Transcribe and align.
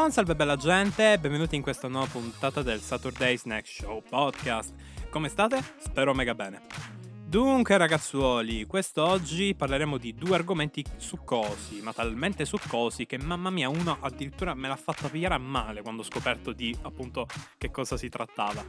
Buon 0.00 0.12
salve 0.12 0.34
bella 0.34 0.56
gente, 0.56 1.18
benvenuti 1.18 1.56
in 1.56 1.60
questa 1.60 1.86
nuova 1.86 2.06
puntata 2.06 2.62
del 2.62 2.80
Saturday 2.80 3.36
Snack 3.36 3.66
Show 3.66 4.02
podcast. 4.08 4.72
Come 5.10 5.28
state? 5.28 5.62
Spero 5.76 6.14
mega 6.14 6.34
bene. 6.34 6.62
Dunque 7.26 7.76
ragazzuoli, 7.76 8.64
quest'oggi 8.64 9.54
parleremo 9.54 9.98
di 9.98 10.14
due 10.14 10.36
argomenti 10.36 10.82
succosi, 10.96 11.82
ma 11.82 11.92
talmente 11.92 12.46
succosi 12.46 13.04
che 13.04 13.18
mamma 13.18 13.50
mia 13.50 13.68
uno 13.68 13.98
addirittura 14.00 14.54
me 14.54 14.68
l'ha 14.68 14.76
fatta 14.76 15.10
pigliare 15.10 15.34
a 15.34 15.38
male 15.38 15.82
quando 15.82 16.00
ho 16.00 16.06
scoperto 16.06 16.52
di 16.52 16.74
appunto 16.80 17.26
che 17.58 17.70
cosa 17.70 17.98
si 17.98 18.08
trattava. 18.08 18.64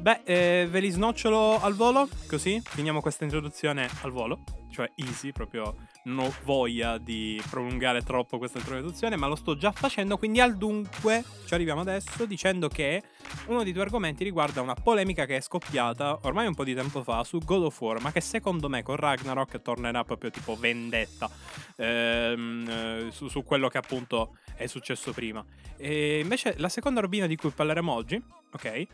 Beh, 0.00 0.20
eh, 0.22 0.68
ve 0.70 0.78
li 0.78 0.90
snocciolo 0.90 1.60
al 1.60 1.74
volo, 1.74 2.08
così 2.28 2.62
finiamo 2.64 3.00
questa 3.00 3.24
introduzione 3.24 3.88
al 4.02 4.12
volo, 4.12 4.44
cioè 4.70 4.88
easy, 4.94 5.32
proprio 5.32 5.74
non 6.04 6.26
ho 6.26 6.34
voglia 6.44 6.98
di 6.98 7.42
prolungare 7.50 8.02
troppo 8.02 8.38
questa 8.38 8.58
introduzione, 8.58 9.16
ma 9.16 9.26
lo 9.26 9.34
sto 9.34 9.56
già 9.56 9.72
facendo, 9.72 10.16
quindi 10.16 10.40
al 10.40 10.56
dunque 10.56 11.24
ci 11.46 11.52
arriviamo 11.52 11.80
adesso 11.80 12.26
dicendo 12.26 12.68
che 12.68 13.02
uno 13.48 13.64
dei 13.64 13.72
due 13.72 13.82
argomenti 13.82 14.22
riguarda 14.22 14.60
una 14.60 14.74
polemica 14.74 15.26
che 15.26 15.38
è 15.38 15.40
scoppiata 15.40 16.20
ormai 16.22 16.46
un 16.46 16.54
po' 16.54 16.64
di 16.64 16.74
tempo 16.74 17.02
fa 17.02 17.24
su 17.24 17.38
God 17.38 17.64
of 17.64 17.80
War, 17.80 18.00
ma 18.00 18.12
che 18.12 18.20
secondo 18.20 18.68
me 18.68 18.84
con 18.84 18.94
Ragnarok 18.94 19.60
tornerà 19.62 20.04
proprio 20.04 20.30
tipo 20.30 20.54
vendetta 20.54 21.28
ehm, 21.74 22.68
eh, 22.68 23.08
su, 23.10 23.26
su 23.26 23.42
quello 23.42 23.66
che 23.66 23.78
appunto 23.78 24.36
è 24.54 24.68
successo 24.68 25.12
prima. 25.12 25.44
E 25.76 26.20
invece 26.20 26.54
la 26.58 26.68
seconda 26.68 27.00
robina 27.00 27.26
di 27.26 27.34
cui 27.34 27.50
parleremo 27.50 27.92
oggi, 27.92 28.22
ok? 28.52 28.86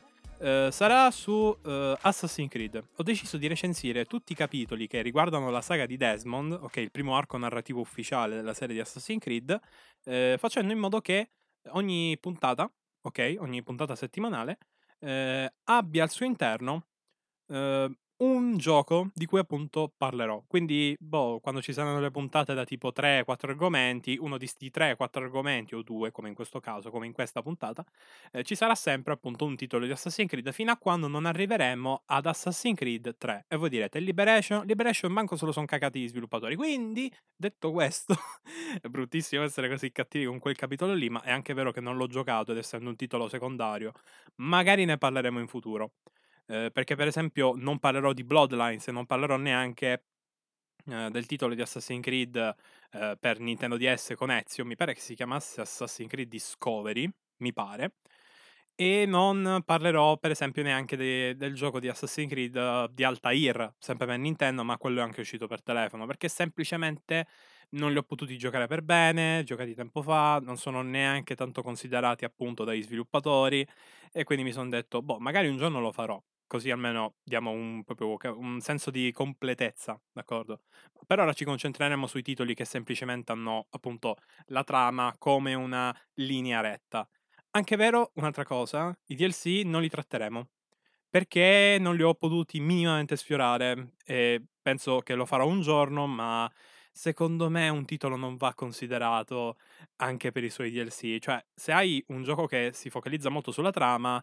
Uh, 0.45 0.71
sarà 0.71 1.11
su 1.11 1.33
uh, 1.33 1.59
Assassin's 2.03 2.51
Creed. 2.51 2.89
Ho 2.97 3.03
deciso 3.03 3.39
di 3.39 3.47
recensire 3.47 4.05
tutti 4.05 4.33
i 4.33 4.35
capitoli 4.35 4.87
che 4.87 5.01
riguardano 5.01 5.49
la 5.49 5.63
saga 5.63 5.87
di 5.87 5.97
Desmond, 5.97 6.53
ok, 6.53 6.77
il 6.77 6.91
primo 6.91 7.17
arco 7.17 7.39
narrativo 7.39 7.81
ufficiale 7.81 8.37
della 8.37 8.53
serie 8.53 8.75
di 8.75 8.81
Assassin's 8.83 9.23
Creed, 9.23 9.59
uh, 10.05 10.37
facendo 10.37 10.71
in 10.71 10.79
modo 10.79 11.01
che 11.01 11.31
ogni 11.69 12.19
puntata, 12.21 12.71
ok, 13.01 13.37
ogni 13.39 13.63
puntata 13.63 13.97
settimanale, 13.97 14.59
abbia 15.65 16.03
al 16.03 16.11
suo 16.11 16.27
interno 16.27 16.89
un 18.25 18.57
gioco 18.57 19.11
di 19.15 19.27
cui 19.27 19.39
appunto 19.39 19.93
parlerò. 19.97 20.43
Quindi, 20.47 20.97
boh, 20.99 21.41
quando 21.41 21.61
ci 21.61 21.73
saranno 21.73 22.01
le 22.01 22.11
puntate 22.11 22.55
da 22.55 22.65
tipo 22.65 22.93
3-4 22.93 23.51
argomenti, 23.51 24.17
uno 24.19 24.39
di 24.39 24.47
questi 24.47 24.71
3-4 24.71 25.23
argomenti 25.23 25.75
o 25.75 25.83
due, 25.83 26.11
come 26.11 26.29
in 26.29 26.35
questo 26.35 26.61
caso, 26.61 26.91
come 26.91 27.07
in 27.07 27.13
questa 27.13 27.43
puntata, 27.43 27.85
eh, 28.33 28.43
ci 28.43 28.55
sarà 28.55 28.75
sempre 28.75 29.13
appunto 29.13 29.45
un 29.45 29.57
titolo 29.57 29.85
di 29.85 29.93
Assassin's 29.93 30.29
Creed 30.29 30.51
fino 30.53 30.73
a 30.73 30.77
quando 30.77 31.09
non 31.09 31.27
arriveremo 31.27 32.03
ad 32.07 32.27
Assassin's 32.27 32.77
Creed 32.77 33.17
3. 33.19 33.47
E 33.49 33.57
voi 33.57 33.69
direte, 33.69 33.99
Liberation, 34.01 34.65
Liberation 34.65 35.13
manco 35.13 35.37
solo 35.37 35.53
sono 35.53 35.67
cagati 35.67 36.01
gli 36.01 36.09
sviluppatori. 36.09 36.57
Quindi, 36.57 37.13
detto 37.37 37.73
questo, 37.73 38.15
è 38.81 38.89
bruttissimo 38.89 39.43
essere 39.43 39.69
così 39.69 39.93
cattivi 39.93 40.25
con 40.25 40.39
quel 40.39 40.57
capitolo 40.57 40.95
lì, 40.95 41.11
ma 41.11 41.23
è 41.23 41.31
anche 41.31 41.55
vero 41.55 41.73
che 41.73 41.81
non 41.81 41.97
l'ho 41.97 42.07
giocato 42.07 42.53
ed 42.53 42.59
essendo 42.59 42.89
un 42.89 42.97
titolo 42.97 43.29
secondario, 43.29 43.93
magari 44.37 44.85
ne 44.85 44.97
parleremo 44.97 45.41
in 45.41 45.47
futuro. 45.47 45.93
Eh, 46.47 46.71
perché 46.73 46.95
per 46.95 47.07
esempio 47.07 47.55
non 47.57 47.79
parlerò 47.79 48.13
di 48.13 48.23
Bloodlines 48.25 48.89
e 48.89 48.93
non 48.93 49.07
parlerò 49.07 49.37
neanche 49.37 50.05
eh, 50.87 51.11
del 51.11 51.27
titolo 51.27 51.55
di 51.55 51.63
Assassin's 51.63 52.03
Creed 52.03 52.37
eh, 52.93 53.17
per 53.19 53.41
Nintendo 53.41 53.77
DS 53.77 54.15
con 54.17 54.31
Ezio, 54.31 54.65
mi 54.65 54.77
pare 54.77 54.95
che 54.95 55.01
si 55.01 55.15
chiamasse 55.15 55.61
Assassin's 55.63 56.11
Creed 56.11 56.29
Discovery, 56.29 57.09
mi 57.39 57.53
pare. 57.53 57.95
E 58.77 59.07
non 59.07 59.63
parlerò, 59.65 60.17
per 60.19 60.33
esempio, 60.33 60.63
neanche 60.65 60.97
de- 60.97 61.37
del 61.37 61.55
gioco 61.55 61.79
di 61.81 61.89
Assassin's 61.89 62.29
Creed 62.31 62.57
uh, 62.57 62.89
di 62.93 63.05
Altair, 63.05 63.75
sempre 63.79 64.05
per 64.07 64.19
Nintendo, 64.19 64.65
ma 64.65 64.77
quello 64.79 64.99
è 65.01 65.03
anche 65.05 65.21
uscito 65.21 65.47
per 65.47 65.63
telefono, 65.63 66.07
perché 66.07 66.29
semplicemente 66.29 67.27
non 67.71 67.93
li 67.93 67.99
ho 67.99 68.03
potuti 68.03 68.37
giocare 68.37 68.67
per 68.67 68.83
bene, 68.83 69.43
giocati 69.45 69.75
tempo 69.75 70.03
fa, 70.03 70.41
non 70.43 70.57
sono 70.57 70.83
neanche 70.83 71.37
tanto 71.37 71.63
considerati 71.63 72.25
appunto 72.25 72.65
dagli 72.65 72.83
sviluppatori, 72.83 73.65
e 74.13 74.25
quindi 74.25 74.45
mi 74.45 74.53
sono 74.53 74.69
detto, 74.69 75.03
boh, 75.03 75.19
magari 75.21 75.49
un 75.49 75.57
giorno 75.57 75.81
lo 75.81 75.93
farò 75.93 76.21
così 76.47 76.71
almeno 76.71 77.17
diamo 77.23 77.51
un, 77.51 77.85
proprio, 77.85 78.19
un 78.39 78.61
senso 78.61 78.91
di 78.91 79.13
completezza, 79.13 80.01
d'accordo? 80.13 80.63
Per 81.07 81.19
ora 81.19 81.33
ci 81.33 81.45
concentreremo 81.45 82.07
sui 82.07 82.23
titoli 82.23 82.55
che 82.55 82.65
semplicemente 82.65 83.33
hanno 83.33 83.67
appunto 83.71 84.17
la 84.47 84.65
trama 84.65 85.15
come 85.19 85.55
una 85.55 85.95
linea 86.15 86.61
retta. 86.61 87.09
Anche 87.51 87.77
vero, 87.77 88.11
un'altra 88.15 88.45
cosa, 88.45 88.97
i 89.07 89.15
DLC 89.15 89.63
non 89.65 89.83
li 89.83 89.89
tratteremo 89.89 90.49
perché 91.15 91.77
non 91.79 91.95
li 91.95 92.03
ho 92.03 92.15
potuti 92.15 92.59
minimamente 92.59 93.15
sfiorare 93.15 93.93
e 94.05 94.43
penso 94.61 94.99
che 94.99 95.15
lo 95.15 95.25
farò 95.25 95.47
un 95.47 95.61
giorno, 95.61 96.09
ma 96.09 96.51
secondo 96.91 97.49
me 97.49 97.69
un 97.69 97.85
titolo 97.85 98.17
non 98.17 98.35
va 98.37 98.53
considerato 98.55 99.59
anche 99.99 100.33
per 100.33 100.43
i 100.43 100.51
suoi 100.51 100.73
DLC. 100.73 101.19
Cioè, 101.21 101.45
se 101.55 101.71
hai 101.71 102.03
un 102.09 102.25
gioco 102.25 102.47
che 102.47 102.71
si 102.73 102.91
focalizza 102.91 103.29
molto 103.29 103.53
sulla 103.53 103.71
trama, 103.71 104.21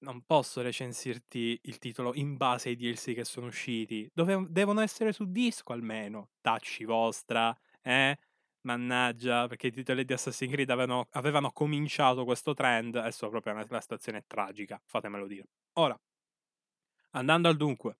non 0.00 0.22
posso 0.22 0.62
recensirti 0.62 1.60
il 1.64 1.78
titolo 1.78 2.14
in 2.14 2.36
base 2.36 2.68
ai 2.70 2.76
DLC 2.76 3.14
che 3.14 3.24
sono 3.24 3.46
usciti. 3.46 4.08
Dove 4.12 4.46
devono 4.48 4.80
essere 4.80 5.12
su 5.12 5.30
disco 5.30 5.72
almeno. 5.72 6.30
Tacci 6.40 6.84
vostra, 6.84 7.56
eh? 7.82 8.16
Mannaggia, 8.62 9.46
perché 9.48 9.68
i 9.68 9.72
titoli 9.72 10.04
di 10.04 10.12
Assassin's 10.12 10.52
Creed 10.52 10.68
avevano, 10.68 11.08
avevano 11.12 11.50
cominciato 11.50 12.24
questo 12.24 12.52
trend. 12.52 12.96
Adesso 12.96 13.28
proprio 13.28 13.54
una, 13.54 13.66
una 13.68 13.80
situazione 13.80 14.24
tragica, 14.26 14.80
fatemelo 14.84 15.26
dire. 15.26 15.48
Ora, 15.74 15.98
andando 17.12 17.48
al 17.48 17.56
dunque, 17.56 17.96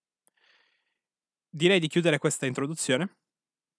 direi 1.48 1.80
di 1.80 1.88
chiudere 1.88 2.18
questa 2.18 2.46
introduzione. 2.46 3.16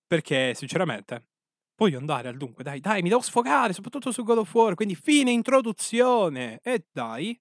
Perché, 0.07 0.53
sinceramente, 0.55 1.27
voglio 1.75 1.97
andare 1.97 2.27
al 2.27 2.35
dunque. 2.35 2.63
Dai, 2.63 2.79
dai, 2.81 3.01
mi 3.01 3.09
devo 3.09 3.21
sfogare, 3.21 3.73
soprattutto 3.73 4.11
su 4.11 4.23
God 4.23 4.39
of 4.39 4.53
War. 4.53 4.75
Quindi, 4.75 4.95
fine 4.95 5.31
introduzione. 5.31 6.59
E 6.63 6.85
dai, 6.91 7.39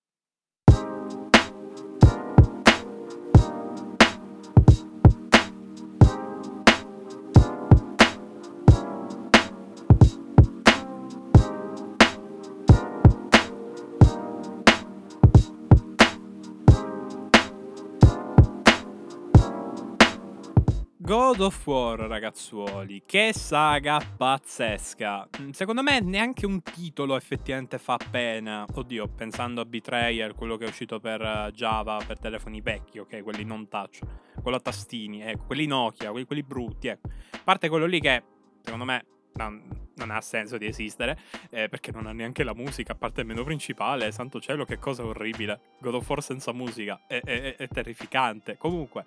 God 21.11 21.41
of 21.41 21.67
War, 21.67 21.99
ragazzuoli, 21.99 23.03
che 23.05 23.33
saga 23.35 24.01
pazzesca. 24.17 25.29
Mm, 25.41 25.51
secondo 25.51 25.83
me 25.83 25.99
neanche 25.99 26.47
un 26.47 26.63
titolo 26.63 27.17
effettivamente 27.17 27.79
fa 27.79 27.97
pena. 28.13 28.65
Oddio, 28.73 29.09
pensando 29.09 29.61
a 29.61 29.65
Betrayer, 29.65 30.35
quello 30.35 30.57
che 30.57 30.67
è 30.67 30.69
uscito 30.69 31.01
per 31.01 31.21
eh, 31.21 31.51
Java, 31.53 32.01
per 32.07 32.21
telefoni 32.21 32.61
vecchi, 32.61 33.01
ok, 33.01 33.25
quelli 33.25 33.43
non 33.43 33.67
touch, 33.67 33.99
quello 34.41 34.59
a 34.59 34.61
tastini, 34.61 35.21
ecco, 35.21 35.47
quelli 35.47 35.67
Nokia, 35.67 36.13
quelli, 36.13 36.27
quelli 36.27 36.45
brutti, 36.45 36.87
ecco. 36.87 37.09
A 37.33 37.41
parte 37.43 37.69
quello 37.69 37.87
lì 37.87 37.99
che, 37.99 38.23
secondo 38.63 38.85
me, 38.85 39.05
non 40.01 40.11
ha 40.11 40.21
senso 40.21 40.59
di 40.59 40.67
esistere, 40.67 41.19
eh, 41.51 41.69
perché 41.69 41.93
non 41.93 42.07
ha 42.07 42.13
neanche 42.13 42.43
la 42.43 42.55
musica, 42.55 42.93
a 42.93 42.95
parte 42.95 43.21
il 43.21 43.27
menu 43.27 43.45
principale, 43.45 44.11
santo 44.13 44.41
cielo, 44.41 44.65
che 44.65 44.79
cosa 44.79 45.05
orribile. 45.05 45.61
God 45.79 45.95
of 45.95 46.09
War 46.09 46.23
senza 46.23 46.53
musica, 46.53 47.03
è, 47.07 47.21
è, 47.23 47.57
è 47.57 47.69
terrificante. 47.69 48.57
Comunque, 48.57 49.05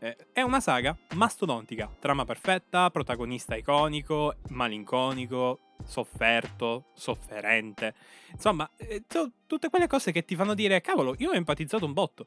eh, 0.00 0.16
è 0.32 0.42
una 0.42 0.60
saga 0.60 0.96
mastodontica, 1.14 1.90
trama 1.98 2.24
perfetta, 2.24 2.90
protagonista 2.90 3.56
iconico, 3.56 4.36
malinconico, 4.50 5.58
sofferto, 5.84 6.86
sofferente. 6.94 7.94
Insomma, 8.32 8.68
eh, 8.76 9.04
tutte 9.46 9.68
quelle 9.68 9.86
cose 9.86 10.12
che 10.12 10.24
ti 10.24 10.36
fanno 10.36 10.54
dire, 10.54 10.80
cavolo, 10.80 11.14
io 11.18 11.30
ho 11.30 11.34
empatizzato 11.34 11.84
un 11.84 11.92
botto. 11.92 12.26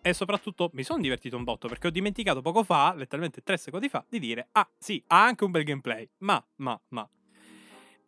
E 0.00 0.14
soprattutto 0.14 0.70
mi 0.74 0.84
sono 0.84 1.02
divertito 1.02 1.36
un 1.36 1.42
botto 1.44 1.66
perché 1.66 1.88
ho 1.88 1.90
dimenticato 1.90 2.40
poco 2.40 2.62
fa, 2.62 2.94
letteralmente 2.94 3.42
tre 3.42 3.56
secondi 3.56 3.88
fa, 3.88 4.04
di 4.08 4.20
dire: 4.20 4.48
Ah, 4.52 4.66
sì, 4.78 5.02
ha 5.08 5.24
anche 5.24 5.44
un 5.44 5.50
bel 5.50 5.64
gameplay. 5.64 6.08
Ma, 6.18 6.42
ma, 6.56 6.80
ma. 6.90 7.08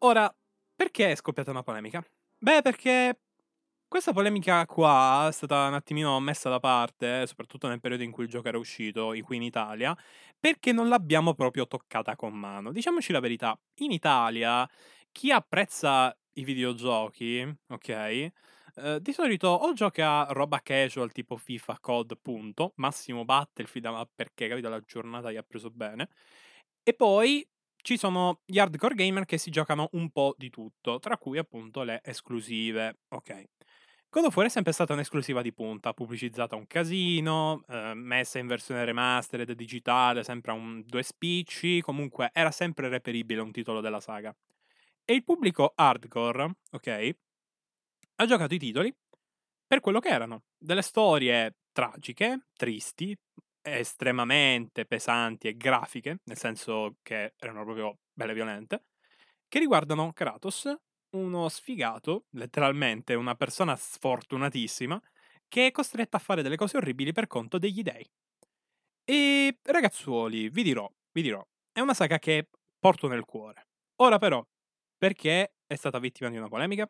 Ora, 0.03 0.33
perché 0.75 1.11
è 1.13 1.15
scoppiata 1.15 1.51
una 1.51 1.63
polemica? 1.63 2.03
Beh, 2.39 2.63
perché 2.63 3.21
questa 3.89 4.13
polemica 4.13 4.65
qua 4.67 5.27
è 5.29 5.33
stata 5.33 5.67
un 5.69 5.75
attimino 5.75 6.19
messa 6.21 6.49
da 6.51 6.61
parte, 6.61 7.27
soprattutto 7.27 7.69
nel 7.69 7.81
periodo 7.81 8.03
in 8.05 8.11
cui 8.13 8.25
il 8.25 8.31
gioco 8.31 8.49
era 8.49 8.59
uscito, 8.59 9.15
qui 9.25 9.37
in 9.37 9.43
Italia, 9.43 9.97
perché 10.39 10.73
non 10.73 10.89
l'abbiamo 10.89 11.35
proprio 11.35 11.67
toccata 11.67 12.17
con 12.17 12.35
mano. 12.35 12.73
Diciamoci 12.73 13.13
la 13.13 13.21
verità, 13.21 13.59
in 13.81 13.93
Italia 13.93 14.69
chi 15.13 15.31
apprezza 15.33 16.17
i 16.35 16.45
videogiochi, 16.45 17.43
ok? 17.69 17.89
Ehm, 18.77 18.99
di 18.99 19.13
solito 19.13 19.49
o 19.49 19.73
gioca 19.75 20.25
roba 20.33 20.61
casual 20.63 21.13
tipo 21.13 21.37
FIFA, 21.37 21.79
COD, 21.81 22.19
punto, 22.23 22.73
massimo 22.77 23.25
Battlefield, 23.25 24.09
perché 24.15 24.49
capito 24.49 24.69
la 24.71 24.81
giornata 24.81 25.33
gli 25.33 25.37
ha 25.37 25.43
preso 25.43 25.71
bene. 25.71 26.09
E 26.83 26.95
poi 26.95 27.47
ci 27.83 27.97
sono 27.97 28.41
gli 28.45 28.59
hardcore 28.59 28.95
gamer 28.95 29.25
che 29.25 29.39
si 29.39 29.51
giocano 29.51 29.89
un 29.93 30.11
po' 30.11 30.35
di 30.37 30.51
tutto, 30.51 30.99
tra 30.99 31.17
cui 31.19 31.39
appunto 31.39 31.83
le 31.83 32.01
esclusive. 32.05 32.99
Ok. 33.09 33.45
God 34.11 34.25
of 34.25 34.37
War 34.37 34.47
è 34.47 34.51
sempre 34.51 34.73
stata 34.73 34.93
un'esclusiva 34.93 35.41
di 35.41 35.53
punta, 35.53 35.93
pubblicizzata 35.93 36.57
un 36.57 36.67
casino, 36.67 37.63
eh, 37.69 37.95
messa 37.95 38.41
in 38.41 38.49
versione 38.49 38.85
remastered 38.85 39.53
digitale, 39.53 40.25
sempre 40.25 40.51
a 40.51 40.55
un 40.55 40.83
due 40.85 41.05
spicci, 41.05 41.81
comunque 41.81 42.31
era 42.33 42.51
sempre 42.51 42.89
reperibile 42.89 43.41
un 43.41 43.53
titolo 43.53 43.81
della 43.81 44.01
saga. 44.01 44.35
E 45.05 45.15
il 45.15 45.23
pubblico 45.23 45.73
hardcore, 45.77 46.57
ok, 46.73 47.17
ha 48.17 48.27
giocato 48.27 48.55
i 48.55 48.59
titoli 48.59 48.95
per 49.67 49.81
quello 49.81 50.01
che 50.01 50.09
erano. 50.09 50.43
Delle 50.59 50.83
storie 50.83 51.59
tragiche, 51.73 52.47
tristi, 52.55 53.17
estremamente 53.63 54.87
pesanti 54.87 55.49
e 55.49 55.57
grafiche, 55.57 56.21
nel 56.25 56.37
senso 56.37 56.97
che 57.03 57.35
erano 57.39 57.65
proprio 57.65 57.99
belle 58.13 58.35
violente, 58.35 58.85
che 59.49 59.59
riguardano 59.59 60.13
Kratos, 60.13 60.73
uno 61.11 61.49
sfigato, 61.49 62.27
letteralmente 62.31 63.15
una 63.15 63.35
persona 63.35 63.77
sfortunatissima, 63.77 65.01
che 65.49 65.67
è 65.67 65.71
costretta 65.73 66.17
a 66.19 66.21
fare 66.21 66.43
delle 66.43 66.57
cose 66.57 66.77
orribili 66.77 67.13
per 67.13 67.27
conto 67.27 67.59
degli 67.59 67.83
dei. 67.83 68.09
E 69.05 69.59
ragazzuoli, 69.63 70.49
vi 70.51 70.63
dirò, 70.63 70.91
vi 71.13 71.23
dirò, 71.23 71.45
è 71.73 71.81
una 71.81 71.95
saga 71.95 72.19
che 72.19 72.49
porto 72.79 73.09
nel 73.09 73.25
cuore. 73.25 73.67
Ora 73.97 74.19
però, 74.19 74.47
perché 74.97 75.55
è 75.67 75.75
stata 75.75 75.99
vittima 75.99 76.31
di 76.31 76.37
una 76.37 76.49
polemica? 76.49 76.89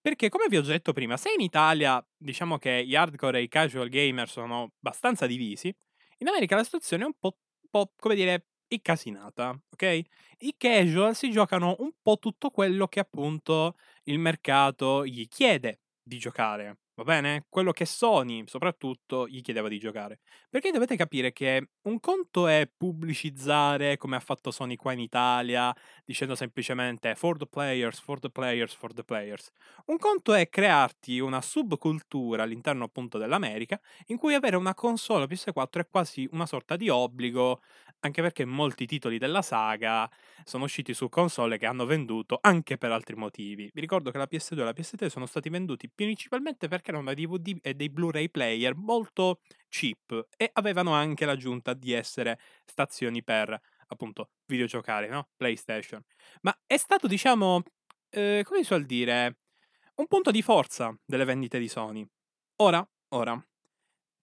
Perché 0.00 0.28
come 0.28 0.48
vi 0.48 0.56
ho 0.56 0.62
detto 0.62 0.92
prima, 0.92 1.16
se 1.16 1.32
in 1.32 1.40
Italia 1.40 2.04
diciamo 2.16 2.58
che 2.58 2.84
gli 2.84 2.94
hardcore 2.94 3.38
e 3.38 3.42
i 3.42 3.48
casual 3.48 3.88
gamer 3.88 4.28
sono 4.28 4.72
abbastanza 4.78 5.26
divisi, 5.26 5.74
in 6.18 6.28
America 6.28 6.56
la 6.56 6.64
situazione 6.64 7.04
è 7.04 7.06
un 7.06 7.14
po', 7.18 7.38
un 7.62 7.68
po' 7.70 7.92
come 7.96 8.14
dire, 8.14 8.48
incasinata, 8.68 9.58
ok? 9.70 10.00
I 10.38 10.54
casual 10.56 11.14
si 11.14 11.30
giocano 11.30 11.76
un 11.80 11.92
po' 12.02 12.18
tutto 12.18 12.50
quello 12.50 12.86
che 12.88 13.00
appunto 13.00 13.76
il 14.04 14.18
mercato 14.18 15.04
gli 15.06 15.26
chiede 15.28 15.80
di 16.02 16.18
giocare. 16.18 16.78
Va 16.96 17.02
bene? 17.02 17.46
Quello 17.48 17.72
che 17.72 17.86
Sony, 17.86 18.44
soprattutto, 18.46 19.26
gli 19.26 19.40
chiedeva 19.40 19.66
di 19.66 19.80
giocare. 19.80 20.20
Perché 20.48 20.70
dovete 20.70 20.94
capire 20.94 21.32
che 21.32 21.70
un 21.82 21.98
conto 21.98 22.46
è 22.46 22.70
pubblicizzare 22.76 23.96
come 23.96 24.14
ha 24.14 24.20
fatto 24.20 24.52
Sony 24.52 24.76
qua 24.76 24.92
in 24.92 25.00
Italia, 25.00 25.74
dicendo 26.04 26.36
semplicemente 26.36 27.16
for 27.16 27.36
the 27.36 27.46
players, 27.46 27.98
for 27.98 28.20
the 28.20 28.30
players, 28.30 28.74
for 28.74 28.92
the 28.92 29.02
players. 29.02 29.50
Un 29.86 29.98
conto 29.98 30.34
è 30.34 30.48
crearti 30.48 31.18
una 31.18 31.40
subcultura 31.42 32.44
all'interno 32.44 32.84
appunto 32.84 33.18
dell'America 33.18 33.80
in 34.06 34.16
cui 34.16 34.34
avere 34.34 34.54
una 34.54 34.74
console 34.74 35.26
PS4 35.26 35.80
è 35.80 35.88
quasi 35.90 36.28
una 36.30 36.46
sorta 36.46 36.76
di 36.76 36.88
obbligo, 36.88 37.60
anche 38.00 38.22
perché 38.22 38.44
molti 38.44 38.86
titoli 38.86 39.18
della 39.18 39.42
saga 39.42 40.08
sono 40.44 40.64
usciti 40.64 40.92
su 40.94 41.08
console 41.08 41.58
che 41.58 41.66
hanno 41.66 41.86
venduto 41.86 42.38
anche 42.40 42.76
per 42.76 42.92
altri 42.92 43.16
motivi. 43.16 43.70
Vi 43.72 43.80
ricordo 43.80 44.10
che 44.10 44.18
la 44.18 44.26
PS2 44.30 44.60
e 44.60 44.64
la 44.64 44.72
PS3 44.72 45.08
sono 45.08 45.26
stati 45.26 45.48
venduti 45.48 45.88
principalmente 45.88 46.68
perché 46.68 46.83
erano 46.90 47.12
dei 47.12 47.26
DVD 47.26 47.58
e 47.62 47.74
dei 47.74 47.88
Blu-ray 47.90 48.28
player 48.28 48.74
molto 48.76 49.40
cheap 49.68 50.28
e 50.36 50.50
avevano 50.52 50.92
anche 50.92 51.24
l'aggiunta 51.24 51.74
di 51.74 51.92
essere 51.92 52.38
stazioni 52.64 53.22
per 53.22 53.58
appunto 53.88 54.30
videogiocare, 54.46 55.08
no? 55.08 55.28
PlayStation. 55.36 56.02
Ma 56.42 56.56
è 56.66 56.76
stato, 56.76 57.06
diciamo, 57.06 57.62
eh, 58.10 58.42
come 58.44 58.60
si 58.60 58.64
suol 58.64 58.84
dire, 58.84 59.38
un 59.96 60.06
punto 60.06 60.30
di 60.30 60.42
forza 60.42 60.96
delle 61.04 61.24
vendite 61.24 61.58
di 61.58 61.68
Sony. 61.68 62.06
Ora, 62.56 62.86
ora, 63.10 63.44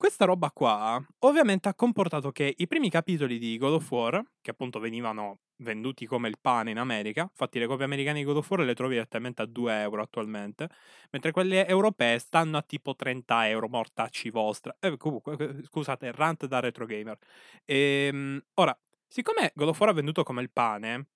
questa 0.02 0.26
roba 0.26 0.50
qua 0.50 1.00
ovviamente 1.20 1.70
ha 1.70 1.76
comportato 1.76 2.32
che 2.32 2.56
i 2.58 2.66
primi 2.66 2.90
capitoli 2.90 3.38
di 3.38 3.56
God 3.60 3.74
of 3.74 3.92
War, 3.92 4.20
che 4.42 4.50
appunto 4.50 4.80
venivano 4.80 5.42
venduti 5.58 6.08
come 6.08 6.28
il 6.28 6.40
pane 6.42 6.72
in 6.72 6.80
America, 6.80 7.22
infatti 7.22 7.60
le 7.60 7.68
copie 7.68 7.86
americane 7.86 8.18
di 8.18 8.26
God 8.26 8.38
of 8.38 8.50
War 8.50 8.62
le 8.62 8.74
trovi 8.74 8.96
direttamente 8.96 9.44
a 9.44 9.46
2 9.46 9.80
euro 9.80 10.02
attualmente, 10.02 10.70
mentre 11.12 11.32
quelle 11.32 11.68
europee 11.68 12.18
stanno 12.18 12.58
a 12.58 12.64
tipo 12.64 12.96
30 12.96 13.48
euro, 13.50 13.70
mortacci 13.70 14.32
vostra. 14.32 14.76
Eh, 14.80 14.98
comunque, 14.98 15.60
scusate, 15.66 16.12
rant 16.14 16.48
da 16.48 16.60
retro 16.60 16.88
gamer. 16.88 17.20
Ehm, 17.66 18.42
ora, 18.56 18.76
siccome 19.08 19.52
God 19.54 19.68
of 19.68 19.80
War 19.80 19.90
ha 19.90 19.94
venduto 19.94 20.24
come 20.24 20.42
il 20.42 20.50
pane, 20.50 21.10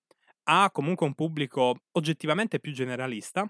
ha 0.43 0.69
comunque 0.71 1.07
un 1.07 1.15
pubblico 1.15 1.75
oggettivamente 1.93 2.59
più 2.59 2.71
generalista, 2.71 3.47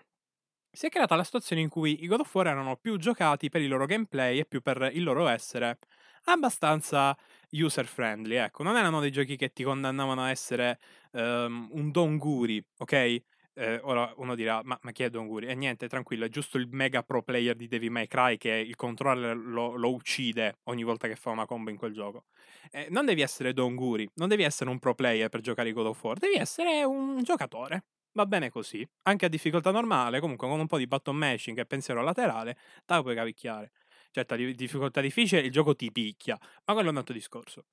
si 0.75 0.87
è 0.87 0.89
creata 0.89 1.15
la 1.15 1.23
situazione 1.23 1.61
in 1.61 1.69
cui 1.69 2.03
i 2.03 2.07
God 2.07 2.19
of 2.19 2.33
War 2.35 2.47
erano 2.47 2.75
più 2.75 2.97
giocati 2.97 3.49
per 3.49 3.61
il 3.61 3.69
loro 3.69 3.85
gameplay 3.85 4.39
e 4.39 4.45
più 4.45 4.61
per 4.61 4.91
il 4.93 5.03
loro 5.03 5.27
essere 5.27 5.79
abbastanza 6.25 7.15
user 7.51 7.85
friendly, 7.85 8.35
ecco, 8.35 8.63
non 8.63 8.75
erano 8.75 8.99
dei 8.99 9.11
giochi 9.11 9.37
che 9.37 9.53
ti 9.53 9.63
condannavano 9.63 10.23
a 10.23 10.29
essere 10.29 10.79
um, 11.11 11.69
un 11.71 11.91
Donguri, 11.91 12.63
ok? 12.79 13.21
Eh, 13.57 13.79
ora 13.83 14.11
uno 14.17 14.35
dirà, 14.35 14.59
ma, 14.65 14.77
ma, 14.81 14.91
chi 14.91 15.03
è 15.03 15.09
Donguri? 15.09 15.47
E 15.47 15.55
niente, 15.55 15.87
tranquillo, 15.87 16.25
è 16.25 16.29
giusto 16.29 16.57
il 16.57 16.67
mega 16.69 17.03
pro 17.03 17.21
player 17.21 17.55
di 17.55 17.67
Devil 17.67 17.91
May 17.91 18.07
Cry 18.07 18.37
che 18.37 18.51
il 18.51 18.75
controller 18.75 19.37
lo, 19.37 19.75
lo 19.75 19.93
uccide 19.93 20.57
ogni 20.63 20.83
volta 20.83 21.07
che 21.07 21.15
fa 21.15 21.29
una 21.29 21.45
combo 21.45 21.69
in 21.69 21.77
quel 21.77 21.93
gioco. 21.93 22.25
Eh, 22.69 22.87
non 22.89 23.05
devi 23.05 23.21
essere 23.21 23.53
Donguri, 23.53 24.09
non 24.15 24.27
devi 24.27 24.43
essere 24.43 24.69
un 24.69 24.79
pro 24.79 24.93
player 24.93 25.29
per 25.29 25.39
giocare 25.39 25.69
i 25.69 25.73
God 25.73 25.85
of 25.85 26.03
War, 26.03 26.17
devi 26.17 26.35
essere 26.35 26.83
un 26.83 27.23
giocatore, 27.23 27.85
va 28.15 28.25
bene 28.25 28.49
così. 28.49 28.87
Anche 29.03 29.25
a 29.25 29.29
difficoltà 29.29 29.71
normale, 29.71 30.19
comunque 30.19 30.47
con 30.47 30.59
un 30.59 30.67
po' 30.67 30.77
di 30.77 30.87
button 30.87 31.15
mashing 31.15 31.57
e 31.59 31.65
pensiero 31.65 32.01
laterale, 32.01 32.53
te 32.85 32.93
la 32.93 33.01
puoi 33.01 33.15
cavicchiare. 33.15 33.71
Certo, 34.11 34.33
a 34.33 34.37
difficoltà 34.37 35.01
difficile 35.01 35.41
il 35.41 35.51
gioco 35.51 35.75
ti 35.75 35.91
picchia, 35.91 36.37
ma 36.65 36.73
quello 36.73 36.89
è 36.89 36.91
un 36.91 36.97
altro 36.97 37.13
discorso. 37.13 37.65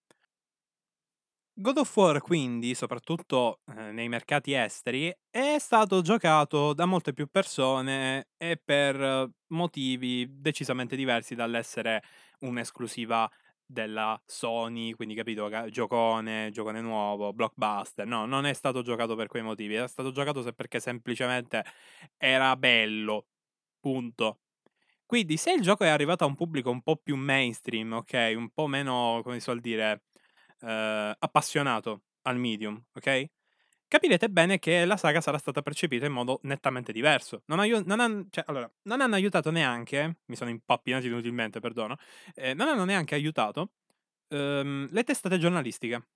God 1.55 1.77
of 1.79 1.97
War 1.97 2.21
quindi, 2.23 2.75
soprattutto 2.75 3.61
eh, 3.77 3.93
nei 3.93 4.09
mercati 4.09 4.55
esteri, 4.55 5.15
è 5.31 5.57
stato 5.59 6.01
giocato 6.01 6.73
da 6.73 6.87
molte 6.87 7.13
più 7.13 7.27
persone 7.31 8.29
e 8.39 8.57
per 8.63 9.29
motivi 9.49 10.27
decisamente 10.41 10.97
diversi 10.97 11.35
dall'essere 11.35 12.03
un'esclusiva 12.41 13.31
della 13.73 14.21
Sony, 14.27 14.93
quindi 14.93 15.15
capito, 15.15 15.49
giocone, 15.71 16.51
giocone 16.53 16.81
nuovo, 16.81 17.33
blockbuster. 17.33 18.07
No, 18.07 18.27
non 18.27 18.47
è 18.47 18.53
stato 18.53 18.83
giocato 18.83 19.17
per 19.17 19.27
quei 19.29 19.43
motivi, 19.43 19.75
è 19.75 19.89
stato 19.89 20.13
giocato 20.13 20.43
perché 20.55 20.81
semplicemente 20.81 21.65
era 22.17 22.57
bello. 22.57 23.27
Punto. 23.81 24.41
Quindi 25.07 25.37
se 25.37 25.53
il 25.53 25.61
gioco 25.63 25.85
è 25.85 25.89
arrivato 25.89 26.25
a 26.25 26.27
un 26.27 26.35
pubblico 26.37 26.71
un 26.71 26.83
po' 26.83 26.97
più 26.97 27.17
mainstream, 27.17 27.93
ok, 27.93 28.33
un 28.37 28.51
po' 28.51 28.67
meno, 28.67 29.21
come 29.23 29.37
si 29.37 29.43
suol 29.43 29.61
dire, 29.61 30.05
eh, 30.61 31.17
appassionato 31.19 32.03
al 32.23 32.39
medium, 32.39 32.83
ok? 32.95 33.27
Capirete 33.93 34.31
bene 34.31 34.59
che 34.59 34.87
la 34.87 34.97
saga 34.97 35.21
sarà 35.21 35.37
stata 35.37 35.61
percepita 35.61 36.07
in 36.07 36.13
modo 36.13 36.41
nettamente 36.45 36.93
diverso. 36.93 37.43
Non, 37.49 37.59
aiu- 37.59 37.85
non, 37.85 38.01
han- 38.01 38.27
cioè, 38.31 38.43
allora, 38.47 38.67
non 38.85 39.03
hanno 39.03 39.17
aiutato 39.17 39.51
neanche, 39.51 40.21
mi 40.25 40.35
sono 40.35 40.49
impappinato 40.49 41.05
inutilmente, 41.05 41.61
perdono, 41.61 41.97
eh, 42.35 42.55
non 42.55 42.69
hanno 42.69 42.87
neanche 42.87 43.15
aiutato 43.15 43.73
ehm, 44.29 44.89
le 44.91 45.05
testate 45.05 45.37
giornalistiche. 45.39 46.07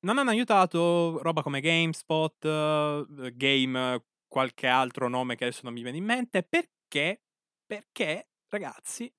Non 0.00 0.18
hanno 0.18 0.28
aiutato 0.28 1.22
roba 1.22 1.40
come 1.40 1.60
GameSpot, 1.62 2.44
uh, 2.44 3.06
Game, 3.34 4.04
qualche 4.28 4.66
altro 4.66 5.08
nome 5.08 5.34
che 5.34 5.44
adesso 5.44 5.62
non 5.64 5.72
mi 5.72 5.80
viene 5.80 5.96
in 5.96 6.04
mente, 6.04 6.42
perché? 6.42 7.22
Perché, 7.64 8.28
ragazzi, 8.48 9.10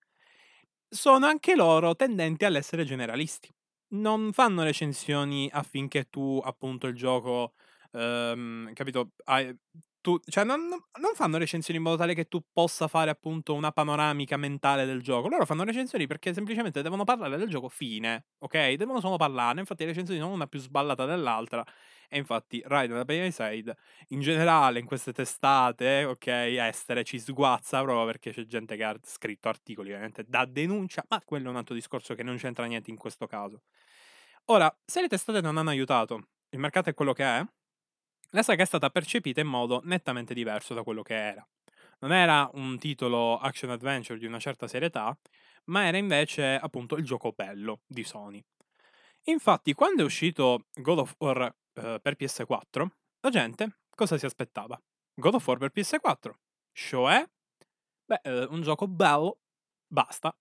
sono 0.88 1.26
anche 1.26 1.56
loro 1.56 1.96
tendenti 1.96 2.46
all'essere 2.46 2.86
generalisti. 2.86 3.52
Non 3.94 4.34
fanno 4.34 4.62
recensioni 4.62 5.50
affinché 5.52 6.10
tu, 6.12 6.40
appunto, 6.44 6.86
il 6.86 6.96
gioco 6.96 7.54
Ehm, 7.94 8.74
capito? 8.74 9.12
Hai 9.26 9.56
tu 10.02 10.20
cioè 10.26 10.44
non 10.44 10.68
non 10.68 11.14
fanno 11.16 11.38
recensioni 11.38 11.80
in 11.80 11.86
modo 11.86 11.96
tale 11.98 12.14
che 12.14 12.26
tu 12.28 12.44
possa 12.52 12.90
fare 12.90 13.10
appunto 13.10 13.54
una 13.54 13.72
panoramica 13.72 14.36
mentale 14.38 14.86
del 14.86 15.02
gioco. 15.02 15.30
Loro 15.30 15.46
fanno 15.46 15.64
recensioni 15.64 16.08
perché 16.08 16.34
semplicemente 16.34 16.82
devono 16.82 17.06
parlare 17.06 17.38
del 17.38 17.48
gioco 17.50 17.70
fine, 17.70 18.26
ok? 18.40 18.74
Devono 18.74 19.00
solo 19.00 19.16
parlarne. 19.18 19.62
Infatti 19.62 19.84
le 19.84 19.90
recensioni 19.92 20.20
sono 20.20 20.34
una 20.34 20.48
più 20.48 20.60
sballata 20.60 21.06
dell'altra. 21.06 21.64
E 22.10 22.18
infatti 22.18 22.62
Raiden 22.66 22.98
da 22.98 23.06
Bay 23.06 23.32
Side 23.32 23.76
in 24.10 24.20
generale 24.20 24.80
in 24.80 24.86
queste 24.86 25.14
testate, 25.14 26.04
ok, 26.06 26.28
estere 26.28 27.04
ci 27.04 27.18
sguazza 27.20 27.82
proprio 27.82 28.06
perché 28.06 28.32
c'è 28.32 28.46
gente 28.46 28.76
che 28.76 28.84
ha 28.84 28.96
scritto 29.04 29.50
articoli 29.50 29.90
ovviamente 29.92 30.24
da 30.28 30.46
denuncia, 30.46 31.04
ma 31.10 31.22
quello 31.26 31.48
è 31.48 31.50
un 31.50 31.56
altro 31.58 31.74
discorso 31.74 32.14
che 32.14 32.24
non 32.24 32.38
c'entra 32.38 32.66
niente 32.66 32.92
in 32.92 32.98
questo 32.98 33.26
caso. 33.26 33.62
Ora, 34.46 34.74
se 34.86 35.02
le 35.02 35.08
testate 35.08 35.42
non 35.42 35.58
hanno 35.58 35.70
aiutato, 35.70 36.28
il 36.50 36.60
mercato 36.60 36.90
è 36.90 36.94
quello 36.94 37.14
che 37.14 37.24
è, 37.24 37.46
la 38.34 38.44
saga 38.44 38.63
è 38.63 38.66
stata 38.66 38.90
percepita 38.90 39.42
in 39.42 39.48
modo 39.48 39.82
nettamente 39.84 40.34
diverso 40.34 40.74
da 40.74 40.84
quello 40.84 41.02
che 41.02 41.16
era. 41.16 41.48
Non 42.00 42.12
era 42.12 42.50
un 42.54 42.78
titolo 42.80 43.38
action 43.38 43.70
adventure 43.70 44.20
di 44.20 44.25
una 44.25 44.40
certa 44.40 44.68
serietà, 44.68 45.16
ma 45.66 45.86
era 45.86 45.98
invece 45.98 46.56
appunto 46.56 46.96
il 46.98 47.06
gioco 47.06 47.32
bello 47.32 47.82
di 47.86 48.04
Sony. 48.04 48.44
Infatti, 49.25 49.74
quando 49.74 50.02
è 50.02 50.06
uscito 50.06 50.66
God 50.74 51.00
of 51.00 51.16
War 51.20 51.44
eh, 51.74 52.00
per 52.02 52.16
PS4, 52.20 52.88
la 53.22 53.30
gente 53.30 53.78
cosa 53.96 54.18
si 54.18 54.25
aspettava? 54.25 54.82
God 55.13 55.36
of 55.36 55.48
War 55.48 55.58
per 55.60 55.72
PS4. 55.74 56.32
Cioè, 56.74 57.30
beh, 58.06 58.20
eh, 58.24 58.44
un 58.50 58.62
gioco 58.62 58.88
bello, 58.88 59.40
basta. 59.88 60.36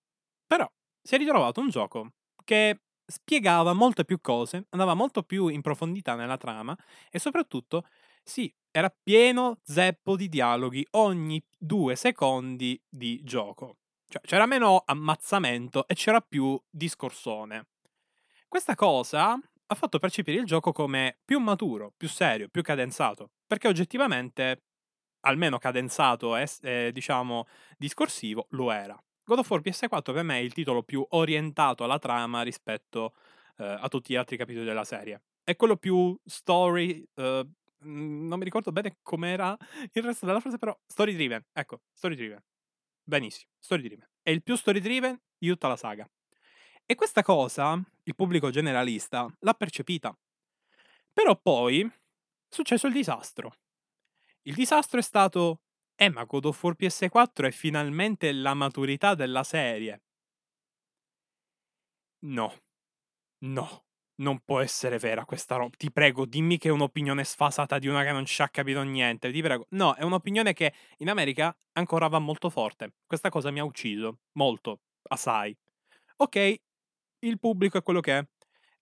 Però 0.45 0.69
si 1.01 1.15
è 1.15 1.17
ritrovato 1.17 1.61
un 1.61 1.69
gioco 1.69 2.13
che 2.43 2.81
spiegava 3.05 3.73
molte 3.73 4.05
più 4.05 4.19
cose, 4.21 4.65
andava 4.69 4.93
molto 4.93 5.23
più 5.23 5.47
in 5.47 5.61
profondità 5.61 6.15
nella 6.15 6.37
trama 6.37 6.75
e 7.09 7.19
soprattutto, 7.19 7.85
sì, 8.23 8.53
era 8.71 8.89
pieno 8.89 9.59
zeppo 9.63 10.15
di 10.15 10.29
dialoghi 10.29 10.85
ogni 10.91 11.43
due 11.57 11.95
secondi 11.95 12.81
di 12.89 13.21
gioco. 13.23 13.77
Cioè 14.07 14.21
c'era 14.21 14.45
meno 14.45 14.83
ammazzamento 14.85 15.87
e 15.87 15.95
c'era 15.95 16.21
più 16.21 16.59
discorsone. 16.69 17.67
Questa 18.47 18.75
cosa 18.75 19.33
ha 19.33 19.75
fatto 19.75 19.99
percepire 19.99 20.39
il 20.39 20.45
gioco 20.45 20.71
come 20.71 21.17
più 21.25 21.39
maturo, 21.39 21.93
più 21.95 22.07
serio, 22.07 22.47
più 22.49 22.61
cadenzato, 22.61 23.31
perché 23.47 23.67
oggettivamente 23.67 24.63
almeno 25.21 25.57
cadenzato 25.57 26.35
e 26.35 26.49
eh, 26.61 26.91
diciamo 26.93 27.47
discorsivo, 27.77 28.47
lo 28.51 28.71
era. 28.71 29.01
God 29.25 29.39
of 29.39 29.49
War 29.49 29.61
PS4 29.61 30.13
per 30.13 30.23
me 30.23 30.37
è 30.37 30.41
il 30.41 30.53
titolo 30.53 30.83
più 30.83 31.05
orientato 31.09 31.83
alla 31.83 31.99
trama 31.99 32.41
rispetto 32.41 33.13
eh, 33.57 33.63
a 33.65 33.87
tutti 33.87 34.13
gli 34.13 34.15
altri 34.15 34.37
capitoli 34.37 34.65
della 34.65 34.83
serie. 34.83 35.23
È 35.43 35.55
quello 35.55 35.77
più 35.77 36.17
story, 36.25 37.05
eh, 37.15 37.47
non 37.79 38.37
mi 38.37 38.43
ricordo 38.43 38.71
bene 38.71 38.97
com'era 39.01 39.57
il 39.91 40.03
resto 40.03 40.25
della 40.25 40.39
frase, 40.39 40.57
però 40.57 40.77
story 40.85 41.13
driven, 41.13 41.45
ecco, 41.51 41.81
story 41.93 42.15
driven. 42.15 42.43
Benissimo, 43.03 43.51
story 43.59 43.81
driven. 43.81 44.07
È 44.21 44.29
il 44.29 44.43
più 44.43 44.55
story 44.55 44.79
driven 44.79 45.19
di 45.37 45.47
tutta 45.47 45.67
la 45.67 45.75
saga. 45.75 46.09
E 46.85 46.95
questa 46.95 47.23
cosa 47.23 47.81
il 48.03 48.15
pubblico 48.15 48.49
generalista 48.49 49.33
l'ha 49.39 49.53
percepita. 49.53 50.17
Però 51.13 51.39
poi 51.39 51.81
è 51.81 51.91
successo 52.49 52.87
il 52.87 52.93
disastro. 52.93 53.53
Il 54.43 54.55
disastro 54.55 54.99
è 54.99 55.03
stato 55.03 55.61
eh, 56.05 56.09
ma 56.09 56.23
God 56.23 56.45
of 56.45 56.63
War 56.63 56.75
PS4 56.75 57.47
è 57.47 57.51
finalmente 57.51 58.31
la 58.31 58.53
maturità 58.53 59.15
della 59.15 59.43
serie. 59.43 60.01
No. 62.25 62.53
No. 63.45 63.85
Non 64.15 64.39
può 64.41 64.59
essere 64.61 64.99
vera 64.99 65.25
questa 65.25 65.55
roba. 65.55 65.75
Ti 65.75 65.91
prego, 65.91 66.25
dimmi 66.25 66.57
che 66.57 66.69
è 66.69 66.71
un'opinione 66.71 67.23
sfasata 67.23 67.79
di 67.79 67.87
una 67.87 68.03
che 68.03 68.11
non 68.11 68.25
ci 68.25 68.41
ha 68.41 68.49
capito 68.49 68.81
niente. 68.83 69.31
Ti 69.31 69.41
prego. 69.41 69.65
No, 69.71 69.95
è 69.95 70.03
un'opinione 70.03 70.53
che 70.53 70.73
in 70.97 71.09
America 71.09 71.55
ancora 71.73 72.07
va 72.07 72.19
molto 72.19 72.49
forte. 72.49 72.93
Questa 73.05 73.29
cosa 73.29 73.51
mi 73.51 73.59
ha 73.59 73.63
ucciso. 73.63 74.19
Molto. 74.33 74.81
Assai. 75.09 75.55
Ok, 76.17 76.55
il 77.19 77.39
pubblico 77.39 77.77
è 77.77 77.83
quello 77.83 78.01
che 78.01 78.17
è. 78.19 78.27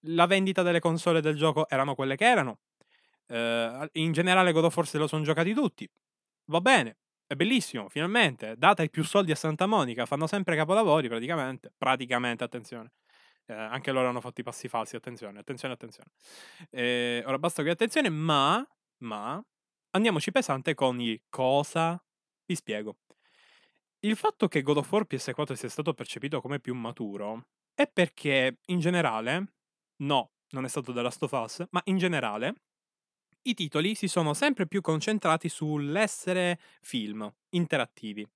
La 0.05 0.25
vendita 0.25 0.63
delle 0.63 0.79
console 0.79 1.21
del 1.21 1.35
gioco 1.35 1.67
erano 1.69 1.95
quelle 1.95 2.15
che 2.15 2.25
erano. 2.25 2.59
Uh, 3.27 3.87
in 3.93 4.11
generale 4.11 4.51
God 4.51 4.65
of 4.65 4.75
War 4.75 4.87
se 4.87 4.97
lo 4.97 5.07
sono 5.07 5.23
giocati 5.23 5.53
tutti. 5.53 5.89
Va 6.45 6.59
bene, 6.59 6.97
è 7.31 7.35
bellissimo, 7.35 7.87
finalmente. 7.87 8.55
Data 8.57 8.83
i 8.83 8.89
più 8.89 9.05
soldi 9.05 9.31
a 9.31 9.35
Santa 9.35 9.65
Monica, 9.65 10.05
fanno 10.05 10.27
sempre 10.27 10.57
capolavori 10.57 11.07
praticamente. 11.07 11.71
Praticamente, 11.77 12.43
attenzione. 12.43 12.91
Eh, 13.45 13.53
anche 13.53 13.93
loro 13.93 14.09
hanno 14.09 14.19
fatto 14.19 14.41
i 14.41 14.43
passi 14.43 14.67
falsi, 14.67 14.97
attenzione, 14.97 15.39
attenzione, 15.39 15.73
attenzione. 15.73 16.09
Eh, 16.69 17.23
ora 17.25 17.39
basta 17.39 17.61
qui 17.61 17.71
attenzione, 17.71 18.09
ma, 18.09 18.67
ma, 18.97 19.41
andiamoci 19.91 20.29
pesante 20.33 20.73
con 20.73 20.99
il 20.99 21.21
cosa. 21.29 22.03
Vi 22.45 22.53
spiego. 22.53 22.97
Il 23.99 24.17
fatto 24.17 24.49
che 24.49 24.61
God 24.61 24.77
of 24.77 24.91
War 24.91 25.05
PS4 25.09 25.53
sia 25.53 25.69
stato 25.69 25.93
percepito 25.93 26.41
come 26.41 26.59
più 26.59 26.75
maturo 26.75 27.47
è 27.73 27.87
perché, 27.87 28.57
in 28.65 28.79
generale, 28.79 29.53
no, 30.01 30.31
non 30.49 30.65
è 30.65 30.67
stato 30.67 30.91
The 30.91 31.01
Last 31.01 31.23
of 31.23 31.31
Us, 31.31 31.65
ma 31.69 31.81
in 31.85 31.97
generale, 31.97 32.55
i 33.43 33.53
titoli 33.53 33.95
si 33.95 34.07
sono 34.07 34.33
sempre 34.33 34.67
più 34.67 34.81
concentrati 34.81 35.49
sull'essere 35.49 36.59
film 36.81 37.31
interattivi. 37.49 38.27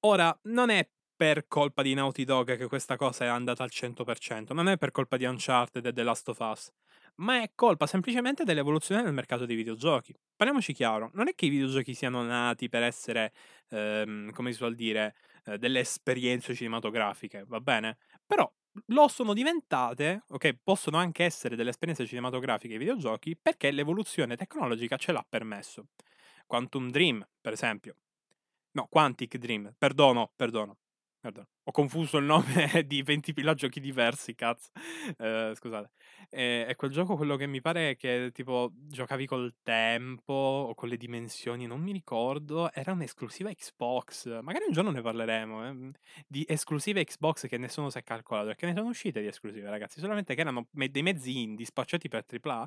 Ora, 0.00 0.36
non 0.44 0.70
è 0.70 0.88
per 1.14 1.46
colpa 1.48 1.82
di 1.82 1.92
Naughty 1.92 2.24
Dog 2.24 2.56
che 2.56 2.66
questa 2.66 2.96
cosa 2.96 3.24
è 3.24 3.28
andata 3.28 3.62
al 3.62 3.70
100%, 3.70 4.54
non 4.54 4.68
è 4.68 4.78
per 4.78 4.90
colpa 4.90 5.16
di 5.18 5.24
Uncharted 5.26 5.84
e 5.84 5.92
The 5.92 6.02
Last 6.02 6.28
of 6.30 6.38
Us, 6.38 6.70
ma 7.16 7.42
è 7.42 7.50
colpa 7.54 7.86
semplicemente 7.86 8.44
dell'evoluzione 8.44 9.02
del 9.02 9.12
mercato 9.12 9.44
dei 9.44 9.56
videogiochi. 9.56 10.14
Parliamoci 10.34 10.72
chiaro, 10.72 11.10
non 11.14 11.28
è 11.28 11.34
che 11.34 11.46
i 11.46 11.50
videogiochi 11.50 11.92
siano 11.92 12.22
nati 12.22 12.70
per 12.70 12.82
essere, 12.82 13.32
ehm, 13.68 14.30
come 14.32 14.50
si 14.52 14.56
suol 14.56 14.74
dire, 14.74 15.14
eh, 15.44 15.58
delle 15.58 15.80
esperienze 15.80 16.54
cinematografiche, 16.54 17.44
va 17.46 17.60
bene? 17.60 17.98
Però 18.26 18.50
lo 18.86 19.08
sono 19.08 19.32
diventate, 19.32 20.24
ok, 20.28 20.58
possono 20.62 20.96
anche 20.96 21.24
essere 21.24 21.56
delle 21.56 21.70
esperienze 21.70 22.06
cinematografiche 22.06 22.74
ai 22.74 22.78
videogiochi 22.78 23.36
perché 23.36 23.70
l'evoluzione 23.70 24.36
tecnologica 24.36 24.96
ce 24.96 25.12
l'ha 25.12 25.24
permesso. 25.28 25.88
Quantum 26.46 26.90
Dream, 26.90 27.26
per 27.40 27.52
esempio. 27.52 27.96
No, 28.72 28.86
Quantic 28.88 29.36
Dream, 29.36 29.74
perdono, 29.76 30.32
perdono. 30.36 30.78
Perdono. 31.20 31.48
Ho 31.64 31.70
confuso 31.72 32.16
il 32.16 32.24
nome 32.24 32.46
di 32.86 33.02
20 33.02 33.34
giochi 33.54 33.78
diversi, 33.78 34.34
cazzo. 34.34 34.70
Eh, 35.18 35.52
scusate. 35.54 35.90
E, 36.30 36.64
è 36.64 36.74
quel 36.76 36.90
gioco 36.90 37.14
quello 37.14 37.36
che 37.36 37.46
mi 37.46 37.60
pare 37.60 37.94
che 37.96 38.30
tipo 38.32 38.72
giocavi 38.72 39.26
col 39.26 39.54
tempo 39.62 40.32
o 40.32 40.74
con 40.74 40.88
le 40.88 40.96
dimensioni, 40.96 41.66
non 41.66 41.82
mi 41.82 41.92
ricordo. 41.92 42.72
Era 42.72 42.92
un'esclusiva 42.92 43.52
Xbox. 43.52 44.40
Magari 44.40 44.64
un 44.66 44.72
giorno 44.72 44.90
ne 44.90 45.02
parleremo. 45.02 45.68
Eh, 45.68 45.90
di 46.26 46.42
esclusive 46.48 47.04
Xbox 47.04 47.46
che 47.48 47.58
nessuno 47.58 47.90
si 47.90 47.98
è 47.98 48.02
calcolato. 48.02 48.46
Perché 48.46 48.64
ne 48.64 48.74
sono 48.74 48.88
uscite 48.88 49.20
di 49.20 49.26
esclusive, 49.26 49.68
ragazzi. 49.68 50.00
Solamente 50.00 50.34
che 50.34 50.40
erano 50.40 50.68
dei 50.70 51.02
mezzi 51.02 51.42
indie 51.42 51.66
spacciati 51.66 52.08
per 52.08 52.24
AAA 52.26 52.66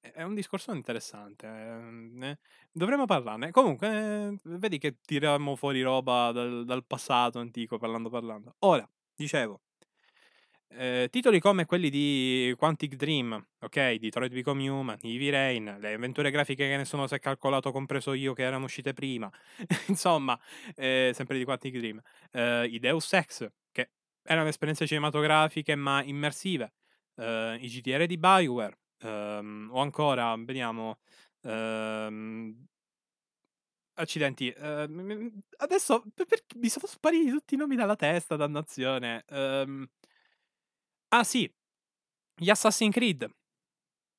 è 0.00 0.22
un 0.22 0.34
discorso 0.34 0.72
interessante. 0.72 1.46
Ehm, 1.46 2.22
eh, 2.22 2.38
dovremmo 2.72 3.06
parlarne. 3.06 3.50
Comunque, 3.50 3.88
eh, 3.88 4.38
vedi 4.44 4.78
che 4.78 4.96
tiriamo 5.04 5.56
fuori 5.56 5.82
roba 5.82 6.32
dal, 6.32 6.64
dal 6.64 6.84
passato 6.84 7.38
antico, 7.38 7.78
parlando 7.78 8.08
parlando. 8.10 8.54
Ora, 8.60 8.88
dicevo, 9.14 9.60
eh, 10.72 11.08
titoli 11.10 11.40
come 11.40 11.66
quelli 11.66 11.90
di 11.90 12.54
Quantic 12.56 12.94
Dream, 12.94 13.44
ok, 13.60 13.94
Detroit 13.94 14.32
Become 14.32 14.68
Human, 14.68 14.98
Heavy 15.02 15.28
Rain, 15.30 15.76
le 15.80 15.94
avventure 15.94 16.30
grafiche 16.30 16.68
che 16.68 16.76
nessuno 16.76 17.06
si 17.06 17.14
è 17.14 17.18
calcolato, 17.18 17.72
compreso 17.72 18.12
io, 18.12 18.34
che 18.34 18.42
erano 18.42 18.64
uscite 18.64 18.92
prima, 18.92 19.30
insomma, 19.88 20.38
eh, 20.76 21.10
sempre 21.14 21.38
di 21.38 21.44
Quantic 21.44 21.76
Dream, 21.76 22.00
eh, 22.32 22.66
i 22.66 22.78
Deus 22.78 23.12
Ex, 23.12 23.50
che 23.72 23.90
erano 24.22 24.48
esperienze 24.48 24.86
cinematografiche 24.86 25.74
ma 25.74 26.02
immersive, 26.04 26.72
i 27.20 27.68
GTR 27.68 28.06
di 28.06 28.16
Bioware, 28.16 28.78
Um, 29.02 29.68
o 29.72 29.80
ancora, 29.80 30.34
vediamo. 30.36 30.98
Um, 31.42 32.66
accidenti. 33.94 34.52
Uh, 34.56 35.30
adesso 35.58 36.04
perché 36.14 36.56
mi 36.56 36.68
sono 36.68 36.86
spariti 36.86 37.30
tutti 37.30 37.54
i 37.54 37.56
nomi 37.56 37.76
dalla 37.76 37.96
testa, 37.96 38.36
dannazione. 38.36 39.24
Um, 39.28 39.86
ah, 41.08 41.24
sì. 41.24 41.50
Gli 42.34 42.50
Assassin's 42.50 42.94
Creed. 42.94 43.28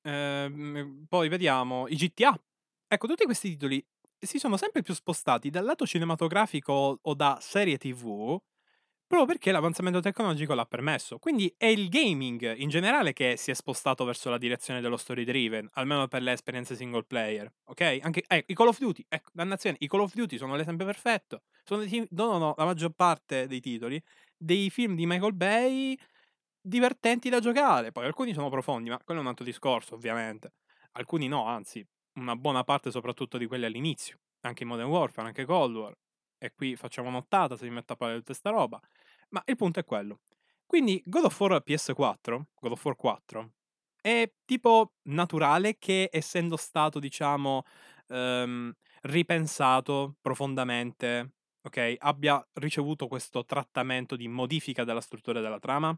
Uh, 0.04 1.06
poi 1.08 1.30
vediamo 1.30 1.88
i 1.88 1.96
GTA. 1.96 2.40
Ecco, 2.88 3.08
tutti 3.08 3.26
questi 3.26 3.50
titoli 3.50 3.84
si 4.20 4.38
sono 4.38 4.58
sempre 4.58 4.84
più 4.84 4.94
spostati 4.94 5.50
dal 5.50 5.66
lato 5.66 5.86
cinematografico 5.86 7.00
o 7.02 7.14
da 7.16 7.40
serie 7.42 7.78
TV 7.78 8.40
proprio 9.12 9.26
perché 9.26 9.52
l'avanzamento 9.52 10.00
tecnologico 10.00 10.54
l'ha 10.54 10.66
permesso. 10.66 11.20
Quindi 11.20 11.54
è 11.58 11.66
il 11.66 11.90
gaming 11.90 12.56
in 12.56 12.70
generale 12.70 13.12
che 13.12 13.36
si 13.36 13.52
è 13.52 13.54
spostato 13.54 14.06
verso 14.06 14.30
la 14.30 14.38
direzione 14.38 14.80
dello 14.80 14.96
story 14.96 15.26
driven, 15.26 15.70
almeno 15.74 16.08
per 16.08 16.22
le 16.22 16.32
esperienze 16.32 16.76
single 16.76 17.04
player, 17.04 17.52
ok? 17.66 18.00
Anche 18.02 18.24
eh, 18.28 18.44
i 18.48 18.54
Call 18.54 18.68
of 18.70 18.80
Duty, 18.80 19.06
ecco, 19.10 19.30
dannazione, 19.34 19.76
i 19.80 19.88
Call 19.88 20.00
of 20.00 20.14
Duty 20.14 20.38
sono 20.38 20.56
l'esempio 20.56 20.86
perfetto. 20.86 21.42
Sono 21.64 21.84
dei, 21.84 22.08
no, 22.12 22.26
no, 22.32 22.38
no, 22.38 22.54
la 22.58 22.66
maggior 22.66 22.92
parte 22.92 23.48
dei 23.48 23.60
titoli 23.60 24.02
dei 24.38 24.70
film 24.72 24.96
di 24.96 25.06
Michael 25.06 25.34
Bay 25.34 25.96
divertenti 26.62 27.30
da 27.30 27.40
giocare. 27.40 27.92
Poi 27.92 28.06
alcuni 28.06 28.34
sono 28.34 28.50
profondi, 28.50 28.90
ma 28.90 29.00
quello 29.04 29.20
è 29.20 29.24
un 29.24 29.30
altro 29.30 29.46
discorso, 29.46 29.96
ovviamente. 29.96 30.54
Alcuni 30.94 31.28
no, 31.28 31.46
anzi, 31.46 31.86
una 32.14 32.36
buona 32.36 32.64
parte 32.64 32.92
soprattutto 32.92 33.38
di 33.38 33.46
quelli 33.46 33.66
all'inizio. 33.66 34.18
Anche 34.42 34.64
in 34.64 34.70
Modern 34.70 34.90
Warfare, 34.90 35.28
anche 35.28 35.46
Cold 35.46 35.76
War. 35.76 35.94
E 36.44 36.54
qui 36.56 36.76
facciamo 36.76 37.12
nottata 37.12 37.56
se 37.56 37.66
mi 37.66 37.72
metto 37.72 37.94
a 37.94 37.96
parlare 37.96 38.20
di 38.20 38.26
questa 38.26 38.50
roba. 38.50 38.80
Ma 39.32 39.42
il 39.46 39.56
punto 39.56 39.80
è 39.80 39.86
quello. 39.86 40.20
Quindi 40.66 41.02
God 41.06 41.26
of 41.26 41.40
War 41.40 41.62
PS4, 41.62 42.48
God 42.60 42.72
of 42.72 42.86
War 42.86 42.96
4, 42.96 43.52
è 44.02 44.32
tipo 44.46 44.94
naturale 45.04 45.78
che 45.78 46.10
essendo 46.12 46.56
stato, 46.58 47.00
diciamo, 47.00 47.64
um, 48.08 48.72
ripensato 49.02 50.16
profondamente, 50.22 51.34
ok, 51.62 51.96
abbia 52.00 52.46
ricevuto 52.54 53.08
questo 53.08 53.46
trattamento 53.46 54.16
di 54.16 54.28
modifica 54.28 54.84
della 54.84 55.02
struttura 55.02 55.42
della 55.42 55.60
trama? 55.60 55.96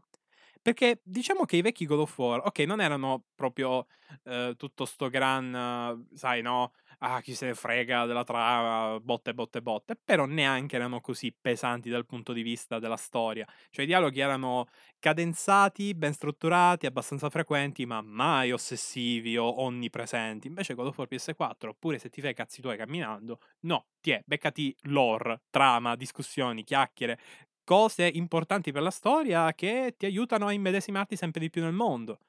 Perché 0.62 1.00
diciamo 1.04 1.44
che 1.44 1.56
i 1.56 1.60
vecchi 1.62 1.86
God 1.86 2.00
of 2.00 2.18
War, 2.18 2.40
ok, 2.44 2.60
non 2.60 2.80
erano 2.80 3.24
proprio 3.34 3.86
eh, 4.24 4.54
tutto 4.56 4.86
sto 4.86 5.08
gran, 5.10 6.06
sai, 6.14 6.40
no? 6.42 6.72
Ah, 7.06 7.20
chi 7.20 7.34
se 7.34 7.44
ne 7.46 7.54
frega 7.54 8.06
della 8.06 8.24
trama, 8.24 8.98
botte, 8.98 9.34
botte, 9.34 9.60
botte. 9.60 9.94
Però 10.02 10.24
neanche 10.24 10.76
erano 10.76 11.00
così 11.02 11.34
pesanti 11.38 11.90
dal 11.90 12.06
punto 12.06 12.32
di 12.32 12.40
vista 12.40 12.78
della 12.78 12.96
storia. 12.96 13.46
Cioè 13.68 13.84
i 13.84 13.86
dialoghi 13.86 14.20
erano 14.20 14.68
cadenzati, 14.98 15.94
ben 15.94 16.14
strutturati, 16.14 16.86
abbastanza 16.86 17.28
frequenti, 17.28 17.84
ma 17.84 18.00
mai 18.00 18.52
ossessivi 18.52 19.36
o 19.36 19.44
onnipresenti. 19.60 20.46
Invece 20.46 20.72
God 20.72 20.86
of 20.86 20.96
War 20.96 21.06
PS4, 21.06 21.72
oppure 21.72 21.98
se 21.98 22.08
ti 22.08 22.22
fai 22.22 22.32
cazzi 22.32 22.62
tuoi 22.62 22.78
camminando, 22.78 23.38
no, 23.60 23.88
ti 24.00 24.10
è, 24.12 24.22
beccati 24.24 24.74
lore, 24.84 25.42
trama, 25.50 25.96
discussioni, 25.96 26.64
chiacchiere, 26.64 27.18
cose 27.64 28.06
importanti 28.06 28.72
per 28.72 28.80
la 28.82 28.90
storia 28.90 29.52
che 29.52 29.94
ti 29.98 30.06
aiutano 30.06 30.46
a 30.46 30.52
immedesimarti 30.52 31.16
sempre 31.16 31.40
di 31.40 31.50
più 31.50 31.60
nel 31.60 31.72
mondo. 31.72 32.20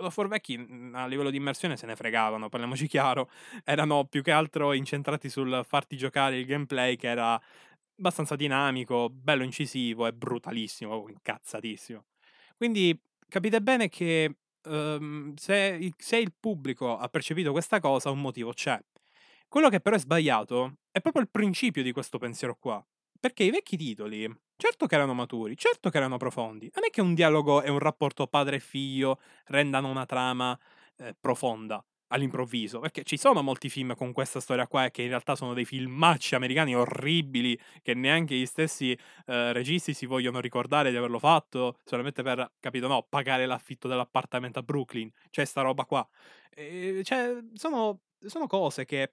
God 0.00 0.06
of 0.06 0.16
War 0.16 0.28
vecchi 0.28 0.56
mhmm, 0.56 0.94
a 0.94 1.06
livello 1.06 1.30
di 1.30 1.36
immersione 1.36 1.76
se 1.76 1.86
ne 1.86 1.94
fregavano, 1.94 2.48
parliamoci 2.48 2.86
chiaro, 2.88 3.30
erano 3.64 4.06
più 4.06 4.22
che 4.22 4.30
altro 4.30 4.72
incentrati 4.72 5.28
sul 5.28 5.62
farti 5.66 5.96
giocare 5.96 6.38
il 6.38 6.46
gameplay 6.46 6.96
che 6.96 7.08
era 7.08 7.40
abbastanza 7.98 8.34
dinamico, 8.34 9.10
bello 9.10 9.44
incisivo 9.44 10.06
e 10.06 10.12
brutalissimo, 10.12 11.06
incazzatissimo. 11.08 12.04
Quindi 12.56 12.98
capite 13.28 13.60
bene 13.60 13.88
che 13.88 14.36
um, 14.64 15.34
se, 15.34 15.92
se 15.96 16.16
il 16.16 16.32
pubblico 16.38 16.96
ha 16.96 17.08
percepito 17.08 17.52
questa 17.52 17.78
cosa 17.78 18.10
un 18.10 18.20
motivo 18.20 18.52
c'è. 18.52 18.80
Quello 19.48 19.68
che 19.68 19.80
però 19.80 19.96
è 19.96 19.98
sbagliato 19.98 20.78
è 20.90 21.00
proprio 21.00 21.22
il 21.22 21.28
principio 21.30 21.82
di 21.82 21.92
questo 21.92 22.18
pensiero 22.18 22.56
qua. 22.58 22.82
Perché 23.20 23.44
i 23.44 23.50
vecchi 23.50 23.76
titoli, 23.76 24.26
certo 24.56 24.86
che 24.86 24.94
erano 24.94 25.12
maturi, 25.12 25.54
certo 25.54 25.90
che 25.90 25.98
erano 25.98 26.16
profondi. 26.16 26.70
Non 26.74 26.84
è 26.86 26.90
che 26.90 27.02
un 27.02 27.12
dialogo 27.14 27.60
e 27.62 27.68
un 27.68 27.78
rapporto 27.78 28.26
padre 28.26 28.56
e 28.56 28.60
figlio 28.60 29.20
rendano 29.48 29.88
una 29.90 30.06
trama 30.06 30.58
eh, 30.96 31.14
profonda 31.20 31.84
all'improvviso, 32.12 32.80
perché 32.80 33.04
ci 33.04 33.16
sono 33.18 33.42
molti 33.42 33.68
film 33.68 33.94
con 33.94 34.12
questa 34.12 34.40
storia 34.40 34.66
qua 34.66 34.86
e 34.86 34.90
che 34.90 35.02
in 35.02 35.08
realtà 35.08 35.36
sono 35.36 35.52
dei 35.52 35.64
filmacci 35.66 36.34
americani 36.34 36.74
orribili 36.74 37.56
che 37.82 37.94
neanche 37.94 38.34
gli 38.34 38.46
stessi 38.46 38.98
eh, 39.26 39.52
registi 39.52 39.92
si 39.94 40.06
vogliono 40.06 40.40
ricordare 40.40 40.90
di 40.90 40.96
averlo 40.96 41.18
fatto 41.20 41.78
solamente 41.84 42.22
per, 42.22 42.52
capito, 42.58 42.88
no, 42.88 43.06
pagare 43.08 43.46
l'affitto 43.46 43.86
dell'appartamento 43.86 44.58
a 44.58 44.62
Brooklyn, 44.62 45.10
cioè 45.28 45.44
sta 45.44 45.60
roba 45.60 45.84
qua. 45.84 46.08
E, 46.50 47.02
cioè, 47.04 47.36
sono, 47.52 48.00
sono 48.18 48.46
cose 48.46 48.84
che 48.86 49.12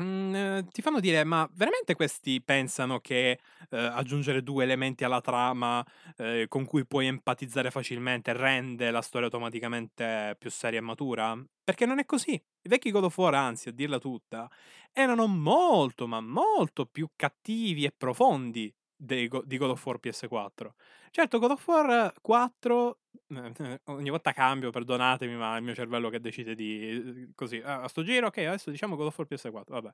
Mhmm, 0.00 0.68
ti 0.70 0.80
fanno 0.80 1.00
dire: 1.00 1.22
ma 1.24 1.46
veramente 1.52 1.94
questi 1.94 2.40
pensano 2.42 2.98
che, 3.00 3.38
ehm, 3.70 3.90
aggiungere 3.94 4.42
2 4.42 4.64
elementi 4.64 5.04
alla 5.04 5.20
trama, 5.20 5.84
ehm, 6.16 6.46
con 6.48 6.64
cui 6.64 6.86
puoi 6.86 7.06
empatizzare 7.06 7.70
facilmente, 7.70 8.32
rende 8.32 8.90
la 8.90 9.02
storia 9.02 9.26
automaticamente 9.26 10.34
più 10.38 10.50
seria 10.50 10.78
e 10.78 10.82
matura? 10.82 11.36
Perché 11.62 11.84
non 11.86 11.98
è 11.98 12.06
così. 12.06 12.32
I 12.32 12.68
vecchi 12.68 12.90
God 12.90 13.04
of 13.04 13.16
War, 13.18 13.34
anzi, 13.34 13.68
a 13.68 13.72
dirla 13.72 13.98
tutta, 13.98 14.48
erano 14.92 15.26
molto, 15.26 16.06
ma 16.06 16.20
molto 16.20 16.86
più 16.86 17.08
cattivi 17.14 17.84
e 17.84 17.92
profondi 17.96 18.72
dei 19.04 19.28
di 19.44 19.56
God 19.58 19.70
of 19.70 19.84
War 19.86 19.98
PS4. 19.98 20.74
Certo, 21.10 21.38
God 21.38 21.50
of 21.52 21.66
War 21.66 22.12
4 22.20 22.98
eh, 23.28 23.80
ogni 23.84 24.10
volta 24.10 24.32
cambio, 24.32 24.70
perdonatemi, 24.70 25.34
ma 25.36 25.54
è 25.54 25.58
il 25.58 25.64
mio 25.64 25.74
cervello 25.74 26.08
che 26.10 26.20
decide 26.20 26.54
di 26.54 26.92
uhm, 27.04 27.32
così, 27.34 27.58
a 27.58 27.82
a 27.82 27.88
sto 27.88 28.02
giro, 28.02 28.26
okay, 28.28 28.44
adesso 28.46 28.70
diciamo 28.70 28.96
God 28.96 29.06
of 29.06 29.18
War 29.18 29.26
PS4, 29.26 29.72
vabbè. 29.74 29.92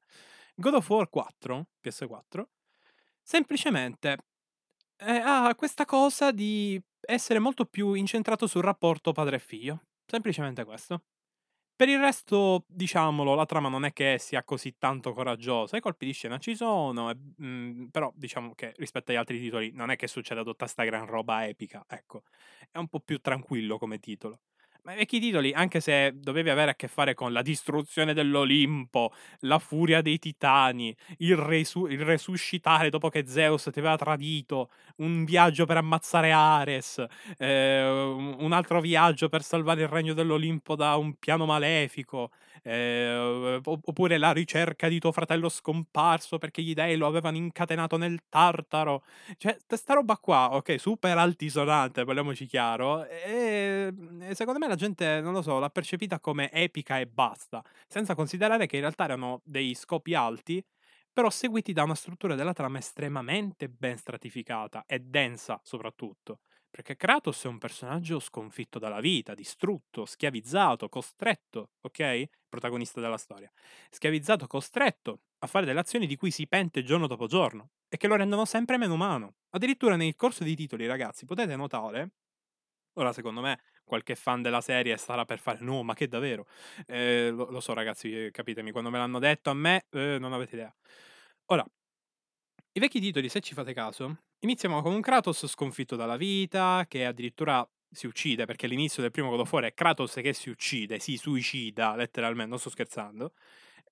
God 0.55 0.75
of 0.75 0.89
War 0.91 1.09
4, 1.09 1.67
PS4, 1.81 2.49
semplicemente, 3.23 4.19
ehm, 4.99 5.23
ha 5.27 5.55
questa 5.57 5.85
cosa 5.87 6.33
di 6.33 6.81
essere 7.01 7.39
molto 7.39 7.65
più 7.67 7.95
incentrato 7.95 8.47
sul 8.47 8.63
rapporto 8.63 9.13
padre 9.13 9.37
e 9.37 9.41
figlio. 9.41 9.83
Semplicemente 10.07 10.65
questo. 10.65 11.03
Per 11.81 11.89
il 11.89 12.01
resto, 12.01 12.65
diciamolo, 12.67 13.37
la 13.37 13.47
trama 13.47 13.69
non 13.69 13.85
è 13.85 13.93
che 13.93 14.17
sia 14.19 14.43
così 14.43 14.79
tanto 14.79 15.13
coraggiosa. 15.13 15.77
I 15.77 15.81
colpi 15.81 16.07
di 16.07 16.13
scena 16.13 16.39
ci 16.39 16.57
sono, 16.57 17.09
e, 17.09 17.17
mhmm, 17.37 17.87
però 17.91 18.11
diciamo 18.17 18.53
che 18.57 18.73
rispetto 18.79 19.13
agli 19.13 19.17
altri 19.17 19.39
titoli 19.39 19.71
non 19.71 19.91
è 19.93 19.95
che 19.95 20.09
succeda 20.09 20.43
tutta 20.43 20.67
sta 20.67 20.83
gran 20.83 21.07
roba 21.07 21.47
epica, 21.47 21.85
ecco. 21.89 22.25
È 22.73 22.79
un 22.79 22.89
po' 22.89 22.99
più 22.99 23.19
tranquillo 23.21 23.79
come 23.79 24.01
titolo. 24.01 24.41
Ma 24.89 24.95
i 24.95 24.97
vecchi 24.97 25.21
titoli, 25.21 25.53
anche 25.53 25.81
se 25.81 26.13
dovevi 26.15 26.49
avere 26.49 26.71
a 26.71 26.75
che 26.75 26.89
fare 26.89 27.13
con 27.13 27.31
la 27.31 27.43
distruzione 27.43 28.15
dell'Olimpo, 28.15 29.13
la 29.41 29.59
furia 29.59 30.01
dei 30.01 30.19
titani, 30.19 30.97
il, 31.19 31.37
resu- 31.37 31.91
il 31.91 32.01
resuscitare 32.01 32.89
dopo 32.89 33.11
che 33.11 33.27
Zeus 33.27 33.69
ti 33.71 33.81
aveva 33.81 33.99
tradito, 33.99 34.71
un 34.97 35.27
viaggio 35.27 35.67
per 35.67 35.77
ammazzare 35.77 36.33
Ares, 36.33 37.05
eh, 37.37 37.87
un 37.87 38.51
altro 38.53 38.81
viaggio 38.81 39.29
per 39.29 39.43
salvare 39.43 39.83
il 39.83 39.89
regno 39.89 40.15
dell'Olimpo 40.15 40.75
da 40.75 40.97
un 40.97 41.17
piano 41.19 41.45
malefico, 41.45 42.31
eh, 42.63 43.61
oppure 43.65 44.19
la 44.19 44.33
ricerca 44.33 44.89
di 44.89 44.99
tuo 44.99 45.13
fratello 45.13 45.49
scomparso 45.49 46.39
perché 46.39 46.63
gli 46.63 46.75
dei 46.75 46.97
lo 46.97 47.07
avevano 47.07 47.37
incatenato 47.37 47.97
nel 47.97 48.21
Tartaro. 48.29 49.05
Cioè, 49.37 49.57
questa 49.67 49.95
roba 49.95 50.17
qua, 50.19 50.55
ok, 50.55 50.79
super 50.79 51.17
altisonante, 51.19 52.05
parliamoci 52.05 52.47
chiaro, 52.47 53.05
e, 53.07 53.93
e 54.21 54.35
secondo 54.35 54.59
me 54.59 54.69
la 54.69 54.75
gente, 54.77 55.21
non 55.21 55.33
lo 55.33 55.43
so, 55.43 55.59
l'ha 55.59 55.71
percepita 55.71 56.21
come 56.21 56.51
epica 56.53 56.99
e 56.99 57.07
basta, 57.07 57.63
senza 57.87 58.15
considerare 58.15 58.67
che 58.67 58.77
in 58.77 58.83
realtà 58.83 59.05
erano 59.05 59.41
dei 59.45 59.75
scopi 59.75 60.15
alti, 60.15 60.65
però 61.13 61.31
seguiti 61.31 61.73
da 61.73 61.83
una 61.83 61.95
struttura 61.95 62.35
della 62.35 62.53
trama 62.53 62.79
estremamente 62.79 63.69
ben 63.69 63.97
stratificata 63.97 64.85
e 64.87 65.01
densa 65.01 65.61
soprattutto. 65.65 66.41
Perché 66.71 66.97
Kratos 66.97 67.45
è 67.45 67.49
un 67.49 67.59
personaggio 67.59 68.21
sconfitto 68.21 68.79
dalla 68.79 69.01
vita, 69.01 69.35
distrutto, 69.35 70.05
schiavizzato, 70.05 70.89
costretto, 70.89 71.71
ok? 71.81 72.25
Protagonista 72.49 73.01
della 73.01 73.17
storia. 73.17 73.51
Schiavizzato, 73.91 74.47
costretto 74.47 75.23
a 75.39 75.47
fare 75.47 75.67
delle 75.67 75.81
azioni 75.81 76.07
di 76.07 76.17
cui 76.17 76.31
si 76.31 76.47
pente 76.47 76.83
giorno 76.83 77.07
dopo 77.07 77.27
giorno 77.27 77.71
e 77.89 77.97
che 77.97 78.07
lo 78.07 78.17
rendono 78.17 78.45
sempre 78.45 78.77
meno 78.77 78.95
umano. 78.95 79.37
Addirittura 79.51 79.97
nel 79.97 80.15
corso 80.15 80.45
dei 80.45 80.55
titoli, 80.55 80.87
ragazzi, 80.87 81.25
potete 81.25 81.57
notare, 81.57 82.11
ora 82.95 83.13
secondo 83.13 83.41
me 83.41 83.61
qualche 83.85 84.15
fan 84.15 84.43
della 84.43 84.61
serie 84.61 84.97
starà 84.99 85.25
per 85.25 85.39
fare 85.39 85.59
no, 85.63 85.83
ma 85.83 85.95
che 85.95 86.09
davvero? 86.09 86.47
Eh, 86.87 87.31
lo, 87.31 87.51
lo, 87.51 87.61
so 87.61 87.73
ragazzi, 87.73 88.27
eh, 88.27 88.31
capitemi, 88.31 88.71
quando 88.71 88.91
me 88.91 88.99
l'hanno 88.99 89.19
detto 89.19 89.51
a 89.51 89.55
me 89.55 89.87
eh, 89.91 90.19
non 90.21 90.33
avete 90.33 90.57
idea. 90.57 90.75
Ora, 91.47 91.67
i 92.73 92.81
vecchi 92.81 93.01
titoli, 93.01 93.29
se 93.29 93.41
ci 93.41 93.55
fate 93.55 93.73
caso, 93.73 94.19
iniziamo 94.41 94.83
con 94.83 94.95
un 94.95 95.01
Kratos 95.01 95.47
sconfitto 95.47 95.97
dalla 95.97 96.17
vita, 96.17 96.85
che 96.89 97.05
addirittura 97.07 97.69
si 97.91 98.07
uccide, 98.07 98.45
perché 98.45 98.67
l'inizio 98.67 99.03
del 99.03 99.11
primo 99.11 99.31
God 99.31 99.41
of 99.41 99.53
War 99.53 99.65
è 99.65 99.75
Kratos 99.75 100.15
che 100.15 100.33
si 100.33 100.51
uccide, 100.51 100.99
si 100.99 101.17
suicida 101.17 101.97
letteralmente, 101.97 102.51
non 102.51 102.59
sto 102.59 102.71
scherzando. 102.71 103.33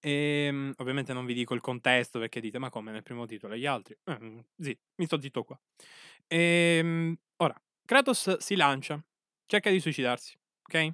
E, 0.00 0.46
ehm, 0.48 0.74
ovviamente 0.78 1.12
non 1.12 1.24
vi 1.24 1.34
dico 1.34 1.54
il 1.54 1.60
contesto 1.60 2.18
perché 2.18 2.40
dite, 2.40 2.58
ma 2.58 2.68
come 2.70 2.92
nel 2.92 3.02
primo 3.02 3.26
titolo 3.26 3.54
e 3.54 3.58
gli 3.58 3.66
altri? 3.66 3.96
Eh, 4.04 4.44
sì, 4.58 4.76
mi 4.96 5.06
sto 5.06 5.20
zitto 5.20 5.42
qua. 5.44 5.58
E, 6.26 6.78
ehm, 6.80 7.16
ora, 7.36 7.60
Kratos 7.84 8.38
si 8.38 8.56
lancia, 8.56 9.02
cerca 9.46 9.70
di 9.70 9.80
suicidarsi, 9.80 10.36
ok? 10.62 10.92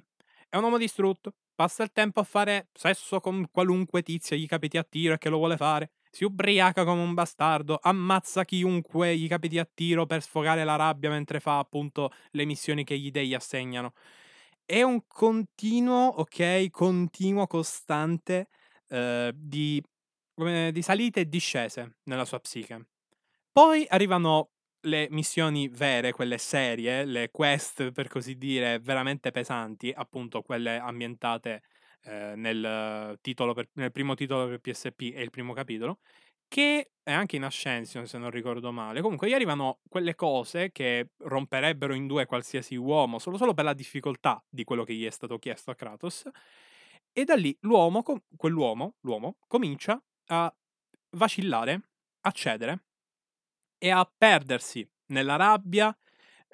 È 0.49 0.55
un 0.57 0.63
uomo 0.63 0.77
distrutto, 0.77 1.35
passa 1.55 1.83
il 1.83 1.91
tempo 1.91 2.19
a 2.19 2.23
fare 2.23 2.69
sesso 2.73 3.19
con 3.19 3.49
qualunque 3.51 4.01
tizia 4.03 4.37
gli 4.37 4.45
capiti 4.47 4.77
a 4.77 4.83
tiro 4.83 5.15
e 5.15 5.17
che 5.17 5.29
lo 5.29 5.37
vuole 5.37 5.57
fare. 5.57 5.91
Si 6.15 6.23
ubriaca 6.25 6.85
come 6.85 7.01
un 7.01 7.15
bastardo, 7.15 7.79
ammazza 7.81 8.45
chiunque 8.45 9.17
gli 9.17 9.27
capiti 9.27 9.57
a 9.57 9.65
tiro 9.65 10.05
per 10.05 10.21
sfogare 10.21 10.63
la 10.63 10.75
rabbia 10.75 11.09
mentre 11.09 11.39
fa 11.39 11.57
appunto 11.57 12.11
le 12.33 12.45
missioni 12.45 12.83
che 12.83 12.95
gli 12.99 13.09
dei 13.09 13.33
assegnano. 13.33 13.93
È 14.63 14.83
un 14.83 15.07
continuo, 15.07 16.05
ok? 16.05 16.69
Continuo, 16.69 17.47
costante 17.47 18.49
eh, 18.89 19.33
di, 19.35 19.83
di 20.35 20.81
salite 20.83 21.21
e 21.21 21.27
discese 21.27 21.95
nella 22.03 22.25
sua 22.25 22.39
psiche. 22.39 22.89
Poi 23.51 23.83
arrivano 23.89 24.51
le 24.81 25.07
missioni 25.09 25.67
vere, 25.67 26.11
quelle 26.11 26.37
serie, 26.37 27.05
le 27.05 27.31
quest 27.31 27.91
per 27.91 28.07
così 28.07 28.37
dire 28.37 28.77
veramente 28.77 29.31
pesanti, 29.31 29.91
appunto 29.91 30.43
quelle 30.43 30.77
ambientate 30.77 31.63
eh, 32.03 32.33
nel, 32.35 33.17
per, 33.21 33.69
nel 33.73 33.91
primo 33.91 34.15
titolo 34.15 34.47
per 34.47 34.59
PSP 34.59 35.11
e 35.13 35.21
il 35.21 35.29
primo 35.29 35.53
capitolo, 35.53 35.99
che 36.47 36.91
è 37.01 37.11
anche 37.11 37.35
in 37.35 37.43
Ascension 37.43 38.05
se 38.05 38.17
non 38.17 38.29
ricordo 38.29 38.71
male. 38.71 39.01
Comunque 39.01 39.27
gli 39.27 39.33
arrivano 39.33 39.79
quelle 39.89 40.15
cose 40.15 40.71
che 40.71 41.09
romperebbero 41.17 41.93
in 41.93 42.07
due 42.07 42.25
qualsiasi 42.25 42.75
uomo, 42.75 43.19
solo, 43.19 43.37
solo 43.37 43.53
per 43.53 43.65
la 43.65 43.73
difficoltà 43.73 44.43
di 44.49 44.63
quello 44.63 44.83
che 44.83 44.93
gli 44.93 45.05
è 45.05 45.09
stato 45.09 45.37
chiesto 45.39 45.71
a 45.71 45.75
Kratos. 45.75 46.29
E 47.11 47.23
da 47.25 47.35
lì 47.35 47.55
l'uomo, 47.61 48.03
quell'uomo, 48.35 48.95
l'uomo, 49.01 49.37
comincia 49.47 50.01
a 50.27 50.53
vacillare, 51.11 51.89
a 52.21 52.31
cedere 52.31 52.85
e 53.77 53.89
a 53.91 54.09
perdersi 54.17 54.87
nella 55.07 55.35
rabbia 55.35 55.95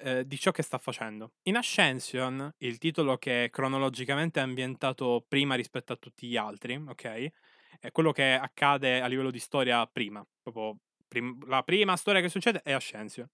eh, 0.00 0.26
di 0.26 0.38
ciò 0.38 0.50
che 0.50 0.62
sta 0.62 0.78
facendo. 0.78 1.32
In 1.42 1.56
Ascension, 1.56 2.52
il 2.58 2.78
titolo 2.78 3.16
che 3.18 3.48
cronologicamente 3.50 4.40
è 4.40 4.42
ambientato 4.42 5.24
prima 5.26 5.54
rispetto 5.54 5.92
a 5.92 5.96
tutti 5.96 6.26
gli 6.26 6.36
altri, 6.36 6.74
ok? 6.74 7.30
È 7.78 7.90
quello 7.92 8.12
che 8.12 8.32
accade 8.32 9.00
a 9.00 9.06
livello 9.06 9.30
di 9.30 9.38
storia 9.38 9.86
prima, 9.86 10.26
proprio 10.42 10.78
prim- 11.06 11.44
la 11.46 11.62
prima 11.62 11.96
storia 11.96 12.20
che 12.20 12.28
succede 12.28 12.62
è 12.62 12.72
Ascension. 12.72 13.28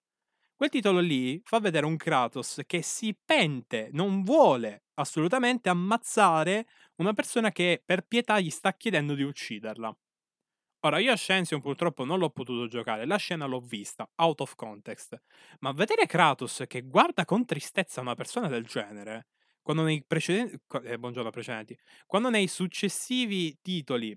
Quel 0.54 0.70
titolo 0.70 1.00
lì 1.00 1.40
fa 1.44 1.60
vedere 1.60 1.84
un 1.86 1.96
Kratos 1.96 2.62
che 2.66 2.82
si 2.82 3.14
pente, 3.22 3.90
non 3.92 4.22
vuole 4.22 4.84
assolutamente 4.94 5.68
ammazzare 5.68 6.66
una 6.96 7.12
persona 7.12 7.52
che 7.52 7.82
per 7.84 8.06
pietà 8.06 8.40
gli 8.40 8.50
sta 8.50 8.72
chiedendo 8.74 9.14
di 9.14 9.22
ucciderla. 9.22 9.94
Ora, 10.80 10.98
io 10.98 11.10
Ascension 11.12 11.60
purtroppo 11.60 12.04
non 12.04 12.18
l'ho 12.18 12.30
potuto 12.30 12.68
giocare, 12.68 13.06
la 13.06 13.16
scena 13.16 13.46
l'ho 13.46 13.60
vista, 13.60 14.08
out 14.16 14.40
of 14.40 14.54
context. 14.54 15.16
Ma 15.60 15.72
vedere 15.72 16.06
Kratos 16.06 16.64
che 16.68 16.82
guarda 16.82 17.24
con 17.24 17.44
tristezza 17.44 18.00
una 18.00 18.14
persona 18.14 18.48
del 18.48 18.64
genere, 18.64 19.26
quando 19.62 19.82
nei 19.82 20.04
precedenti... 20.06 20.56
Eh, 20.84 20.98
buongiorno 20.98 21.30
precedenti. 21.30 21.76
Quando 22.06 22.30
nei 22.30 22.46
successivi 22.46 23.58
titoli, 23.62 24.16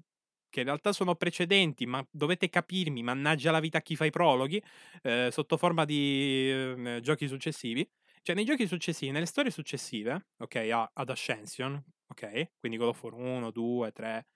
che 0.50 0.60
in 0.60 0.66
realtà 0.66 0.92
sono 0.92 1.16
precedenti, 1.16 1.86
ma 1.88 2.06
dovete 2.12 2.50
capirmi, 2.50 3.02
mannaggia 3.02 3.52
la 3.52 3.60
vita 3.60 3.80
a 3.80 3.82
chi 3.82 3.96
fa 3.96 4.06
i 4.06 4.12
prologhi, 4.12 4.62
eh, 5.02 5.30
sotto 5.32 5.58
forma 5.58 5.86
di 5.86 6.50
eh, 6.52 7.00
giochi 7.02 7.28
successivi. 7.28 7.88
Cioè, 8.22 8.36
nei 8.36 8.46
giochi 8.46 8.68
successivi, 8.68 9.12
nelle 9.12 9.26
storie 9.26 9.50
successive, 9.50 10.28
ok, 10.38 10.90
ad 10.94 11.10
Ascension, 11.10 11.82
ok, 12.08 12.52
quindi 12.60 12.78
God 12.78 12.90
of 12.90 13.02
War 13.02 13.14
1, 13.14 13.50
2, 13.50 13.92
3 13.92 14.28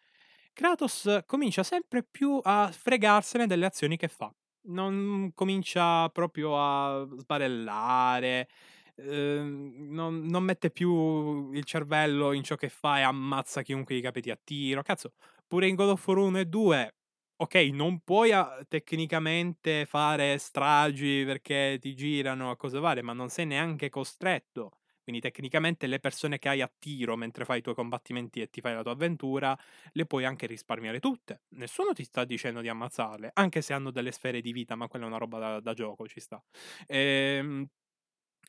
Kratos 0.53 1.23
comincia 1.25 1.63
sempre 1.63 2.03
più 2.03 2.39
a 2.43 2.69
fregarsene 2.71 3.47
delle 3.47 3.65
azioni 3.65 3.97
che 3.97 4.07
fa. 4.07 4.31
Non 4.65 5.31
comincia 5.33 6.07
proprio 6.09 6.57
a 6.57 7.05
sbarellare, 7.17 8.47
ehm, 8.95 9.87
non, 9.89 10.21
non, 10.25 10.43
mette 10.43 10.69
più 10.71 11.51
il 11.51 11.63
cervello 11.65 12.31
in 12.33 12.43
ciò 12.43 12.55
che 12.55 12.69
fa 12.69 12.99
e 12.99 13.01
ammazza 13.01 13.61
chiunque 13.63 13.95
gli 13.95 14.01
capiti 14.01 14.29
a 14.29 14.39
tiro. 14.41 14.81
Cazzo, 14.83 15.13
Pure 15.47 15.67
in 15.67 15.75
God 15.75 15.89
of 15.89 16.07
War 16.07 16.17
1 16.19 16.39
e 16.39 16.45
2, 16.45 16.95
ok, 17.35 17.55
non 17.73 17.99
puoi 18.01 18.31
a- 18.31 18.63
tecnicamente 18.67 19.85
fare 19.85 20.37
stragi 20.37 21.23
perché 21.25 21.77
ti 21.81 21.93
girano 21.95 22.49
a 22.51 22.55
cose 22.57 22.79
varie, 22.79 23.01
ma 23.03 23.13
non 23.13 23.29
sei 23.29 23.45
neanche 23.47 23.89
costretto. 23.89 24.71
Quindi 25.03 25.21
tecnicamente 25.21 25.87
le 25.87 25.99
persone 25.99 26.39
che 26.39 26.49
hai 26.49 26.61
a 26.61 26.71
tiro 26.79 27.15
mentre 27.17 27.45
fai 27.45 27.59
i 27.59 27.61
tuoi 27.61 27.75
combattimenti 27.75 28.41
e 28.41 28.49
ti 28.49 28.61
fai 28.61 28.73
la 28.73 28.81
tua 28.81 28.93
avventura, 28.93 29.57
le 29.91 30.05
puoi 30.05 30.25
anche 30.25 30.45
risparmiare 30.47 30.99
tutte. 30.99 31.41
Nessuno 31.49 31.93
ti 31.93 32.03
sta 32.03 32.23
dicendo 32.25 32.61
di 32.61 32.69
ammazzarle, 32.69 33.31
anche 33.33 33.61
se 33.61 33.73
hanno 33.73 33.91
delle 33.91 34.11
sfere 34.11 34.41
di 34.41 34.51
vita, 34.53 34.75
ma 34.75 34.87
quella 34.87 35.05
è 35.05 35.07
una 35.07 35.17
roba 35.17 35.39
da, 35.39 35.59
da 35.59 35.73
gioco, 35.73 36.07
ci 36.07 36.19
sta. 36.19 36.41
Ehm, 36.87 37.67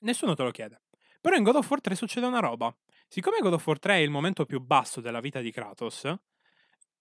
nessuno 0.03 0.35
te 0.35 0.43
lo 0.43 0.51
chiede. 0.51 0.83
Però 1.21 1.37
in 1.37 1.43
God 1.43 1.57
of 1.57 1.71
War 1.71 1.81
3 1.81 1.95
succede 1.95 2.27
una 2.27 2.41
roba. 2.41 2.75
Siccome 3.09 3.39
God 3.41 3.55
of 3.55 3.67
War 3.67 3.79
3 3.79 3.95
è 3.97 3.99
il 3.99 4.11
momento 4.11 4.45
più 4.47 4.61
basso 4.61 5.01
della 5.01 5.21
vita 5.21 5.41
di 5.41 5.51
Kratos, 5.51 6.13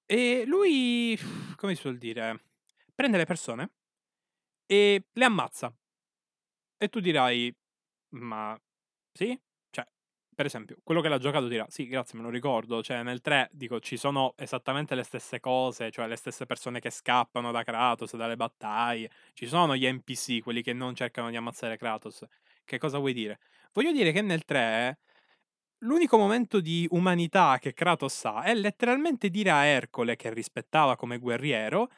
e 0.06 0.44
lui, 0.46 1.18
come 1.56 1.76
si 1.76 1.82
suol 1.82 1.98
dire, 1.98 2.44
prende 2.94 3.18
le 3.18 3.26
persone 3.26 3.72
e 4.66 5.08
le 5.14 5.26
ammazza. 5.26 5.74
E 6.78 6.90
tu 6.90 7.00
dirai, 7.00 7.54
ma 8.16 8.58
sì? 9.14 9.40
Cioè, 9.70 9.86
per 10.36 10.46
esempio, 10.46 10.78
quello 10.84 11.02
che 11.02 11.10
l'ha 11.10 11.18
giocato 11.20 11.48
dirà, 11.48 11.66
sì, 11.70 11.88
grazie, 11.88 12.18
me 12.18 12.26
lo 12.26 12.32
ricordo. 12.32 12.82
Cioè, 12.84 13.04
nel 13.04 13.22
3, 13.22 13.50
dico, 13.52 13.80
ci 13.80 13.98
sono 13.98 14.34
esattamente 14.38 14.96
le 14.96 15.04
stesse 15.04 15.40
cose, 15.40 15.92
cioè 15.92 16.08
le 16.08 16.16
stesse 16.16 16.46
persone 16.46 16.80
che 16.80 16.90
scappano 16.90 17.52
da 17.52 17.64
Kratos, 17.64 18.16
dalle 18.16 18.36
battaglie. 18.36 19.10
Ci 19.34 19.48
sono 19.48 19.76
gli 19.76 19.88
NPC, 19.88 20.42
quelli 20.42 20.62
che 20.64 20.74
non 20.74 20.96
cercano 20.96 21.30
di 21.30 21.36
ammazzare 21.36 21.78
Kratos. 21.78 22.26
Che 22.66 22.78
cosa 22.78 22.98
vuoi 22.98 23.14
dire? 23.14 23.40
Voglio 23.74 23.92
dire 23.92 24.12
che 24.12 24.22
nel 24.22 24.44
3 24.46 25.00
l'unico 25.80 26.18
momento 26.18 26.62
di 26.62 26.88
umanità 26.92 27.58
che 27.60 27.74
Kratos 27.74 28.26
ha 28.26 28.44
è 28.44 28.54
letteralmente 28.56 29.30
dire 29.30 29.52
a 29.52 29.66
Ercole, 29.66 30.16
che 30.16 30.34
rispettava 30.34 30.96
come 30.96 31.18
guerriero, 31.20 31.90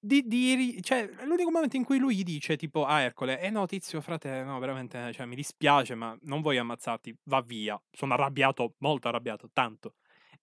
di, 0.00 0.26
di, 0.26 0.78
cioè, 0.82 1.08
l'unico 1.24 1.50
momento 1.50 1.76
in 1.76 1.84
cui 1.84 1.98
lui 1.98 2.16
gli 2.16 2.22
dice, 2.22 2.56
tipo, 2.56 2.84
a 2.84 3.00
Ercole, 3.00 3.40
eh 3.40 3.50
no, 3.50 3.66
tizio, 3.66 4.00
frate, 4.00 4.42
no, 4.42 4.58
veramente, 4.58 5.12
cioè, 5.12 5.26
mi 5.26 5.34
dispiace, 5.34 5.94
ma 5.94 6.16
non 6.22 6.40
voglio 6.40 6.60
ammazzarti, 6.60 7.16
va 7.24 7.40
via. 7.40 7.80
Sono 7.90 8.14
arrabbiato, 8.14 8.74
molto 8.78 9.08
arrabbiato, 9.08 9.50
tanto. 9.52 9.94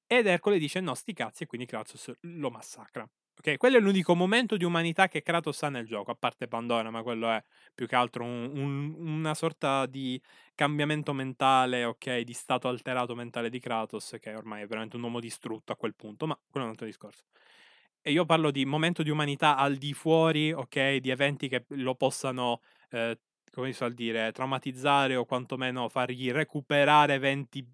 Ed 0.07 0.27
Ercole 0.27 0.59
dice, 0.59 0.79
no, 0.81 0.93
sti 0.93 1.13
cazzi, 1.13 1.43
e 1.43 1.45
quindi 1.47 1.65
Kratos 1.67 2.11
lo 2.21 2.49
massacra. 2.49 3.09
Ok, 3.37 3.57
quello 3.57 3.77
è 3.77 3.79
l'unico 3.81 4.15
momento 4.15 4.55
di 4.55 4.63
umanità 4.63 5.07
che 5.09 5.21
Kratos 5.21 5.61
ha 5.63 5.69
nel 5.69 5.85
gioco, 5.85 6.11
a 6.11 6.15
parte 6.15 6.47
Pandora, 6.47 6.89
ma 6.89 7.03
quello 7.03 7.29
è 7.29 7.43
più 7.73 7.85
che 7.85 7.95
altro 7.95 8.23
un, 8.23 8.49
un, 8.55 8.95
una 8.97 9.33
sorta 9.33 9.85
di 9.85 10.21
cambiamento 10.55 11.11
mentale, 11.11 11.83
ok, 11.83 12.19
di 12.19 12.33
stato 12.33 12.69
alterato 12.69 13.13
mentale 13.13 13.49
di 13.49 13.59
Kratos, 13.59 14.15
che 14.21 14.33
ormai 14.33 14.63
è 14.63 14.67
veramente 14.67 14.95
un 14.95 15.03
uomo 15.03 15.19
distrutto 15.19 15.73
a 15.73 15.75
quel 15.75 15.95
punto, 15.95 16.27
ma 16.27 16.35
quello 16.49 16.65
è 16.65 16.69
un 16.69 16.73
altro 16.73 16.85
discorso. 16.85 17.25
E 18.07 18.11
io 18.11 18.23
parlo 18.25 18.51
di 18.51 18.65
momento 18.65 19.01
di 19.01 19.09
umanità 19.09 19.57
al 19.57 19.77
di 19.77 19.91
fuori, 19.93 20.51
ok, 20.51 20.97
di 20.97 21.09
eventi 21.09 21.47
che 21.47 21.65
lo 21.69 21.95
possano, 21.95 22.61
eh, 22.91 23.19
come 23.51 23.67
si 23.71 23.73
suol 23.73 23.93
dire, 23.95 24.31
traumatizzare 24.31 25.15
o 25.15 25.25
quantomeno 25.25 25.89
fargli 25.89 26.29
recuperare 26.31 27.15
eventi 27.15 27.67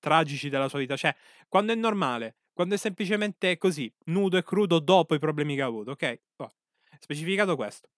tragici 0.00 0.48
della 0.48 0.68
sua 0.68 0.80
vita. 0.80 0.96
Cioè, 0.96 1.14
quando 1.48 1.72
è 1.72 1.76
normale, 1.76 2.38
quando 2.52 2.74
è 2.74 2.78
semplicemente 2.78 3.56
così, 3.56 3.92
nudo 4.06 4.36
e 4.36 4.42
crudo 4.42 4.80
dopo 4.80 5.14
i 5.14 5.20
problemi 5.20 5.54
che 5.54 5.62
ha 5.62 5.66
avuto, 5.66 5.92
ok? 5.92 6.20
Oh, 6.38 6.52
specificato 6.98 7.54
questo. 7.54 7.88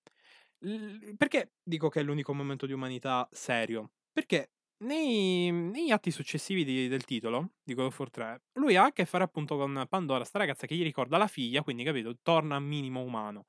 L- 0.61 1.14
perché 1.16 1.52
dico 1.62 1.88
che 1.88 2.00
è 2.00 2.02
l'unico 2.02 2.34
momento 2.34 2.66
di 2.66 2.72
umanità 2.74 3.26
serio? 3.32 3.92
Perché 4.12 4.50
nei, 4.78 5.50
negli 5.50 5.90
atti 5.90 6.10
successivi 6.10 6.64
di, 6.64 6.88
del 6.88 7.04
titolo 7.04 7.52
di 7.62 7.74
God 7.74 7.86
of 7.86 7.98
War 7.98 8.10
3, 8.10 8.42
lui 8.54 8.76
ha 8.76 8.84
a 8.84 8.92
che 8.92 9.04
fare 9.04 9.24
appunto 9.24 9.56
con 9.56 9.86
Pandora, 9.88 10.24
sta 10.24 10.38
ragazza 10.38 10.66
che 10.66 10.76
gli 10.76 10.82
ricorda 10.82 11.16
la 11.16 11.26
figlia, 11.26 11.62
quindi 11.62 11.84
capito, 11.84 12.16
torna 12.22 12.58
minimo 12.58 13.02
umano. 13.02 13.46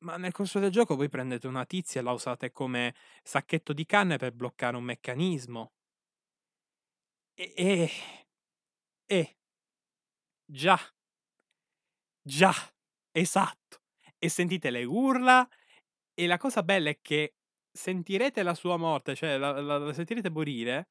Ma 0.00 0.16
nel 0.16 0.32
corso 0.32 0.58
del 0.58 0.70
gioco 0.70 0.94
voi 0.94 1.08
prendete 1.08 1.46
una 1.46 1.64
tizia 1.64 2.00
e 2.00 2.04
la 2.04 2.12
usate 2.12 2.50
come 2.50 2.94
sacchetto 3.22 3.72
di 3.72 3.86
canne 3.86 4.18
per 4.18 4.32
bloccare 4.32 4.76
un 4.76 4.84
meccanismo. 4.84 5.72
E... 7.34 7.52
e, 7.56 7.90
e 9.06 9.36
già. 10.44 10.78
Già. 12.22 12.52
Esatto. 13.12 13.80
E 14.18 14.28
sentite 14.28 14.70
le 14.70 14.84
urla 14.84 15.48
e 16.14 16.26
la 16.26 16.38
cosa 16.38 16.62
bella 16.62 16.90
è 16.90 16.98
che 17.00 17.34
sentirete 17.76 18.42
la 18.42 18.54
sua 18.54 18.76
morte, 18.76 19.14
cioè 19.14 19.36
la, 19.38 19.60
la, 19.60 19.78
la 19.78 19.92
sentirete 19.92 20.30
morire 20.30 20.88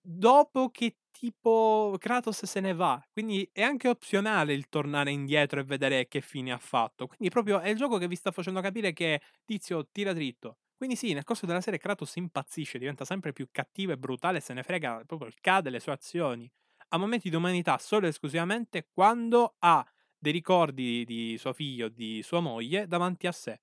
dopo 0.00 0.70
che 0.70 0.96
tipo 1.10 1.96
Kratos 1.98 2.44
se 2.44 2.60
ne 2.60 2.74
va. 2.74 3.02
Quindi 3.12 3.48
è 3.52 3.62
anche 3.62 3.88
opzionale 3.88 4.52
il 4.54 4.68
tornare 4.68 5.10
indietro 5.10 5.60
e 5.60 5.64
vedere 5.64 6.08
che 6.08 6.20
fine 6.20 6.52
ha 6.52 6.58
fatto. 6.58 7.06
Quindi 7.06 7.30
proprio 7.30 7.60
è 7.60 7.68
il 7.70 7.76
gioco 7.76 7.98
che 7.98 8.08
vi 8.08 8.16
sta 8.16 8.30
facendo 8.30 8.60
capire 8.60 8.92
che 8.92 9.20
Tizio 9.44 9.88
tira 9.90 10.12
dritto. 10.12 10.58
Quindi 10.76 10.94
sì, 10.96 11.12
nel 11.14 11.24
corso 11.24 11.46
della 11.46 11.60
serie 11.62 11.78
Kratos 11.78 12.14
impazzisce, 12.16 12.78
diventa 12.78 13.04
sempre 13.04 13.32
più 13.32 13.48
cattivo 13.50 13.92
e 13.92 13.98
brutale, 13.98 14.40
se 14.40 14.52
ne 14.54 14.62
frega 14.62 15.02
proprio 15.06 15.28
il 15.28 15.34
cade 15.40 15.70
le 15.70 15.80
sue 15.80 15.92
azioni. 15.92 16.50
Ha 16.88 16.98
momenti 16.98 17.30
di 17.30 17.36
umanità 17.36 17.78
solo 17.78 18.06
e 18.06 18.10
esclusivamente 18.10 18.86
quando 18.92 19.56
ha 19.60 19.84
dei 20.18 20.32
ricordi 20.32 21.04
di 21.04 21.36
suo 21.38 21.52
figlio, 21.52 21.88
di 21.88 22.22
sua 22.22 22.40
moglie 22.40 22.86
davanti 22.86 23.26
a 23.26 23.32
sé. 23.32 23.60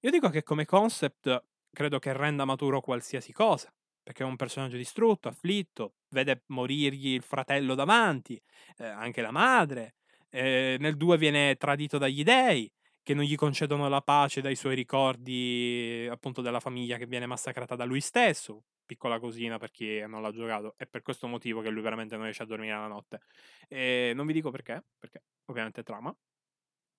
Io 0.00 0.10
dico 0.10 0.28
che 0.28 0.42
come 0.42 0.64
concept 0.66 1.44
credo 1.74 1.98
che 1.98 2.14
renda 2.14 2.46
maturo 2.46 2.80
qualsiasi 2.80 3.32
cosa, 3.32 3.70
perché 4.02 4.22
è 4.24 4.26
un 4.26 4.36
personaggio 4.36 4.78
distrutto, 4.78 5.28
afflitto, 5.28 5.96
vede 6.10 6.44
morirgli 6.48 7.08
il 7.14 7.22
fratello 7.22 7.74
davanti, 7.74 8.40
eh, 8.78 8.86
anche 8.86 9.20
la 9.22 9.30
madre. 9.32 9.96
Eh, 10.30 10.76
nel 10.80 10.96
2 10.96 11.18
viene 11.18 11.56
tradito 11.56 11.98
dagli 11.98 12.22
dei, 12.24 12.70
che 13.02 13.14
non 13.14 13.24
gli 13.24 13.36
concedono 13.36 13.88
la 13.88 14.00
pace 14.00 14.40
dai 14.40 14.56
suoi 14.56 14.74
ricordi 14.74 16.08
appunto 16.10 16.40
della 16.42 16.60
famiglia 16.60 16.96
che 16.96 17.06
viene 17.06 17.26
massacrata 17.26 17.76
da 17.76 17.84
lui 17.84 18.00
stesso. 18.00 18.64
Piccola 18.86 19.18
cosina 19.18 19.58
per 19.58 19.70
chi 19.70 20.00
non 20.06 20.22
l'ha 20.22 20.30
giocato, 20.32 20.74
è 20.76 20.86
per 20.86 21.02
questo 21.02 21.26
motivo 21.26 21.60
che 21.62 21.70
lui 21.70 21.82
veramente 21.82 22.14
non 22.14 22.24
riesce 22.24 22.42
a 22.42 22.46
dormire 22.46 22.74
la 22.74 22.86
notte. 22.86 23.20
E 23.68 24.12
non 24.14 24.26
vi 24.26 24.32
dico 24.34 24.50
perché, 24.50 24.84
perché 24.98 25.22
ovviamente 25.46 25.82
trama, 25.82 26.14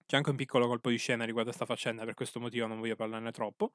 c'è 0.05 0.17
anche 0.17 0.29
un 0.29 0.35
piccolo 0.35 0.67
colpo 0.67 0.89
di 0.89 0.97
scena 0.97 1.25
riguardo 1.25 1.49
a 1.49 1.53
questa 1.55 1.73
faccenda, 1.73 2.05
per 2.05 2.13
questo 2.13 2.39
motivo 2.39 2.67
non 2.67 2.79
voglio 2.79 2.95
parlarne 2.95 3.31
troppo. 3.31 3.73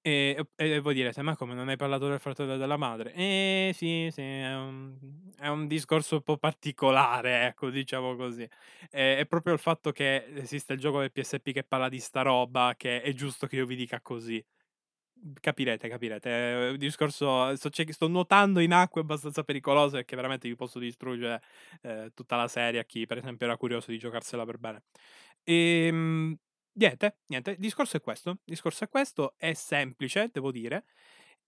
E, 0.00 0.46
e 0.54 0.78
voi 0.80 0.94
direte, 0.94 1.20
ma 1.22 1.36
come 1.36 1.54
non 1.54 1.68
hai 1.68 1.76
parlato 1.76 2.08
del 2.08 2.20
fratello 2.20 2.54
e 2.54 2.58
della 2.58 2.76
madre? 2.76 3.12
Eh 3.14 3.72
sì, 3.74 4.08
sì, 4.12 4.22
è 4.22 4.54
un, 4.54 4.96
è 5.36 5.48
un 5.48 5.66
discorso 5.66 6.16
un 6.16 6.22
po' 6.22 6.38
particolare, 6.38 7.46
ecco, 7.48 7.68
diciamo 7.68 8.14
così. 8.16 8.48
È, 8.88 9.16
è, 9.18 9.26
proprio 9.26 9.52
il 9.54 9.58
fatto 9.58 9.90
che 9.92 10.24
esiste 10.36 10.72
il 10.72 10.78
gioco 10.78 11.00
del 11.00 11.12
PSP 11.12 11.52
che 11.52 11.64
parla 11.64 11.88
di 11.88 11.98
sta 11.98 12.22
roba, 12.22 12.74
che 12.76 13.02
è 13.02 13.12
giusto 13.12 13.46
che 13.46 13.56
io 13.56 13.66
vi 13.66 13.76
dica 13.76 14.00
così. 14.00 14.42
Capirete, 15.40 15.88
capirete. 15.88 16.30
È 16.30 16.68
un 16.70 16.76
discorso. 16.78 17.54
Sto, 17.56 17.70
sto, 17.72 18.08
nuotando 18.08 18.60
in 18.60 18.72
acque 18.72 19.00
abbastanza 19.00 19.42
pericolose 19.42 19.96
perché 19.96 20.14
veramente 20.14 20.48
vi 20.48 20.54
posso 20.54 20.78
distruggere 20.78 21.42
eh, 21.82 22.12
tutta 22.14 22.36
la 22.36 22.46
serie 22.48 22.80
a 22.80 22.84
chi, 22.84 23.04
per 23.06 23.18
esempio, 23.18 23.46
era 23.46 23.56
curioso 23.56 23.90
di 23.90 23.98
giocarsela 23.98 24.44
per 24.44 24.58
bene. 24.58 24.84
E 25.42 25.86
ehm, 25.88 26.36
niente, 26.78 27.18
niente. 27.26 27.50
Il 27.52 27.58
discorso 27.58 27.96
è 27.96 28.00
questo. 28.00 28.30
Il 28.30 28.38
discorso 28.44 28.84
è 28.84 28.88
questo. 28.88 29.34
È 29.36 29.52
semplice, 29.54 30.30
devo 30.32 30.50
dire. 30.50 30.84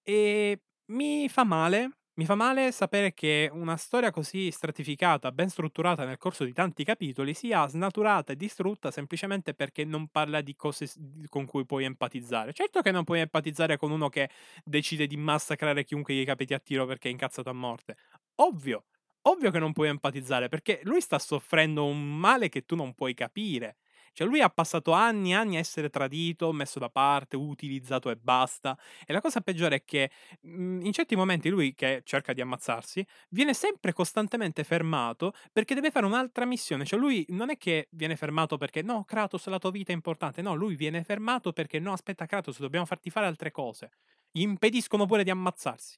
E 0.03 0.63
mi 0.87 1.29
fa 1.29 1.45
male 1.45 1.93
mi 2.15 2.27
fa 2.27 2.35
male 2.35 2.71
sapere 2.71 3.15
che 3.15 3.49
una 3.51 3.79
storia 3.79 4.11
così 4.11 4.51
stratificata, 4.51 5.33
ben 5.33 5.49
strutturata 5.49 6.05
nel 6.05 6.19
corso 6.19 6.45
di 6.45 6.53
tanti 6.53 6.85
capitoli, 6.85 7.33
sia 7.33 7.67
snaturata 7.67 8.35
e 8.35 8.37
distrutta 8.37 8.91
semplicemente 8.91 9.55
perché 9.55 9.87
non 9.87 10.09
parla 10.09 10.43
di 10.43 10.55
cose 10.55 10.87
con 11.31 11.47
cui 11.47 11.65
puoi 11.65 11.85
empatizzare. 11.85 12.53
Certo 12.53 12.83
che 12.83 12.91
non 12.91 13.05
puoi 13.05 13.21
empatizzare 13.21 13.79
con 13.79 13.91
uno 13.91 14.11
che 14.11 14.29
decide 14.65 15.07
di 15.07 15.17
massacrare 15.17 15.85
chiunque 15.85 16.13
gli 16.13 16.25
capiti 16.27 16.53
a 16.53 16.59
tiro 16.59 16.85
perché 16.85 17.09
è 17.09 17.13
incazzato 17.13 17.49
a 17.49 17.55
morte. 17.55 17.97
Ovvio, 18.37 18.85
ovvio 19.23 19.51
che 19.51 19.59
non 19.59 19.73
puoi 19.73 19.89
empatizzare 19.89 20.49
perché 20.49 20.81
lui 20.85 21.01
sta 21.01 21.19
soffrendo 21.19 21.87
un 21.87 22.19
male 22.19 22.51
che 22.51 22.67
tu 22.67 22.75
non 22.77 22.93
puoi 22.95 23.15
capire. 23.15 23.77
Cioè 24.13 24.27
lui 24.27 24.41
ha 24.41 24.49
passato 24.51 24.93
anni 24.93 25.31
e 25.33 25.35
anni 25.35 25.57
a 25.57 25.59
essere 25.61 25.89
tradito, 25.89 26.53
messo 26.53 26.79
da 26.79 26.89
parte, 26.91 27.37
utilizzato 27.37 28.11
e 28.11 28.17
basta. 28.17 28.77
E 29.07 29.13
la 29.13 29.21
cosa 29.21 29.41
peggiore 29.41 29.77
è 29.77 29.85
che 29.85 30.11
mhmm, 30.43 30.85
in 30.85 30.93
certi 30.93 31.17
momenti 31.17 31.49
lui 31.49 31.75
che 31.75 32.03
cerca 32.05 32.33
di 32.33 32.41
ammazzarsi, 32.41 33.05
viene 33.31 33.55
sempre 33.55 33.93
costantemente 33.93 34.65
fermato 34.65 35.33
perché 35.53 35.75
deve 35.75 35.91
fare 35.91 36.07
un'altra 36.07 36.45
missione. 36.45 36.85
Cioè 36.85 36.99
lui 36.99 37.25
non 37.31 37.51
è 37.51 37.57
che 37.57 37.89
viene 37.93 38.17
fermato 38.17 38.57
perché 38.57 38.83
no, 38.83 39.05
Kratos, 39.05 39.47
la 39.47 39.59
tua 39.59 39.71
vita 39.71 39.93
è 39.93 39.95
importante. 39.95 40.43
No, 40.43 40.55
lui 40.55 40.75
viene 40.77 41.03
fermato 41.05 41.53
perché 41.53 41.79
no, 41.79 41.93
aspetta 41.93 42.27
Kratos, 42.27 42.59
dobbiamo 42.59 42.87
farti 42.87 43.11
fare 43.11 43.27
altre 43.27 43.51
cose. 43.51 43.91
Gli 44.31 44.43
impediscono 44.43 45.07
pure 45.07 45.25
di 45.25 45.31
ammazzarsi. 45.31 45.97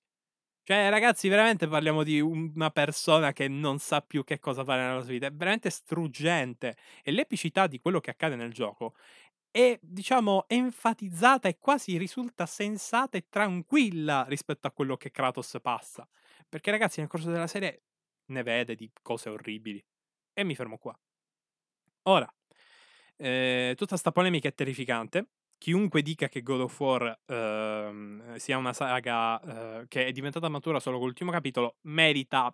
Cioè, 0.65 0.91
ragazzi, 0.91 1.29
veramente 1.29 1.67
parliamo 1.67 2.05
di 2.05 2.21
una 2.21 2.71
persona 2.71 3.33
che 3.33 3.49
non 3.49 3.81
sa 3.81 4.01
più 4.01 4.23
che 4.23 4.39
cosa 4.39 4.63
fare 4.63 4.83
nella 4.87 5.03
sua 5.03 5.11
vita. 5.11 5.27
È 5.27 5.33
veramente 5.33 5.71
struggente. 5.71 6.77
E 7.03 7.11
l'epicità 7.11 7.67
di 7.67 7.81
quello 7.81 7.99
che 7.99 8.11
accade 8.11 8.37
nel 8.37 8.53
gioco 8.53 8.95
è, 9.51 9.79
diciamo, 9.83 10.45
enfatizzata 10.49 11.49
e 11.49 11.59
quasi 11.59 11.99
risulta 11.99 12.47
sensata 12.47 13.19
e 13.19 13.27
tranquilla 13.29 14.25
rispetto 14.29 14.69
a 14.69 14.73
quello 14.73 14.97
che 14.97 15.11
Kratos 15.11 15.59
passa. 15.61 16.09
Perché, 16.49 16.71
ragazzi, 16.71 17.01
nel 17.01 17.09
corso 17.09 17.31
della 17.31 17.49
serie 17.49 17.83
ne 18.27 18.43
vede 18.45 18.77
di 18.77 18.91
cose 19.03 19.31
orribili. 19.31 19.85
E 20.35 20.45
mi 20.45 20.55
fermo 20.55 20.79
qua. 20.79 20.97
Ora, 22.05 22.33
eh, 23.17 23.75
tutta 23.77 23.97
sta 23.97 24.13
polemica 24.13 24.49
è 24.49 24.55
terrificante. 24.55 25.27
Chiunque 25.63 26.03
dica 26.03 26.29
che 26.29 26.43
God 26.43 26.63
of 26.63 26.81
War 26.81 27.21
ehm, 27.25 28.35
sia 28.35 28.59
una 28.59 28.73
saga 28.73 29.41
eh, 29.83 29.85
che 29.87 30.07
è 30.07 30.11
diventata 30.11 30.49
matura 30.49 30.81
solo 30.81 30.97
con 30.97 31.07
l'ultimo 31.07 31.31
capitolo 31.31 31.77
merita, 31.83 32.53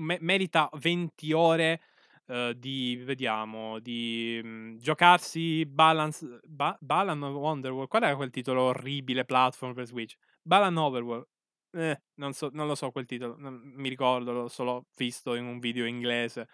me- 0.00 0.18
merita 0.20 0.68
20 0.72 1.30
ore 1.32 1.80
eh, 2.26 2.52
di, 2.58 2.96
vediamo, 3.04 3.78
di 3.78 4.40
mh, 4.42 4.78
giocarsi 4.78 5.64
Balance, 5.66 6.40
ba- 6.44 6.76
Balan 6.80 7.22
Wonderworld. 7.22 7.88
Qual 7.88 8.02
era 8.02 8.16
quel 8.16 8.30
titolo 8.30 8.62
orribile 8.62 9.24
platform 9.24 9.72
per 9.72 9.86
Switch? 9.86 10.16
Balan 10.42 10.76
Overworld. 10.76 11.28
Eh, 11.70 12.02
non, 12.14 12.32
so, 12.32 12.50
non 12.52 12.66
lo 12.66 12.74
so 12.74 12.90
quel 12.90 13.06
titolo, 13.06 13.36
non 13.38 13.54
mi 13.76 13.88
ricordo, 13.88 14.32
l'ho 14.32 14.48
solo 14.48 14.86
visto 14.96 15.36
in 15.36 15.44
un 15.46 15.60
video 15.60 15.84
inglese 15.84 16.48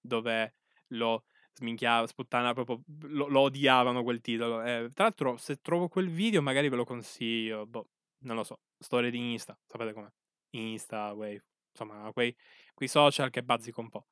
dove 0.00 0.54
lo 0.92 1.24
sminchiava, 1.54 2.06
sputtana 2.06 2.52
proprio, 2.54 2.82
lo, 3.08 3.28
lo 3.28 3.40
odiavano 3.40 4.02
quel 4.02 4.20
titolo. 4.20 4.62
Eh, 4.62 4.90
tra 4.92 5.04
l'altro, 5.04 5.36
se 5.36 5.56
trovo 5.60 5.88
quel 5.88 6.08
video 6.08 6.42
magari 6.42 6.68
ve 6.68 6.76
lo 6.76 6.84
consiglio, 6.84 7.66
boh, 7.66 7.88
non 8.20 8.36
lo 8.36 8.44
so, 8.44 8.60
storia 8.78 9.10
di 9.10 9.32
Insta, 9.32 9.58
sapete 9.66 9.92
com'è? 9.92 10.10
Insta, 10.50 11.12
Wave, 11.12 11.44
insomma, 11.70 12.10
quei, 12.12 12.34
quei 12.74 12.88
social 12.88 13.30
che 13.30 13.42
bazzico 13.42 13.80
un 13.80 13.88
po'. 13.88 14.06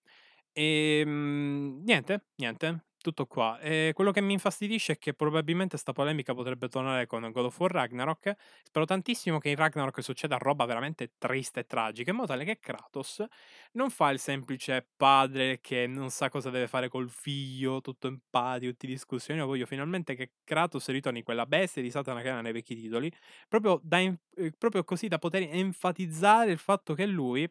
E 0.52 1.00
ehm, 1.00 1.82
niente, 1.84 2.26
niente, 2.36 2.86
tutto 3.00 3.26
qua. 3.26 3.58
E 3.60 3.92
quello 3.94 4.10
che 4.12 4.20
mi 4.20 4.32
infastidisce 4.34 4.94
è 4.94 4.98
che 4.98 5.14
probabilmente 5.14 5.76
sta 5.76 5.92
polemica 5.92 6.34
potrebbe 6.34 6.68
tornare 6.68 7.06
con 7.06 7.28
God 7.30 7.44
of 7.46 7.58
War 7.58 7.70
Ragnarok. 7.70 8.34
Spero 8.62 8.84
tantissimo 8.84 9.38
che 9.38 9.50
in 9.50 9.56
Ragnarok 9.56 10.02
succeda 10.02 10.36
roba 10.38 10.64
veramente 10.66 11.12
triste 11.18 11.60
e 11.60 11.64
tragica, 11.66 12.10
in 12.10 12.16
modo 12.16 12.28
tale 12.28 12.44
che 12.44 12.58
Kratos 12.58 13.24
non 13.72 13.90
fa 13.90 14.10
il 14.10 14.18
semplice 14.18 14.86
padre 14.96 15.60
che 15.60 15.86
non 15.86 16.10
sa 16.10 16.28
cosa 16.28 16.50
deve 16.50 16.66
fare 16.68 16.88
col 16.88 17.08
figlio, 17.10 17.80
tutto 17.80 18.06
empatico, 18.08 18.70
tutti 18.72 18.86
discussioni. 18.86 19.40
Io 19.40 19.46
voglio 19.46 19.66
finalmente 19.66 20.14
che 20.14 20.32
Kratos 20.44 20.88
ritorni 20.88 21.22
quella 21.22 21.46
bestia 21.46 21.82
di 21.82 21.90
Satana 21.90 22.20
che 22.22 22.28
era 22.28 22.40
nei 22.40 22.52
vecchi 22.52 22.74
titoli, 22.74 23.10
proprio, 23.48 23.80
da, 23.82 23.98
eh, 23.98 24.16
proprio 24.56 24.84
così 24.84 25.08
da 25.08 25.18
poter 25.18 25.42
enfatizzare 25.50 26.50
il 26.50 26.58
fatto 26.58 26.94
che 26.94 27.06
lui 27.06 27.50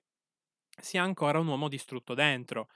sia 0.81 1.03
ancora 1.03 1.39
un 1.39 1.47
uomo 1.47 1.67
distrutto 1.67 2.13
dentro 2.13 2.69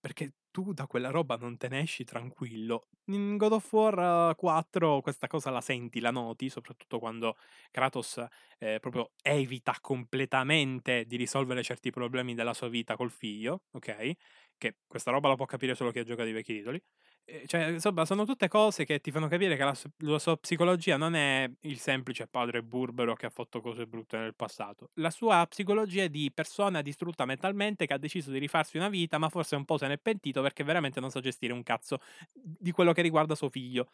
perché 0.00 0.34
tu 0.50 0.72
da 0.72 0.86
quella 0.86 1.10
roba 1.10 1.36
non 1.36 1.56
te 1.56 1.68
ne 1.68 1.80
esci 1.80 2.04
tranquillo. 2.04 2.88
In 3.06 3.36
God 3.36 3.52
of 3.52 3.72
War 3.72 4.34
4 4.36 5.00
questa 5.00 5.26
cosa 5.26 5.50
la 5.50 5.60
senti, 5.60 6.00
la 6.00 6.10
noti, 6.10 6.48
soprattutto 6.48 6.98
quando 6.98 7.36
Kratos 7.70 8.24
eh, 8.58 8.78
proprio 8.80 9.12
evita 9.22 9.76
completamente 9.80 11.04
di 11.06 11.16
risolvere 11.16 11.62
certi 11.62 11.90
problemi 11.90 12.34
della 12.34 12.54
sua 12.54 12.68
vita 12.68 12.96
col 12.96 13.10
figlio, 13.10 13.62
ok? 13.72 14.12
Che 14.56 14.76
questa 14.86 15.10
roba 15.10 15.28
la 15.28 15.36
può 15.36 15.46
capire 15.46 15.74
solo 15.74 15.90
chi 15.90 16.00
ha 16.00 16.04
giocato 16.04 16.28
i 16.28 16.32
vecchi 16.32 16.54
titoli. 16.54 16.82
Ehm, 17.28 17.46
cioè, 17.46 17.66
insomma, 17.66 18.04
sono 18.06 18.24
tutte 18.24 18.48
cose 18.48 18.84
che 18.84 19.00
ti 19.00 19.10
fanno 19.10 19.28
capire 19.28 19.56
che 19.56 19.62
la, 19.64 19.76
la, 19.98 20.18
sua 20.18 20.36
psicologia 20.38 20.96
non 20.96 21.14
è 21.14 21.50
il 21.60 21.78
semplice 21.78 22.26
padre 22.26 22.62
burbero 22.62 23.14
che 23.14 23.26
ha 23.26 23.30
fatto 23.30 23.60
cose 23.60 23.86
brutte 23.86 24.16
nel 24.16 24.34
passato. 24.34 24.90
La 24.94 25.10
sua 25.10 25.44
psicologia 25.46 26.04
è 26.04 26.08
di 26.08 26.30
persona 26.32 26.80
distrutta 26.80 27.26
mentalmente 27.26 27.86
che 27.86 27.92
ha 27.92 27.98
deciso 27.98 28.30
di 28.30 28.38
rifarsi 28.38 28.78
una 28.78 28.88
vita, 28.88 29.18
ma 29.18 29.28
forse 29.28 29.56
un 29.56 29.64
po' 29.64 29.76
se 29.76 29.86
n'è 29.88 29.98
pentito 29.98 30.40
perché 30.40 30.64
veramente 30.64 31.00
non 31.00 31.10
sa 31.10 31.20
gestire 31.20 31.52
un 31.52 31.62
cazzo 31.62 31.98
di 32.32 32.70
quello 32.70 32.92
che 32.92 33.02
riguarda 33.02 33.34
suo 33.34 33.50
figlio. 33.50 33.90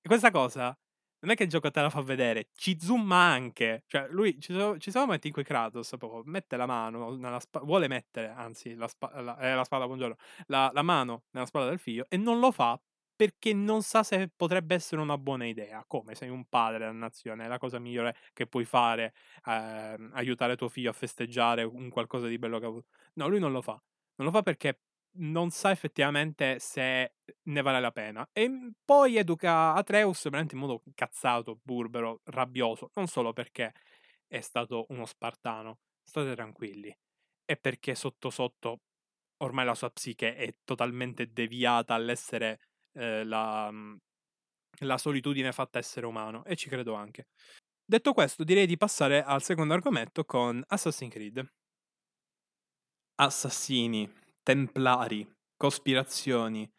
E 0.00 0.08
questa 0.08 0.30
cosa 0.30 0.76
non 1.20 1.32
è 1.32 1.34
che 1.34 1.44
il 1.44 1.48
gioco 1.48 1.70
te 1.70 1.80
la 1.80 1.90
fa 1.90 2.00
vedere, 2.02 2.48
ci 2.54 2.78
zooma 2.80 3.16
anche. 3.16 3.84
Cioè, 3.86 4.08
lui 4.10 4.38
ci 4.40 4.52
sono, 4.52 4.78
ci 4.78 4.90
sono 4.90 5.04
momenti 5.04 5.28
in 5.28 5.32
cui 5.32 5.44
Kratos 5.44 5.94
proprio 5.98 6.22
mette 6.24 6.56
la 6.56 6.66
mano 6.66 7.14
nella 7.16 7.40
spada, 7.40 7.64
vuole 7.64 7.88
mettere, 7.88 8.28
anzi, 8.28 8.74
la, 8.74 8.88
spa- 8.88 9.20
la, 9.20 9.38
eh, 9.38 9.54
la 9.54 9.64
spada, 9.64 9.86
buongiorno, 9.86 10.16
la, 10.46 10.70
la, 10.72 10.82
mano 10.82 11.24
nella 11.30 11.46
spada 11.46 11.68
del 11.68 11.78
figlio 11.78 12.06
e 12.08 12.16
non 12.16 12.38
lo 12.38 12.50
fa 12.50 12.80
perché 13.14 13.52
non 13.52 13.82
sa 13.82 14.02
se 14.02 14.30
potrebbe 14.34 14.74
essere 14.74 15.02
una 15.02 15.18
buona 15.18 15.44
idea. 15.46 15.84
Come 15.86 16.14
sei 16.14 16.30
un 16.30 16.46
padre 16.48 16.78
della 16.78 16.92
nazione, 16.92 17.44
è 17.44 17.48
la 17.48 17.58
cosa 17.58 17.78
migliore 17.78 18.16
che 18.32 18.46
puoi 18.46 18.64
fare, 18.64 19.12
eh, 19.44 20.08
aiutare 20.12 20.56
tuo 20.56 20.68
figlio 20.70 20.88
a 20.88 20.94
festeggiare 20.94 21.62
un 21.62 21.90
qualcosa 21.90 22.26
di 22.28 22.38
bello 22.38 22.58
che 22.58 22.64
ha 22.64 22.68
avuto. 22.68 22.86
No, 23.14 23.28
lui 23.28 23.38
non 23.38 23.52
lo 23.52 23.60
fa. 23.60 23.78
Non 24.16 24.26
lo 24.28 24.30
fa 24.30 24.42
perché 24.42 24.80
non 25.18 25.50
sa 25.50 25.70
effettivamente 25.70 26.58
se 26.60 27.14
ne 27.42 27.62
vale 27.62 27.80
la 27.80 27.90
pena. 27.92 28.28
E 28.32 28.48
mhmm, 28.48 28.70
poi 28.84 29.16
educa 29.16 29.74
Atreus 29.74 30.24
veramente 30.24 30.54
in 30.54 30.60
modo 30.60 30.82
cazzato, 30.94 31.58
burbero, 31.62 32.20
rabbioso, 32.24 32.90
non 32.94 33.06
solo 33.08 33.32
perché 33.32 33.72
è 34.28 34.40
stato 34.40 34.86
uno 34.90 35.06
spartano, 35.06 35.80
state 36.02 36.34
tranquilli, 36.34 36.94
è 37.44 37.56
perché 37.58 37.94
sotto 37.94 38.30
sotto 38.30 38.80
ormai 39.38 39.64
la 39.64 39.74
sua 39.74 39.90
psiche 39.90 40.36
è 40.36 40.54
totalmente 40.64 41.32
deviata 41.32 41.94
all'essere 41.94 42.60
eh, 42.94 43.24
la, 43.24 43.70
mhmm, 43.70 43.96
la 44.80 44.98
solitudine 44.98 45.52
fatta 45.52 45.78
essere 45.78 46.06
umano, 46.06 46.44
e 46.44 46.56
ci 46.56 46.68
credo 46.68 46.94
anche. 46.94 47.26
Detto 47.84 48.12
questo, 48.14 48.44
direi 48.44 48.66
di 48.66 48.76
passare 48.76 49.22
al 49.22 49.42
secondo 49.42 49.74
argomento 49.74 50.24
con 50.24 50.62
Assassin's 50.68 51.12
Creed. 51.12 51.50
Assassini, 53.18 54.08
templari, 54.42 55.28
cospirazioni, 55.56 56.70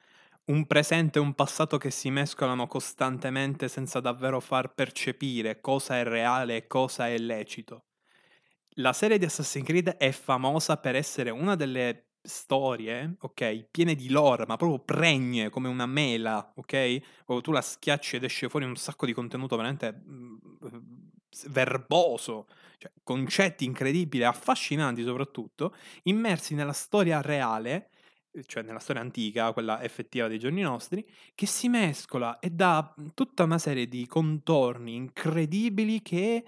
un 0.46 0.66
presente 0.66 1.20
e 1.20 1.22
un 1.22 1.34
passato 1.34 1.78
che 1.78 1.92
si 1.92 2.10
mescolano 2.10 2.68
costantemente 2.68 3.68
senza 3.68 4.00
davvero 4.00 4.40
far 4.40 4.74
percepire 4.74 5.62
cosa 5.62 5.98
è 5.98 6.04
reale 6.04 6.58
e 6.58 6.68
cosa 6.68 7.08
è 7.08 7.18
lecito. 7.18 7.86
La 8.76 8.94
serie 8.94 9.18
di 9.18 9.26
Assassin's 9.26 9.66
Creed 9.66 9.90
è 9.90 10.12
famosa 10.12 10.78
per 10.78 10.96
essere 10.96 11.30
una 11.30 11.56
delle 11.56 12.12
storie, 12.22 13.16
ok, 13.20 13.68
piene 13.72 13.96
di 13.96 14.10
lore, 14.10 14.46
ma 14.46 14.56
proprio 14.56 14.80
pregne 14.80 15.50
come 15.50 15.68
una 15.68 15.86
mela, 15.86 16.54
ok? 16.56 17.00
O 17.26 17.42
tu 17.42 17.52
la 17.52 17.62
schiacci 17.62 18.18
ed 18.18 18.24
esce 18.24 18.48
fuori 18.48 18.66
un 18.66 18.76
sacco 18.76 19.06
di 19.06 19.14
contenuto 19.14 19.56
veramente 19.56 19.92
mm, 19.94 20.36
verboso, 21.48 22.48
cioè 22.82 22.92
concetti 23.04 23.64
incredibili, 23.64 24.24
affascinanti 24.24 25.04
soprattutto, 25.04 25.76
immersi 26.04 26.56
nella 26.56 26.74
storia 26.74 27.22
reale, 27.22 27.92
cioè 28.48 28.64
nella 28.64 28.80
storia 28.80 29.04
antica, 29.04 29.54
quella 29.54 29.84
effettiva 29.84 30.28
dei 30.28 30.40
giorni 30.40 30.62
nostri, 30.62 31.06
che 31.36 31.46
si 31.46 31.70
mescola 31.70 32.40
e 32.40 32.50
dà 32.50 32.92
tutta 33.14 33.44
una 33.44 33.60
serie 33.60 33.88
di 33.88 34.08
contorni 34.08 34.96
incredibili 34.96 36.02
che 36.02 36.44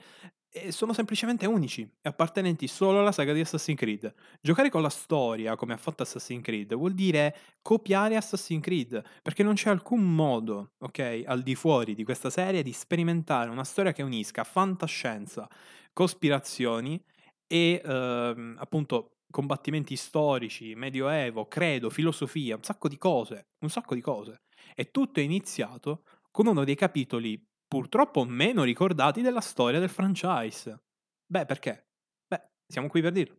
e 0.55 0.71
sono 0.71 0.93
semplicemente 0.93 1.47
unici 1.47 1.81
e 1.81 2.09
appartenenti 2.09 2.67
solo 2.67 2.99
alla 2.99 3.11
saga 3.11 3.33
di 3.33 3.39
Assassin's 3.39 3.79
Creed. 3.79 4.13
Giocare 4.39 4.69
con 4.69 4.83
la 4.83 4.89
storia, 4.89 5.55
come 5.55 5.73
ha 5.73 5.77
fatto 5.77 6.03
Assassin's 6.03 6.43
Creed, 6.43 6.75
vuol 6.75 6.93
dire 6.93 7.35
copiare 7.63 8.15
Assassin's 8.15 8.61
Creed, 8.61 9.01
perché 9.23 9.41
non 9.41 9.55
c'è 9.55 9.71
alcun 9.71 10.03
modo, 10.03 10.73
ok, 10.77 11.23
al 11.25 11.41
di 11.41 11.55
fuori 11.55 11.95
di 11.95 12.03
questa 12.03 12.29
serie 12.29 12.61
di 12.61 12.71
sperimentare 12.71 13.49
una 13.49 13.63
storia 13.63 13.93
che 13.93 14.03
unisca 14.03 14.43
fantascienza, 14.43 15.49
cospirazioni 15.93 17.01
e 17.47 17.81
ehm, 17.83 18.55
appunto 18.59 19.19
combattimenti 19.29 19.95
storici, 19.95 20.75
medioevo, 20.75 21.47
credo, 21.47 21.89
filosofia, 21.89 22.55
un 22.55 22.63
sacco 22.63 22.87
di 22.87 22.97
cose, 22.97 23.47
un 23.59 23.69
sacco 23.69 23.95
di 23.95 24.01
cose. 24.01 24.43
E 24.75 24.91
tutto 24.91 25.19
è 25.19 25.23
iniziato 25.23 26.03
con 26.29 26.47
uno 26.47 26.63
dei 26.63 26.75
capitoli 26.75 27.43
purtroppo 27.67 28.23
meno 28.25 28.63
ricordati 28.63 29.21
della 29.21 29.41
storia 29.41 29.79
del 29.79 29.89
franchise. 29.89 30.83
Beh, 31.25 31.45
perché? 31.45 31.87
Beh, 32.27 32.49
siamo 32.67 32.87
qui 32.87 33.01
per 33.01 33.11
dirlo. 33.11 33.37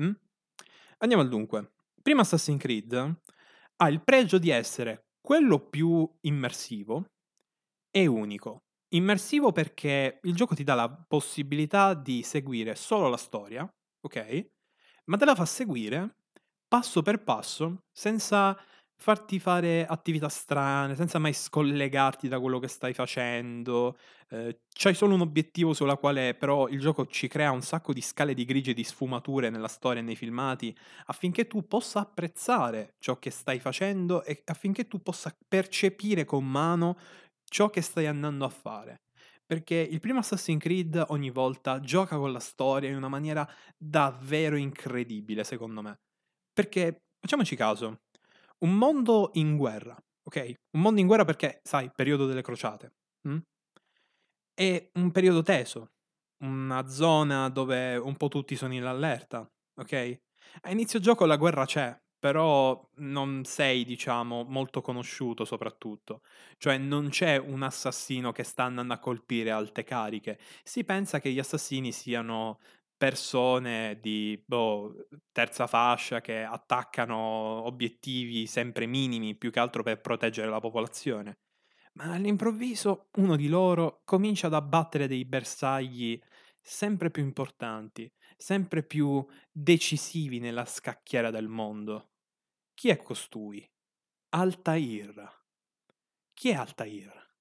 Mm? 0.00 0.12
Andiamo 0.98 1.22
al 1.22 1.28
dunque. 1.28 1.74
Prima 2.02 2.22
Assassin's 2.22 2.60
Creed 2.60 3.20
ha 3.76 3.88
il 3.88 4.02
pregio 4.02 4.38
di 4.38 4.50
essere 4.50 5.06
quello 5.20 5.58
più 5.58 6.08
immersivo 6.22 7.06
e 7.90 8.06
unico. 8.06 8.63
Immersivo 8.94 9.50
perché 9.50 10.20
il 10.22 10.34
gioco 10.36 10.54
ti 10.54 10.62
dà 10.62 10.74
la 10.74 10.88
possibilità 10.88 11.94
di 11.94 12.22
seguire 12.22 12.76
solo 12.76 13.08
la 13.08 13.16
storia, 13.16 13.68
ok? 14.02 14.46
Ma 15.06 15.16
te 15.16 15.24
la 15.24 15.34
fa 15.34 15.44
seguire 15.44 16.18
passo 16.68 17.02
per 17.02 17.22
passo 17.24 17.78
senza 17.92 18.56
farti 18.96 19.40
fare 19.40 19.84
attività 19.84 20.28
strane, 20.28 20.94
senza 20.94 21.18
mai 21.18 21.32
scollegarti 21.32 22.28
da 22.28 22.38
quello 22.38 22.60
che 22.60 22.68
stai 22.68 22.94
facendo. 22.94 23.96
Eh, 24.28 24.60
c'hai 24.72 24.94
solo 24.94 25.14
un 25.14 25.20
obiettivo 25.22 25.74
sulla 25.74 25.96
quale 25.96 26.34
però 26.34 26.68
il 26.68 26.78
gioco 26.80 27.06
ci 27.06 27.26
crea 27.28 27.50
un 27.50 27.62
sacco 27.62 27.92
di 27.92 28.00
scale 28.00 28.32
di 28.32 28.44
grigi 28.44 28.70
e 28.70 28.74
di 28.74 28.84
sfumature 28.84 29.50
nella 29.50 29.68
storia 29.68 30.00
e 30.00 30.04
nei 30.04 30.16
filmati 30.16 30.74
affinché 31.06 31.46
tu 31.46 31.66
possa 31.66 32.00
apprezzare 32.00 32.94
ciò 32.98 33.18
che 33.18 33.30
stai 33.30 33.58
facendo 33.60 34.22
e 34.24 34.42
affinché 34.46 34.86
tu 34.86 35.02
possa 35.02 35.36
percepire 35.48 36.24
con 36.24 36.48
mano 36.48 36.96
ciò 37.44 37.70
che 37.70 37.80
stai 37.80 38.06
andando 38.06 38.44
a 38.44 38.48
fare. 38.48 39.02
Perché 39.46 39.76
il 39.76 40.00
primo 40.00 40.20
Assassin's 40.20 40.62
Creed 40.62 41.04
ogni 41.08 41.30
volta 41.30 41.80
gioca 41.80 42.16
con 42.16 42.32
la 42.32 42.40
storia 42.40 42.88
in 42.88 42.96
una 42.96 43.08
maniera 43.08 43.46
davvero 43.76 44.56
incredibile, 44.56 45.44
secondo 45.44 45.82
me. 45.82 46.00
Perché, 46.52 47.02
facciamoci 47.20 47.54
caso, 47.56 48.02
un 48.60 48.76
mondo 48.76 49.30
in 49.34 49.56
guerra, 49.56 49.96
ok? 50.22 50.54
Un 50.72 50.80
mondo 50.80 51.00
in 51.00 51.06
guerra 51.06 51.24
perché, 51.24 51.60
sai, 51.62 51.90
periodo 51.94 52.26
delle 52.26 52.42
crociate. 52.42 52.94
Hm? 53.28 53.38
È 54.52 54.90
un 54.94 55.10
periodo 55.10 55.42
teso, 55.42 55.92
una 56.44 56.86
zona 56.88 57.48
dove 57.48 57.96
un 57.96 58.16
po' 58.16 58.28
tutti 58.28 58.56
sono 58.56 58.74
in 58.74 58.84
allerta, 58.84 59.48
ok? 59.80 60.20
A 60.62 60.70
inizio 60.70 61.00
gioco 61.00 61.26
la 61.26 61.36
guerra 61.36 61.64
c'è, 61.66 61.96
però 62.24 62.88
non 63.00 63.44
sei, 63.44 63.84
diciamo, 63.84 64.44
molto 64.44 64.80
conosciuto 64.80 65.44
soprattutto. 65.44 66.22
Cioè 66.56 66.78
non 66.78 67.10
c'è 67.10 67.36
un 67.36 67.62
assassino 67.62 68.32
che 68.32 68.44
sta 68.44 68.62
andando 68.64 68.94
a 68.94 68.98
colpire 68.98 69.50
alte 69.50 69.84
cariche. 69.84 70.38
Si 70.62 70.84
pensa 70.84 71.20
che 71.20 71.30
gli 71.30 71.38
assassini 71.38 71.92
siano 71.92 72.60
persone 72.96 73.98
di 74.00 74.42
boh, 74.42 75.06
terza 75.32 75.66
fascia 75.66 76.22
che 76.22 76.42
attaccano 76.42 77.14
obiettivi 77.66 78.46
sempre 78.46 78.86
minimi, 78.86 79.36
più 79.36 79.50
che 79.50 79.60
altro 79.60 79.82
per 79.82 80.00
proteggere 80.00 80.48
la 80.48 80.60
popolazione. 80.60 81.40
Ma 81.94 82.12
all'improvviso 82.12 83.08
uno 83.16 83.36
di 83.36 83.48
loro 83.48 84.00
comincia 84.04 84.46
ad 84.46 84.54
abbattere 84.54 85.06
dei 85.06 85.26
bersagli 85.26 86.18
sempre 86.60 87.10
più 87.10 87.22
importanti, 87.22 88.10
sempre 88.36 88.82
più 88.82 89.24
decisivi 89.52 90.38
nella 90.38 90.64
scacchiera 90.64 91.30
del 91.30 91.48
mondo. 91.48 92.13
Chi 92.74 92.88
è 92.88 92.96
costui? 92.96 93.66
Altair. 94.30 95.42
Chi 96.34 96.50
è 96.50 96.54
Altair? 96.54 97.32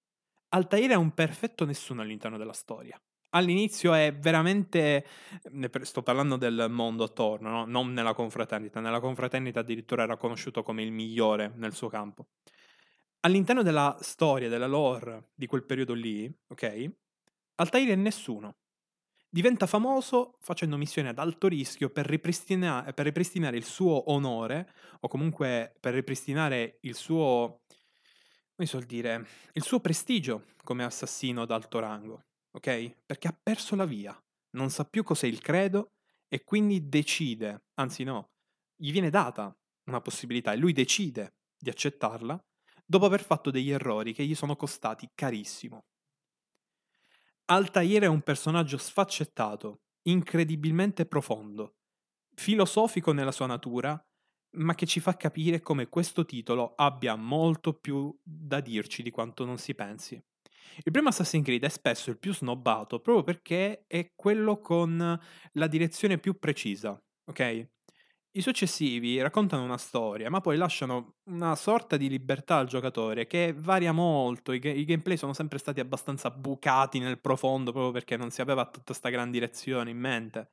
Altair 0.50 0.91
è 0.91 0.96
un 0.96 1.12
perfetto 1.13 1.65
nessuno 1.65 2.02
all'interno 2.04 2.38
della 2.38 2.54
storia. 2.54 3.02
All'inizio 3.32 3.96
è 3.96 4.15
veramente, 4.15 5.04
sto 5.82 6.04
parlando 6.04 6.38
del 6.38 6.67
mondo 6.69 7.06
attorno, 7.06 7.50
no? 7.50 7.65
non 7.65 7.91
nella 7.93 8.13
confraternita, 8.13 8.80
nella 8.80 9.00
confraternita 9.00 9.62
addirittura 9.62 10.04
era 10.04 10.17
conosciuto 10.17 10.62
come 10.62 10.84
il 10.84 10.91
migliore 10.91 11.52
nel 11.56 11.74
suo 11.74 11.89
campo. 11.89 12.28
All'interno 13.22 13.63
della 13.63 13.98
storia, 14.02 14.50
della 14.50 14.67
lore 14.67 15.32
di 15.34 15.48
quel 15.48 15.65
periodo 15.65 15.93
lì, 15.93 16.32
ok? 16.50 16.91
Altair 17.56 17.89
è 17.89 17.96
nessuno. 17.96 18.58
Diventa 19.34 19.65
famoso 19.65 20.36
facendo 20.41 20.78
missioni 20.78 21.08
ad 21.08 21.17
alto 21.17 21.48
rischio 21.48 21.89
per 21.89 22.06
ripristinare, 22.06 22.93
per 22.93 23.06
ripristinare 23.06 23.58
il 23.58 23.63
suo 23.63 24.12
onore, 24.12 24.72
o 25.00 25.08
comunque 25.08 25.74
per 25.80 25.96
ripristinare 25.96 26.78
il 26.82 26.93
suo, 26.93 27.62
come 28.56 28.67
si 28.67 28.78
dire, 28.86 29.26
il 29.54 29.63
suo 29.63 29.80
prestigio 29.80 30.46
come 30.63 30.84
assassino 30.84 31.41
ad 31.41 31.50
alto 31.50 31.80
rango, 31.80 32.26
ok? 32.52 32.98
Perché 33.08 33.28
ha 33.28 33.36
perso 33.41 33.76
la 33.76 33.86
via, 33.86 34.15
non 34.52 34.69
sa 34.69 34.86
più 34.86 35.02
cos'è 35.02 35.26
il 35.26 35.41
credo 35.41 35.93
e 36.28 36.43
quindi 36.43 36.88
decide, 36.88 37.63
anzi 37.80 38.04
no, 38.04 38.34
gli 38.76 38.91
viene 38.91 39.10
data 39.10 39.52
una 39.89 40.00
possibilità 40.00 40.54
e 40.54 40.58
lui 40.58 40.74
decide 40.74 41.38
di 41.58 41.72
accettarla 41.72 42.39
dopo 42.86 43.06
aver 43.06 43.24
fatto 43.24 43.50
degli 43.50 43.72
errori 43.72 44.13
che 44.13 44.26
gli 44.26 44.36
sono 44.36 44.56
costati 44.56 45.10
carissimo. 45.15 45.86
Altair 47.46 48.04
è 48.04 48.08
un 48.08 48.22
personaggio 48.22 48.78
sfaccettato, 48.78 49.82
incredibilmente 50.04 51.06
profondo, 51.06 51.76
filosofico 52.36 53.12
nella 53.12 53.32
sua 53.32 53.48
natura, 53.48 54.02
ma 54.58 54.76
che 54.76 54.86
ci 54.86 55.00
fa 55.00 55.18
capire 55.18 55.62
come 55.62 55.90
questo 55.90 56.26
titolo 56.26 56.74
abbia 56.76 57.16
molto 57.16 57.74
più 57.74 58.16
da 58.24 58.62
dirci 58.62 59.04
di 59.04 59.10
quanto 59.10 59.46
non 59.46 59.58
si 59.58 59.76
pensi. 59.76 60.22
Il 60.84 60.92
primo 60.92 61.10
Assassin's 61.10 61.44
Creed 61.44 61.64
è 61.64 61.70
spesso 61.70 62.10
il 62.10 62.18
più 62.18 62.34
snobbato 62.34 63.00
proprio 63.00 63.24
perché 63.24 63.84
è 63.88 64.12
quello 64.16 64.60
con 64.60 65.20
la 65.54 65.68
direzione 65.68 66.18
più 66.20 66.40
precisa, 66.40 66.98
ok? 67.26 67.68
I 68.36 68.41
successivi 68.41 69.22
raccontano 69.22 69.63
una 69.63 69.78
storia, 69.78 70.28
ma 70.28 70.41
poi 70.41 70.58
lasciano 70.58 71.17
una 71.26 71.56
sorta 71.56 71.98
di 71.98 72.10
libertà 72.10 72.58
al 72.58 72.65
giocatore 72.65 73.28
che 73.28 73.54
varia 73.56 73.91
molto. 73.91 74.54
I, 74.54 74.60
ga- 74.60 74.72
i 74.72 74.86
gameplay 74.86 75.17
sono 75.17 75.34
sempre 75.34 75.60
stati 75.60 75.80
abbastanza 75.80 76.32
bucati 76.32 76.98
nel 76.98 77.19
profondo 77.19 77.72
proprio 77.72 77.91
perché 77.91 78.17
non 78.17 78.32
si 78.32 78.41
aveva 78.41 78.65
tutta 78.65 78.86
questa 78.86 79.10
gran 79.10 79.30
direzione 79.30 79.91
in 79.91 80.00
mente. 80.00 80.50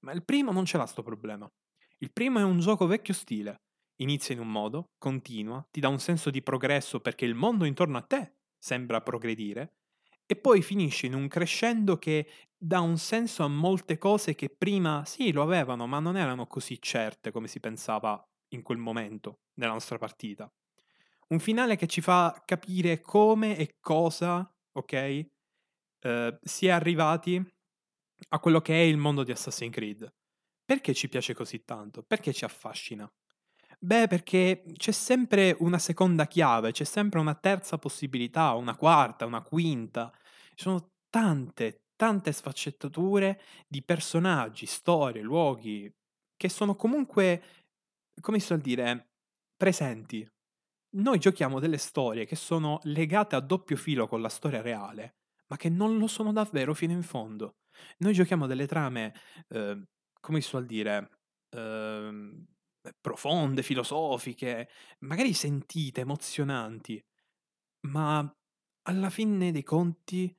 Ma 0.00 0.12
il 0.12 0.24
primo 0.24 0.52
non 0.52 0.64
ce 0.64 0.78
l'ha 0.78 0.86
sto 0.86 1.02
problema. 1.02 1.46
Il 1.98 2.12
primo 2.12 2.38
è 2.38 2.42
un 2.42 2.60
gioco 2.60 2.86
vecchio 2.86 3.12
stile. 3.12 3.60
Inizia 3.96 4.34
in 4.34 4.40
un 4.40 4.50
modo, 4.50 4.92
continua, 4.96 5.62
ti 5.70 5.80
dà 5.80 5.88
un 5.88 5.98
senso 5.98 6.30
di 6.30 6.40
progresso 6.42 7.00
perché 7.00 7.26
il 7.26 7.34
mondo 7.34 7.66
intorno 7.66 7.98
a 7.98 8.02
te 8.02 8.36
sembra 8.56 9.02
progredire 9.02 9.74
e 10.30 10.36
poi 10.36 10.60
finisce 10.60 11.06
in 11.06 11.14
un 11.14 11.26
crescendo 11.26 11.96
che 11.96 12.28
dà 12.54 12.80
un 12.80 12.98
senso 12.98 13.44
a 13.44 13.48
molte 13.48 13.96
cose 13.96 14.34
che 14.34 14.50
prima 14.50 15.04
sì 15.06 15.32
lo 15.32 15.42
avevano, 15.42 15.86
ma 15.86 16.00
non 16.00 16.18
erano 16.18 16.46
così 16.46 16.78
certe 16.82 17.30
come 17.30 17.48
si 17.48 17.60
pensava 17.60 18.22
in 18.48 18.60
quel 18.62 18.76
momento 18.76 19.40
nella 19.54 19.72
nostra 19.72 19.96
partita. 19.96 20.52
Un 21.28 21.38
finale 21.38 21.76
che 21.76 21.86
ci 21.86 22.02
fa 22.02 22.42
capire 22.44 23.00
come 23.00 23.56
e 23.56 23.76
cosa, 23.80 24.54
ok, 24.72 24.92
eh, 26.00 26.38
si 26.42 26.66
è 26.66 26.70
arrivati 26.70 27.42
a 28.30 28.38
quello 28.40 28.60
che 28.60 28.74
è 28.74 28.84
il 28.84 28.98
mondo 28.98 29.22
di 29.24 29.32
Assassin's 29.32 29.72
Creed. 29.72 30.12
Perché 30.64 30.92
ci 30.92 31.08
piace 31.08 31.32
così 31.34 31.64
tanto? 31.64 32.02
Perché 32.02 32.34
ci 32.34 32.44
affascina? 32.44 33.10
Beh, 33.80 34.08
perché 34.08 34.64
c'è 34.76 34.90
sempre 34.90 35.54
una 35.60 35.78
seconda 35.78 36.26
chiave, 36.26 36.72
c'è 36.72 36.82
sempre 36.84 37.20
una 37.20 37.34
terza 37.36 37.78
possibilità, 37.78 38.54
una 38.54 38.74
quarta, 38.76 39.24
una 39.24 39.40
quinta. 39.42 40.10
Ci 40.54 40.64
sono 40.64 40.94
tante, 41.08 41.84
tante 41.94 42.32
sfaccettature 42.32 43.40
di 43.68 43.82
personaggi, 43.84 44.66
storie, 44.66 45.22
luoghi 45.22 45.92
che 46.36 46.48
sono 46.48 46.74
comunque, 46.74 47.42
come 48.20 48.40
si 48.40 48.46
suol 48.46 48.60
dire, 48.60 49.10
presenti. 49.56 50.28
Noi 50.96 51.18
giochiamo 51.18 51.60
delle 51.60 51.78
storie 51.78 52.24
che 52.24 52.36
sono 52.36 52.80
legate 52.84 53.36
a 53.36 53.40
doppio 53.40 53.76
filo 53.76 54.08
con 54.08 54.20
la 54.20 54.28
storia 54.28 54.60
reale, 54.60 55.18
ma 55.48 55.56
che 55.56 55.68
non 55.68 55.98
lo 55.98 56.06
sono 56.08 56.32
davvero 56.32 56.74
fino 56.74 56.92
in 56.92 57.02
fondo. 57.02 57.58
Noi 57.98 58.12
giochiamo 58.12 58.46
delle 58.46 58.66
trame, 58.66 59.14
eh, 59.50 59.80
come 60.20 60.40
si 60.40 60.48
suol 60.48 60.66
dire, 60.66 61.10
eh, 61.50 62.44
profonde, 63.00 63.62
filosofiche, 63.62 64.68
magari 65.00 65.32
sentite, 65.34 66.02
emozionanti, 66.02 67.02
ma 67.86 68.34
alla 68.82 69.10
fine 69.10 69.52
dei 69.52 69.62
conti 69.62 70.34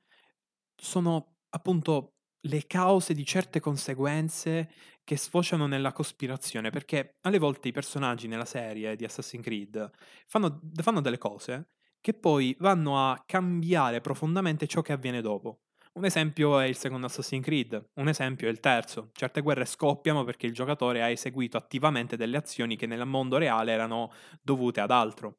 sono 0.76 1.38
appunto 1.50 2.16
le 2.44 2.66
cause 2.66 3.14
di 3.14 3.24
certe 3.24 3.60
conseguenze 3.60 4.70
che 5.04 5.16
sfociano 5.16 5.66
nella 5.66 5.92
cospirazione, 5.92 6.70
perché 6.70 7.16
alle 7.22 7.38
volte 7.38 7.68
i 7.68 7.72
personaggi 7.72 8.28
nella 8.28 8.44
serie 8.44 8.96
di 8.96 9.04
Assassin's 9.04 9.44
Creed 9.44 9.90
fanno, 10.26 10.60
fanno 10.82 11.00
delle 11.00 11.18
cose 11.18 11.68
che 12.00 12.14
poi 12.14 12.56
vanno 12.60 13.10
a 13.10 13.22
cambiare 13.26 14.00
profondamente 14.00 14.66
ciò 14.66 14.80
che 14.82 14.92
avviene 14.92 15.20
dopo. 15.20 15.60
Un 15.92 16.04
esempio 16.04 16.60
è 16.60 16.66
il 16.66 16.76
secondo 16.76 17.06
Assassin's 17.06 17.44
Creed, 17.44 17.90
un 17.94 18.08
esempio 18.08 18.46
è 18.46 18.50
il 18.50 18.60
terzo. 18.60 19.10
Certe 19.12 19.40
guerre 19.40 19.64
scoppiano 19.64 20.22
perché 20.24 20.46
il 20.46 20.52
giocatore 20.52 21.02
ha 21.02 21.08
eseguito 21.08 21.56
attivamente 21.56 22.16
delle 22.16 22.36
azioni 22.36 22.76
che 22.76 22.86
nel 22.86 23.04
mondo 23.06 23.38
reale 23.38 23.72
erano 23.72 24.12
dovute 24.40 24.80
ad 24.80 24.92
altro. 24.92 25.38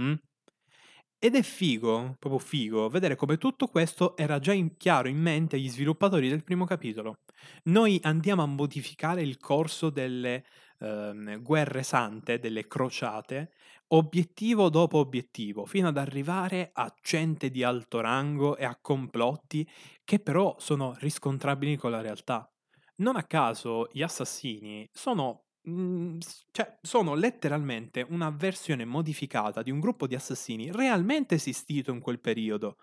Mm? 0.00 0.14
Ed 1.20 1.34
è 1.34 1.42
figo, 1.42 2.14
proprio 2.18 2.38
figo, 2.38 2.88
vedere 2.88 3.16
come 3.16 3.38
tutto 3.38 3.66
questo 3.66 4.16
era 4.16 4.38
già 4.38 4.52
in 4.52 4.76
chiaro 4.76 5.08
in 5.08 5.16
mente 5.18 5.56
agli 5.56 5.68
sviluppatori 5.68 6.28
del 6.28 6.44
primo 6.44 6.64
capitolo. 6.64 7.22
Noi 7.64 7.98
andiamo 8.04 8.42
a 8.42 8.46
modificare 8.46 9.22
il 9.22 9.38
corso 9.38 9.90
delle 9.90 10.44
eh, 10.78 11.38
guerre 11.42 11.82
sante, 11.82 12.38
delle 12.38 12.66
crociate, 12.66 13.52
obiettivo 13.88 14.68
dopo 14.68 14.98
obiettivo, 14.98 15.64
fino 15.66 15.88
ad 15.88 15.96
arrivare 15.96 16.70
a 16.72 16.92
gente 17.02 17.50
di 17.50 17.62
alto 17.62 18.00
rango 18.00 18.56
e 18.56 18.64
a 18.64 18.78
complotti 18.80 19.68
che 20.04 20.18
però 20.20 20.56
sono 20.58 20.94
riscontrabili 20.98 21.76
con 21.76 21.90
la 21.90 22.00
realtà. 22.00 22.50
Non 22.96 23.16
a 23.16 23.24
caso 23.24 23.88
gli 23.92 24.02
assassini 24.02 24.88
sono 24.92 25.44
Mhmm, 25.68 26.18
cioè, 26.50 26.78
sono 26.80 27.14
letteralmente 27.14 28.06
una 28.08 28.30
versione 28.30 28.84
modificata 28.86 29.60
di 29.60 29.70
un 29.70 29.80
gruppo 29.80 30.06
di 30.06 30.14
assassini 30.14 30.70
realmente 30.72 31.34
esistito 31.34 31.90
in 31.92 32.00
quel 32.00 32.20
periodo, 32.20 32.78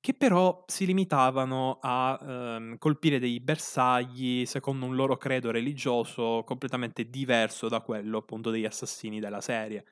che 0.00 0.14
però 0.14 0.64
si 0.66 0.86
limitavano 0.86 1.78
a 1.80 2.18
ehm, 2.20 2.78
colpire 2.78 3.18
dei 3.18 3.40
bersagli 3.40 4.46
secondo 4.46 4.86
un 4.86 4.94
loro 4.94 5.16
credo 5.16 5.50
religioso 5.50 6.42
completamente 6.44 7.08
diverso 7.10 7.68
da 7.68 7.80
quello 7.80 8.18
appunto 8.18 8.50
degli 8.50 8.64
assassini 8.64 9.20
della 9.20 9.40
serie. 9.40 9.84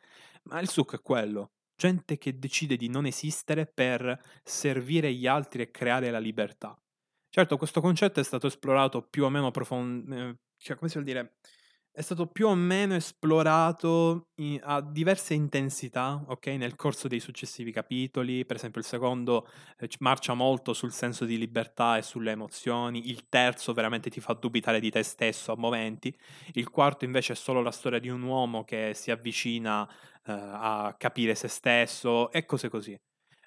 Ma 0.45 0.61
il 0.61 0.69
succo 0.69 0.97
è 0.97 1.03
quello. 1.03 1.51
Gente 1.75 2.19
che 2.19 2.39
decide 2.39 2.77
di 2.77 2.89
non 2.89 3.05
esistere 3.07 3.67
per 3.67 4.19
servire 4.43 5.13
gli 5.13 5.27
altri 5.27 5.63
e 5.63 5.71
creare 5.71 6.11
la 6.11 6.19
libertà. 6.19 6.77
Certo, 7.29 7.57
questo 7.59 7.81
concetto 7.81 8.21
è 8.21 8.25
stato 8.25 8.47
esplorato 8.47 9.03
più 9.03 9.25
o 9.25 9.29
meno 9.29 9.51
profondamente, 9.51 10.41
cioè 10.57 10.77
come 10.77 10.89
si 10.89 10.95
vuol 10.95 11.07
dire, 11.07 11.37
è 11.97 12.03
stato 12.03 12.27
più 12.27 12.47
o 12.49 12.55
meno 12.55 12.95
esplorato 12.95 14.29
in, 14.43 14.61
a 14.63 14.83
diverse 14.83 15.33
intensità, 15.33 16.23
ok, 16.27 16.49
nel 16.49 16.77
corso 16.77 17.09
dei 17.09 17.21
successivi 17.21 17.73
capitoli. 17.73 18.45
Per 18.45 18.57
esempio, 18.57 18.83
il 18.83 18.87
secondo 18.87 19.49
eh, 19.79 19.89
marcia 20.01 20.35
molto 20.35 20.75
sul 20.75 20.93
senso 20.93 21.25
di 21.25 21.39
libertà 21.39 21.97
e 21.97 22.03
sulle 22.03 22.33
emozioni. 22.33 23.09
Il 23.09 23.31
terzo 23.31 23.73
veramente 23.73 24.11
ti 24.11 24.21
fa 24.21 24.35
dubitare 24.35 24.79
di 24.79 24.91
te 24.91 25.03
stesso 25.03 25.53
a 25.53 25.57
momenti. 25.57 26.15
Il 26.53 26.69
quarto 26.69 27.07
invece 27.07 27.33
è 27.33 27.37
solo 27.37 27.63
la 27.63 27.71
storia 27.71 27.99
di 27.99 28.11
un 28.11 28.21
uomo 28.21 28.63
che 28.63 28.93
si 28.93 29.11
avvicina 29.11 29.89
eh, 29.89 30.33
a 30.33 30.95
capire 30.99 31.35
se 31.35 31.49
stesso 31.49 32.31
e 32.31 32.45
cose 32.45 32.69
così. 32.69 32.95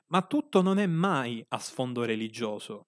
Ma 0.08 0.24
tutto 0.24 0.64
non 0.64 0.80
è 0.80 0.88
mai 0.88 1.46
a 1.50 1.60
sfondo 1.60 2.04
religioso. 2.04 2.88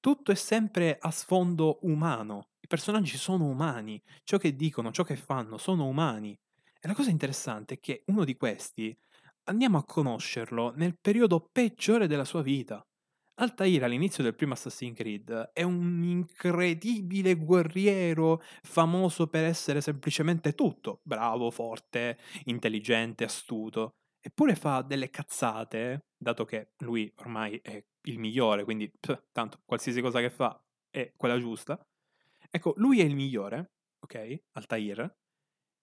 Tutto 0.00 0.32
è 0.32 0.34
sempre 0.34 0.98
a 1.00 1.10
sfondo 1.10 1.78
umano, 1.82 2.47
personaggi 2.66 3.16
sono 3.16 3.46
umani, 3.46 4.00
ciò 4.24 4.36
che 4.38 4.54
dicono, 4.54 4.90
ciò 4.92 5.02
che 5.04 5.16
fanno, 5.16 5.58
sono 5.58 5.86
umani. 5.86 6.38
E 6.80 6.86
la 6.88 6.94
cosa 6.94 7.10
interessante 7.10 7.74
è 7.74 7.80
che 7.80 8.02
uno 8.06 8.24
di 8.24 8.36
questi 8.36 8.96
andiamo 9.44 9.78
a 9.78 9.84
conoscerlo 9.84 10.72
nel 10.76 10.96
periodo 11.00 11.48
peggiore 11.50 12.06
della 12.06 12.24
sua 12.24 12.42
vita. 12.42 12.84
Altair 13.40 13.84
all'inizio 13.84 14.24
del 14.24 14.34
primo 14.34 14.54
Assassin's 14.54 14.96
Creed 14.96 15.50
è 15.52 15.62
un 15.62 16.02
incredibile 16.02 17.34
guerriero 17.36 18.42
famoso 18.62 19.28
per 19.28 19.44
essere 19.44 19.80
semplicemente 19.80 20.54
tutto, 20.54 21.00
bravo, 21.04 21.50
forte, 21.50 22.18
intelligente, 22.44 23.24
astuto. 23.24 23.94
Eppure 24.20 24.56
fa 24.56 24.82
delle 24.82 25.08
cazzate, 25.10 26.06
dato 26.16 26.44
che 26.44 26.72
lui 26.78 27.10
ormai 27.16 27.60
è 27.62 27.82
il 28.08 28.18
migliore, 28.18 28.64
quindi 28.64 28.90
pff, 28.90 29.26
tanto 29.32 29.60
qualsiasi 29.64 30.00
cosa 30.00 30.18
che 30.20 30.30
fa 30.30 30.60
è 30.90 31.12
quella 31.16 31.38
giusta. 31.38 31.80
Ecco, 32.50 32.72
lui 32.76 33.00
è 33.00 33.04
il 33.04 33.14
migliore, 33.14 33.72
ok? 34.00 34.36
Altair. 34.52 35.14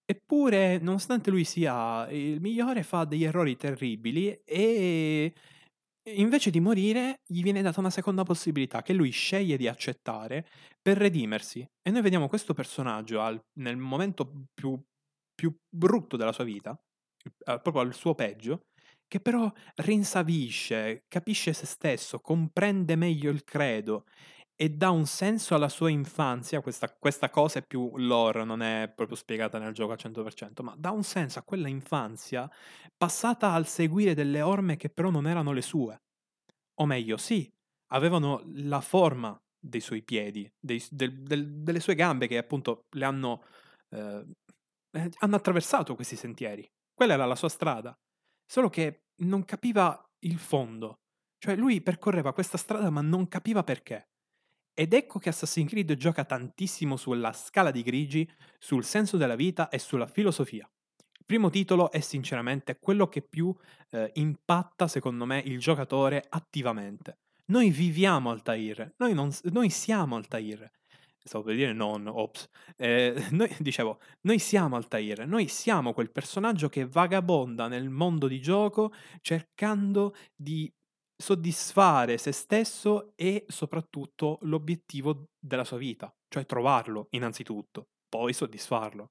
Eppure, 0.04 0.78
nonostante 0.78 1.30
lui 1.30 1.44
sia 1.44 2.08
il 2.10 2.40
migliore, 2.40 2.82
fa 2.82 3.04
degli 3.04 3.24
errori 3.24 3.56
terribili 3.56 4.32
e 4.44 5.32
invece 6.14 6.50
di 6.50 6.60
morire 6.60 7.20
gli 7.26 7.42
viene 7.42 7.62
data 7.62 7.80
una 7.80 7.90
seconda 7.90 8.22
possibilità 8.22 8.82
che 8.82 8.92
lui 8.92 9.10
sceglie 9.10 9.56
di 9.56 9.66
accettare 9.66 10.46
per 10.80 10.96
redimersi. 10.96 11.60
E 11.82 11.90
noi 11.90 12.02
vediamo 12.02 12.28
questo 12.28 12.54
personaggio 12.54 13.20
al, 13.20 13.40
nel 13.58 13.76
momento 13.76 14.44
più, 14.54 14.80
più 15.34 15.52
brutto 15.68 16.16
della 16.16 16.32
sua 16.32 16.44
vita, 16.44 16.78
proprio 17.44 17.80
al 17.80 17.94
suo 17.94 18.14
peggio, 18.14 18.66
che 19.08 19.20
però 19.20 19.50
rinsavisce, 19.76 21.04
capisce 21.08 21.52
se 21.52 21.66
stesso, 21.66 22.20
comprende 22.20 22.94
meglio 22.94 23.30
il 23.30 23.42
credo 23.42 24.04
e 24.58 24.70
dà 24.70 24.88
un 24.88 25.04
senso 25.04 25.54
alla 25.54 25.68
sua 25.68 25.90
infanzia, 25.90 26.62
questa, 26.62 26.90
questa 26.90 27.28
cosa 27.28 27.58
è 27.58 27.62
più 27.62 27.92
lore, 27.96 28.42
non 28.42 28.62
è 28.62 28.90
proprio 28.92 29.16
spiegata 29.16 29.58
nel 29.58 29.74
gioco 29.74 29.92
al 29.92 29.98
100%, 30.00 30.62
ma 30.62 30.74
dà 30.78 30.90
un 30.90 31.04
senso 31.04 31.38
a 31.38 31.42
quella 31.42 31.68
infanzia 31.68 32.50
passata 32.96 33.52
al 33.52 33.66
seguire 33.66 34.14
delle 34.14 34.40
orme 34.40 34.76
che 34.76 34.88
però 34.88 35.10
non 35.10 35.26
erano 35.26 35.52
le 35.52 35.60
sue. 35.60 36.00
O 36.78 36.86
meglio, 36.86 37.18
sì, 37.18 37.52
avevano 37.92 38.42
la 38.54 38.80
forma 38.80 39.38
dei 39.58 39.80
suoi 39.80 40.02
piedi, 40.02 40.50
dei, 40.58 40.82
del, 40.90 41.22
del, 41.22 41.62
delle 41.62 41.80
sue 41.80 41.94
gambe 41.94 42.26
che 42.26 42.38
appunto 42.38 42.86
le 42.96 43.04
hanno, 43.04 43.42
eh, 43.90 44.24
hanno 45.18 45.36
attraversato 45.36 45.94
questi 45.94 46.16
sentieri. 46.16 46.66
Quella 46.94 47.12
era 47.12 47.26
la 47.26 47.36
sua 47.36 47.50
strada. 47.50 47.94
Solo 48.46 48.70
che 48.70 49.02
non 49.16 49.44
capiva 49.44 50.02
il 50.20 50.38
fondo. 50.38 51.00
Cioè 51.38 51.56
lui 51.56 51.82
percorreva 51.82 52.32
questa 52.32 52.56
strada 52.56 52.88
ma 52.88 53.02
non 53.02 53.28
capiva 53.28 53.62
perché. 53.62 54.06
Ed 54.78 54.92
ecco 54.92 55.18
che 55.18 55.30
Assassin's 55.30 55.70
Creed 55.70 55.94
gioca 55.94 56.26
tantissimo 56.26 56.98
sulla 56.98 57.32
scala 57.32 57.70
di 57.70 57.80
grigi, 57.80 58.30
sul 58.58 58.84
senso 58.84 59.16
della 59.16 59.34
vita 59.34 59.70
e 59.70 59.78
sulla 59.78 60.06
filosofia. 60.06 60.68
Il 61.18 61.24
primo 61.24 61.48
titolo 61.48 61.90
è 61.90 62.00
sinceramente 62.00 62.78
quello 62.78 63.08
che 63.08 63.22
più 63.22 63.56
eh, 63.88 64.10
impatta, 64.16 64.86
secondo 64.86 65.24
me, 65.24 65.38
il 65.38 65.58
giocatore 65.58 66.22
attivamente. 66.28 67.20
Noi 67.46 67.70
viviamo 67.70 68.30
Altair, 68.30 68.92
noi, 68.98 69.14
non, 69.14 69.30
noi 69.44 69.70
siamo 69.70 70.16
Altair. 70.16 70.70
Stavo 71.24 71.44
per 71.44 71.56
dire 71.56 71.72
non, 71.72 72.06
ops. 72.06 72.46
Eh, 72.76 73.28
noi, 73.32 73.56
dicevo, 73.60 73.98
noi 74.24 74.38
siamo 74.38 74.76
Altair, 74.76 75.26
noi 75.26 75.48
siamo 75.48 75.94
quel 75.94 76.12
personaggio 76.12 76.68
che 76.68 76.84
vagabonda 76.84 77.66
nel 77.66 77.88
mondo 77.88 78.28
di 78.28 78.42
gioco 78.42 78.92
cercando 79.22 80.14
di 80.34 80.70
soddisfare 81.16 82.18
se 82.18 82.32
stesso 82.32 83.12
e 83.16 83.44
soprattutto 83.48 84.38
l'obiettivo 84.42 85.28
della 85.38 85.64
sua 85.64 85.78
vita, 85.78 86.14
cioè 86.28 86.44
trovarlo 86.46 87.08
innanzitutto, 87.10 87.88
poi 88.08 88.32
soddisfarlo. 88.32 89.10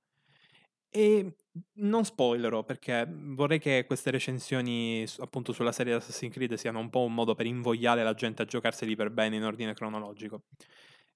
E 0.90 1.36
non 1.80 2.06
spoilerò 2.06 2.64
perché 2.64 3.06
vorrei 3.10 3.60
che 3.60 3.84
queste 3.86 4.12
recensioni 4.12 5.06
appunto 5.18 5.52
sulla 5.52 5.74
serie 5.74 5.94
Assassin's 5.94 6.34
Creed 6.34 6.54
siano 6.54 6.80
un 6.80 6.90
po' 6.90 7.04
un 7.04 7.14
modo 7.14 7.36
per 7.36 7.46
invogliare 7.46 8.02
la 8.04 8.14
gente 8.14 8.44
a 8.44 8.46
giocarseli 8.46 8.96
per 8.96 9.10
bene 9.10 9.36
in 9.36 9.44
ordine 9.44 9.74
cronologico. 9.74 10.44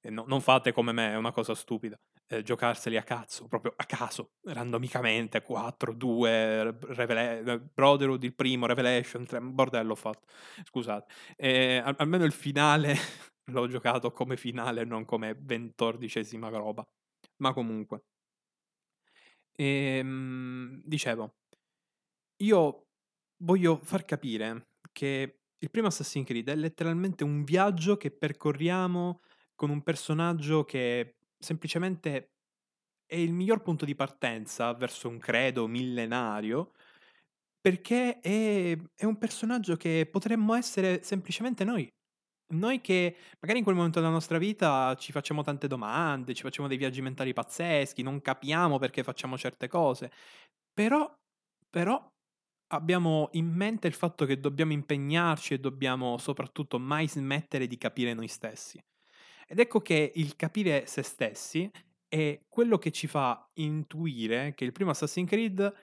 No, 0.01 0.23
non 0.27 0.39
fate 0.41 0.71
come 0.71 0.93
me, 0.93 1.11
è 1.11 1.15
una 1.17 1.31
cosa 1.31 1.53
stupida. 1.53 1.99
Eh, 2.27 2.41
giocarseli 2.41 2.95
a 2.95 3.03
cazzo, 3.03 3.47
proprio 3.47 3.73
a 3.75 3.83
caso, 3.85 4.31
randomicamente, 4.43 5.41
4, 5.41 5.93
2, 5.93 6.71
Revela- 6.79 7.57
Brotherhood 7.59 8.23
il 8.23 8.33
primo, 8.33 8.65
Revelation 8.65 9.25
3, 9.25 9.41
bordello 9.41 9.91
ho 9.93 9.95
fatto, 9.95 10.25
scusate. 10.63 11.13
Eh, 11.35 11.81
al- 11.83 11.95
almeno 11.97 12.23
il 12.23 12.31
finale 12.31 12.95
l'ho 13.51 13.67
giocato 13.67 14.11
come 14.11 14.37
finale, 14.37 14.85
non 14.85 15.03
come 15.05 15.35
ventordicesima 15.37 16.47
roba. 16.49 16.87
Ma 17.37 17.51
comunque. 17.53 18.03
Ehm, 19.57 20.81
dicevo, 20.85 21.33
io 22.37 22.87
voglio 23.43 23.79
far 23.83 24.05
capire 24.05 24.69
che 24.91 25.39
il 25.57 25.69
primo 25.71 25.87
Assassin's 25.87 26.25
Creed 26.25 26.49
è 26.49 26.55
letteralmente 26.55 27.23
un 27.23 27.43
viaggio 27.43 27.97
che 27.97 28.11
percorriamo 28.11 29.21
con 29.59 29.69
un 29.71 29.81
personaggio 29.83 30.63
che 30.63 31.17
semplicemente 31.37 32.29
è 33.05 33.17
il 33.17 33.33
miglior 33.33 33.61
punto 33.61 33.83
di 33.83 33.93
partenza 33.93 34.71
verso 34.73 35.09
un 35.09 35.17
credo 35.17 35.67
millenario, 35.67 36.71
perché 37.59 38.19
è, 38.19 38.77
è 38.95 39.03
un 39.03 39.17
personaggio 39.17 39.75
che 39.75 40.07
potremmo 40.09 40.53
essere 40.53 41.03
semplicemente 41.03 41.65
noi. 41.65 41.89
Noi 42.53 42.79
che 42.79 43.17
magari 43.41 43.57
in 43.57 43.65
quel 43.65 43.75
momento 43.75 43.99
della 43.99 44.13
nostra 44.13 44.37
vita 44.37 44.95
ci 44.95 45.11
facciamo 45.11 45.43
tante 45.43 45.67
domande, 45.67 46.33
ci 46.33 46.43
facciamo 46.43 46.69
dei 46.69 46.77
viaggi 46.77 47.01
mentali 47.01 47.33
pazzeschi, 47.33 48.01
non 48.01 48.21
capiamo 48.21 48.79
perché 48.79 49.03
facciamo 49.03 49.37
certe 49.37 49.67
cose, 49.67 50.09
però, 50.71 51.13
però 51.69 52.01
abbiamo 52.67 53.27
in 53.33 53.47
mente 53.47 53.87
il 53.87 53.93
fatto 53.93 54.25
che 54.25 54.39
dobbiamo 54.39 54.71
impegnarci 54.71 55.55
e 55.55 55.59
dobbiamo 55.59 56.17
soprattutto 56.17 56.79
mai 56.79 57.09
smettere 57.09 57.67
di 57.67 57.77
capire 57.77 58.13
noi 58.13 58.29
stessi. 58.29 58.79
Ed 59.51 59.57
ecco 59.57 59.81
che 59.81 60.11
il 60.13 60.35
capire 60.35 60.85
se 60.85 61.01
stessi 61.01 61.69
è 62.07 62.39
quello 62.47 62.77
che 62.77 62.91
ci 62.91 63.07
fa 63.07 63.49
intuire 63.55 64.53
che 64.53 64.63
il 64.63 64.71
primo 64.71 64.91
Assassin's 64.91 65.27
Creed 65.27 65.73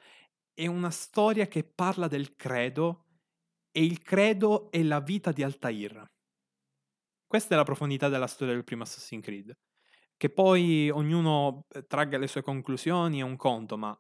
è 0.55 0.69
una 0.69 0.91
storia 0.91 1.49
che 1.49 1.64
parla 1.64 2.07
del 2.07 2.37
credo 2.37 3.07
e 3.73 3.85
il 3.85 4.01
credo 4.03 4.71
è 4.71 4.85
la 4.85 5.01
vita 5.01 5.33
di 5.33 5.43
Altair. 5.43 6.07
Questa 7.27 7.55
è 7.55 7.57
la 7.57 7.64
profondità 7.64 8.09
della 8.09 8.29
storia 8.29 8.55
del 8.55 8.62
primo 8.62 8.85
Assassin's 8.85 9.25
Creed. 9.25 9.53
Che 10.17 10.31
poi 10.31 10.89
ognuno 10.89 11.67
eh, 11.69 11.87
tragga 11.89 12.19
le 12.19 12.29
sue 12.29 12.43
conclusioni 12.43 13.19
è 13.19 13.23
un 13.23 13.37
conto, 13.37 13.77
ma 13.77 13.99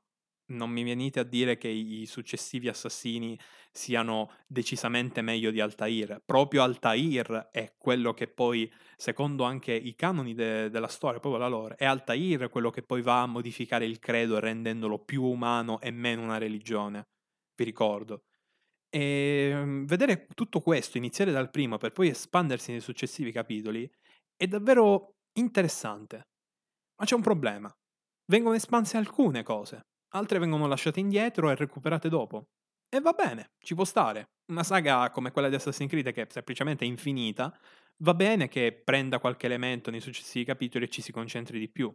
non 0.48 0.70
mi 0.70 0.84
venite 0.84 1.20
a 1.20 1.24
dire 1.24 1.56
che 1.56 1.68
i 1.68 2.06
successivi 2.06 2.68
assassini 2.68 3.38
siano 3.70 4.30
decisamente 4.46 5.20
meglio 5.20 5.50
di 5.50 5.60
Altair. 5.60 6.22
Proprio 6.24 6.62
Altair 6.62 7.48
è 7.50 7.74
quello 7.76 8.14
che 8.14 8.28
poi, 8.28 8.70
secondo 8.96 9.44
anche 9.44 9.72
i 9.72 9.94
canoni 9.94 10.34
de- 10.34 10.70
della 10.70 10.88
storia, 10.88 11.20
proprio 11.20 11.40
la 11.40 11.48
loro, 11.48 11.76
è 11.76 11.84
Altair 11.84 12.48
quello 12.48 12.70
che 12.70 12.82
poi 12.82 13.02
va 13.02 13.22
a 13.22 13.26
modificare 13.26 13.84
il 13.84 13.98
credo 13.98 14.38
rendendolo 14.38 14.98
più 14.98 15.24
umano 15.24 15.80
e 15.80 15.90
meno 15.90 16.22
una 16.22 16.38
religione. 16.38 17.08
Vi 17.54 17.64
ricordo. 17.64 18.24
E 18.88 19.50
ehm, 19.52 19.86
vedere 19.86 20.26
tutto 20.34 20.60
questo 20.60 20.96
iniziare 20.96 21.32
dal 21.32 21.50
primo 21.50 21.76
per 21.78 21.92
poi 21.92 22.08
espandersi 22.08 22.70
nei 22.70 22.80
successivi 22.80 23.32
capitoli 23.32 23.90
è 24.36 24.46
davvero 24.46 25.16
interessante. 25.34 26.28
Ma 26.98 27.04
c'è 27.04 27.14
un 27.14 27.22
problema. 27.22 27.70
Vengono 28.26 28.54
espanse 28.54 28.96
alcune 28.96 29.42
cose 29.42 29.86
altre 30.16 30.38
vengono 30.38 30.66
lasciate 30.66 31.00
indietro 31.00 31.50
e 31.50 31.54
recuperate 31.54 32.08
dopo. 32.08 32.48
E 32.88 33.00
va 33.00 33.12
bene, 33.12 33.52
ci 33.58 33.74
può 33.74 33.84
stare. 33.84 34.30
Una 34.46 34.62
saga 34.62 35.10
come 35.10 35.30
quella 35.30 35.48
di 35.48 35.56
Assassin's 35.56 35.90
Creed 35.90 36.12
che 36.12 36.22
è 36.22 36.26
semplicemente 36.30 36.84
infinita, 36.84 37.56
va 37.98 38.14
bene 38.14 38.48
che 38.48 38.72
prenda 38.84 39.18
qualche 39.18 39.46
elemento 39.46 39.90
nei 39.90 40.00
successivi 40.00 40.44
capitoli 40.44 40.84
e 40.84 40.88
ci 40.88 41.02
si 41.02 41.12
concentri 41.12 41.58
di 41.58 41.68
più. 41.68 41.94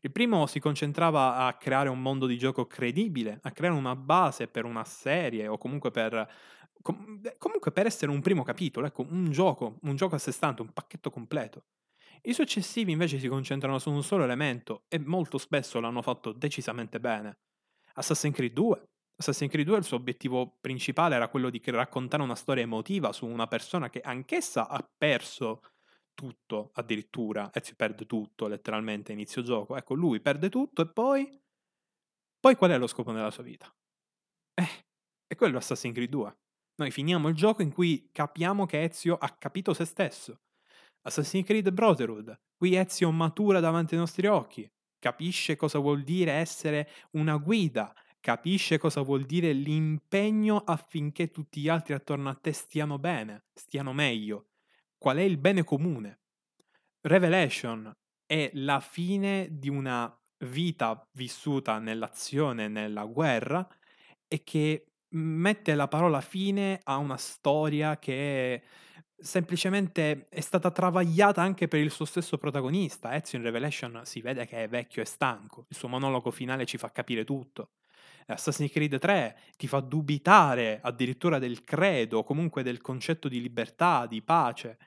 Il 0.00 0.12
primo 0.12 0.46
si 0.46 0.60
concentrava 0.60 1.36
a 1.36 1.54
creare 1.54 1.88
un 1.88 2.00
mondo 2.00 2.26
di 2.26 2.38
gioco 2.38 2.66
credibile, 2.66 3.40
a 3.42 3.50
creare 3.50 3.74
una 3.74 3.96
base 3.96 4.46
per 4.46 4.64
una 4.64 4.84
serie 4.84 5.48
o 5.48 5.58
comunque 5.58 5.90
per, 5.90 6.28
com- 6.82 7.20
comunque 7.38 7.72
per 7.72 7.86
essere 7.86 8.10
un 8.10 8.20
primo 8.20 8.42
capitolo, 8.42 8.86
ecco, 8.86 9.06
un 9.08 9.30
gioco, 9.30 9.78
un 9.82 9.96
gioco 9.96 10.14
a 10.14 10.18
sé 10.18 10.32
stante, 10.32 10.62
un 10.62 10.72
pacchetto 10.72 11.10
completo. 11.10 11.64
I 12.22 12.32
successivi 12.32 12.92
invece 12.92 13.18
si 13.18 13.28
concentrano 13.28 13.78
su 13.78 13.90
un 13.90 14.02
solo 14.02 14.24
elemento 14.24 14.84
e 14.88 14.98
molto 14.98 15.38
spesso 15.38 15.80
l'hanno 15.80 16.02
fatto 16.02 16.32
decisamente 16.32 17.00
bene. 17.00 17.38
Assassin's 17.98 18.34
Creed 18.34 18.52
2. 18.52 18.82
Assassin's 19.16 19.50
Creed 19.50 19.66
2 19.66 19.78
il 19.78 19.84
suo 19.84 19.96
obiettivo 19.96 20.56
principale 20.60 21.16
era 21.16 21.28
quello 21.28 21.50
di 21.50 21.60
raccontare 21.66 22.22
una 22.22 22.36
storia 22.36 22.62
emotiva 22.62 23.12
su 23.12 23.26
una 23.26 23.48
persona 23.48 23.90
che 23.90 24.00
anch'essa 24.00 24.68
ha 24.68 24.88
perso 24.96 25.62
tutto 26.14 26.70
addirittura 26.74 27.50
e 27.50 27.60
si 27.62 27.74
perde 27.74 28.06
tutto 28.06 28.46
letteralmente 28.46 29.12
inizio 29.12 29.42
gioco. 29.42 29.76
Ecco, 29.76 29.94
lui 29.94 30.20
perde 30.20 30.48
tutto 30.48 30.82
e 30.82 30.88
poi... 30.88 31.40
Poi 32.40 32.54
qual 32.54 32.70
è 32.70 32.78
lo 32.78 32.86
scopo 32.86 33.12
della 33.12 33.32
sua 33.32 33.42
vita? 33.42 33.72
Eh, 34.54 34.84
è 35.26 35.34
quello 35.34 35.58
Assassin's 35.58 35.94
Creed 35.94 36.10
2. 36.10 36.36
Noi 36.76 36.92
finiamo 36.92 37.28
il 37.28 37.34
gioco 37.34 37.62
in 37.62 37.72
cui 37.72 38.08
capiamo 38.12 38.64
che 38.64 38.84
Ezio 38.84 39.16
ha 39.18 39.28
capito 39.30 39.74
se 39.74 39.84
stesso. 39.84 40.42
Assassin's 41.02 41.44
Creed 41.44 41.70
Brotherhood. 41.72 42.38
Qui 42.56 42.76
Ezio 42.76 43.10
matura 43.10 43.58
davanti 43.58 43.94
ai 43.94 44.00
nostri 44.00 44.28
occhi 44.28 44.70
capisce 44.98 45.56
cosa 45.56 45.78
vuol 45.78 46.02
dire 46.02 46.32
essere 46.32 46.88
una 47.12 47.36
guida, 47.36 47.92
capisce 48.20 48.78
cosa 48.78 49.00
vuol 49.02 49.24
dire 49.24 49.52
l'impegno 49.52 50.58
affinché 50.58 51.30
tutti 51.30 51.60
gli 51.60 51.68
altri 51.68 51.94
attorno 51.94 52.28
a 52.28 52.34
te 52.34 52.52
stiano 52.52 52.98
bene, 52.98 53.44
stiano 53.54 53.92
meglio. 53.92 54.48
Qual 54.98 55.16
è 55.16 55.22
il 55.22 55.38
bene 55.38 55.64
comune? 55.64 56.20
Revelation 57.00 57.92
è 58.26 58.50
la 58.54 58.80
fine 58.80 59.48
di 59.50 59.68
una 59.68 60.12
vita 60.44 61.08
vissuta 61.12 61.78
nell'azione, 61.78 62.68
nella 62.68 63.04
guerra 63.04 63.66
e 64.26 64.42
che 64.44 64.84
mette 65.10 65.74
la 65.74 65.88
parola 65.88 66.20
fine 66.20 66.80
a 66.84 66.96
una 66.96 67.16
storia 67.16 67.98
che 67.98 68.62
semplicemente 69.20 70.26
è 70.28 70.40
stata 70.40 70.70
travagliata 70.70 71.42
anche 71.42 71.68
per 71.68 71.80
il 71.80 71.90
suo 71.90 72.04
stesso 72.04 72.38
protagonista. 72.38 73.14
Ezio 73.14 73.38
in 73.38 73.44
Revelation 73.44 74.00
si 74.04 74.20
vede 74.20 74.46
che 74.46 74.64
è 74.64 74.68
vecchio 74.68 75.02
e 75.02 75.04
stanco, 75.04 75.66
il 75.68 75.76
suo 75.76 75.88
monologo 75.88 76.30
finale 76.30 76.66
ci 76.66 76.78
fa 76.78 76.90
capire 76.90 77.24
tutto. 77.24 77.70
Assassin's 78.26 78.70
Creed 78.70 78.98
3 78.98 79.38
ti 79.56 79.66
fa 79.66 79.80
dubitare 79.80 80.80
addirittura 80.82 81.38
del 81.38 81.64
credo, 81.64 82.22
comunque 82.24 82.62
del 82.62 82.80
concetto 82.80 83.26
di 83.28 83.40
libertà, 83.40 84.06
di 84.06 84.22
pace, 84.22 84.78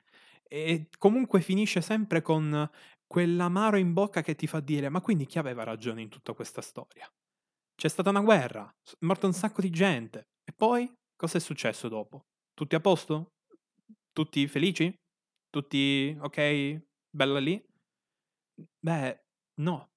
e 0.44 0.88
comunque 0.98 1.40
finisce 1.40 1.80
sempre 1.80 2.22
con 2.22 2.68
quell'amaro 3.06 3.76
in 3.76 3.92
bocca 3.92 4.22
che 4.22 4.34
ti 4.34 4.46
fa 4.46 4.60
dire 4.60 4.88
ma 4.88 5.00
quindi 5.00 5.26
chi 5.26 5.38
aveva 5.38 5.64
ragione 5.64 6.02
in 6.02 6.08
tutta 6.08 6.34
questa 6.34 6.60
storia? 6.62 7.10
C'è 7.74 7.88
stata 7.88 8.10
una 8.10 8.20
guerra, 8.20 8.68
è 8.68 9.04
morto 9.04 9.26
un 9.26 9.32
sacco 9.32 9.60
di 9.60 9.70
gente. 9.70 10.28
E 10.44 10.52
poi 10.56 10.90
cosa 11.16 11.38
è 11.38 11.40
successo 11.40 11.88
dopo? 11.88 12.26
Tutti 12.54 12.74
a 12.74 12.80
posto? 12.80 13.26
Tutti 14.12 14.46
felici? 14.46 14.94
Tutti 15.50 16.16
ok? 16.20 16.80
Bella 17.10 17.38
lì? 17.40 17.62
Beh, 18.80 19.20
no. 19.60 19.90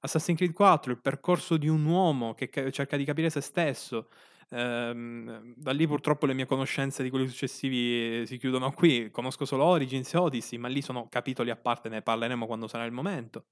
Assassin's 0.00 0.38
Creed 0.38 0.52
4, 0.52 0.92
il 0.92 1.00
percorso 1.00 1.56
di 1.56 1.68
un 1.68 1.84
uomo 1.84 2.34
che 2.34 2.48
cerca 2.72 2.96
di 2.96 3.04
capire 3.04 3.30
se 3.30 3.40
stesso, 3.40 4.08
Ehm, 4.50 5.54
da 5.56 5.72
lì 5.72 5.86
purtroppo 5.86 6.24
le 6.26 6.32
mie 6.34 6.46
conoscenze 6.46 7.02
di 7.02 7.10
quelli 7.10 7.28
successivi 7.28 8.26
si 8.26 8.38
chiudono 8.38 8.72
qui. 8.72 9.10
Conosco 9.10 9.44
solo 9.44 9.64
Origins 9.64 10.12
e 10.14 10.18
Odyssey, 10.18 10.58
ma 10.58 10.68
lì 10.68 10.80
sono 10.82 11.08
capitoli 11.08 11.50
a 11.50 11.56
parte, 11.56 11.88
ne 11.88 12.02
parleremo 12.02 12.46
quando 12.46 12.66
sarà 12.66 12.84
il 12.84 12.92
momento. 12.92 13.46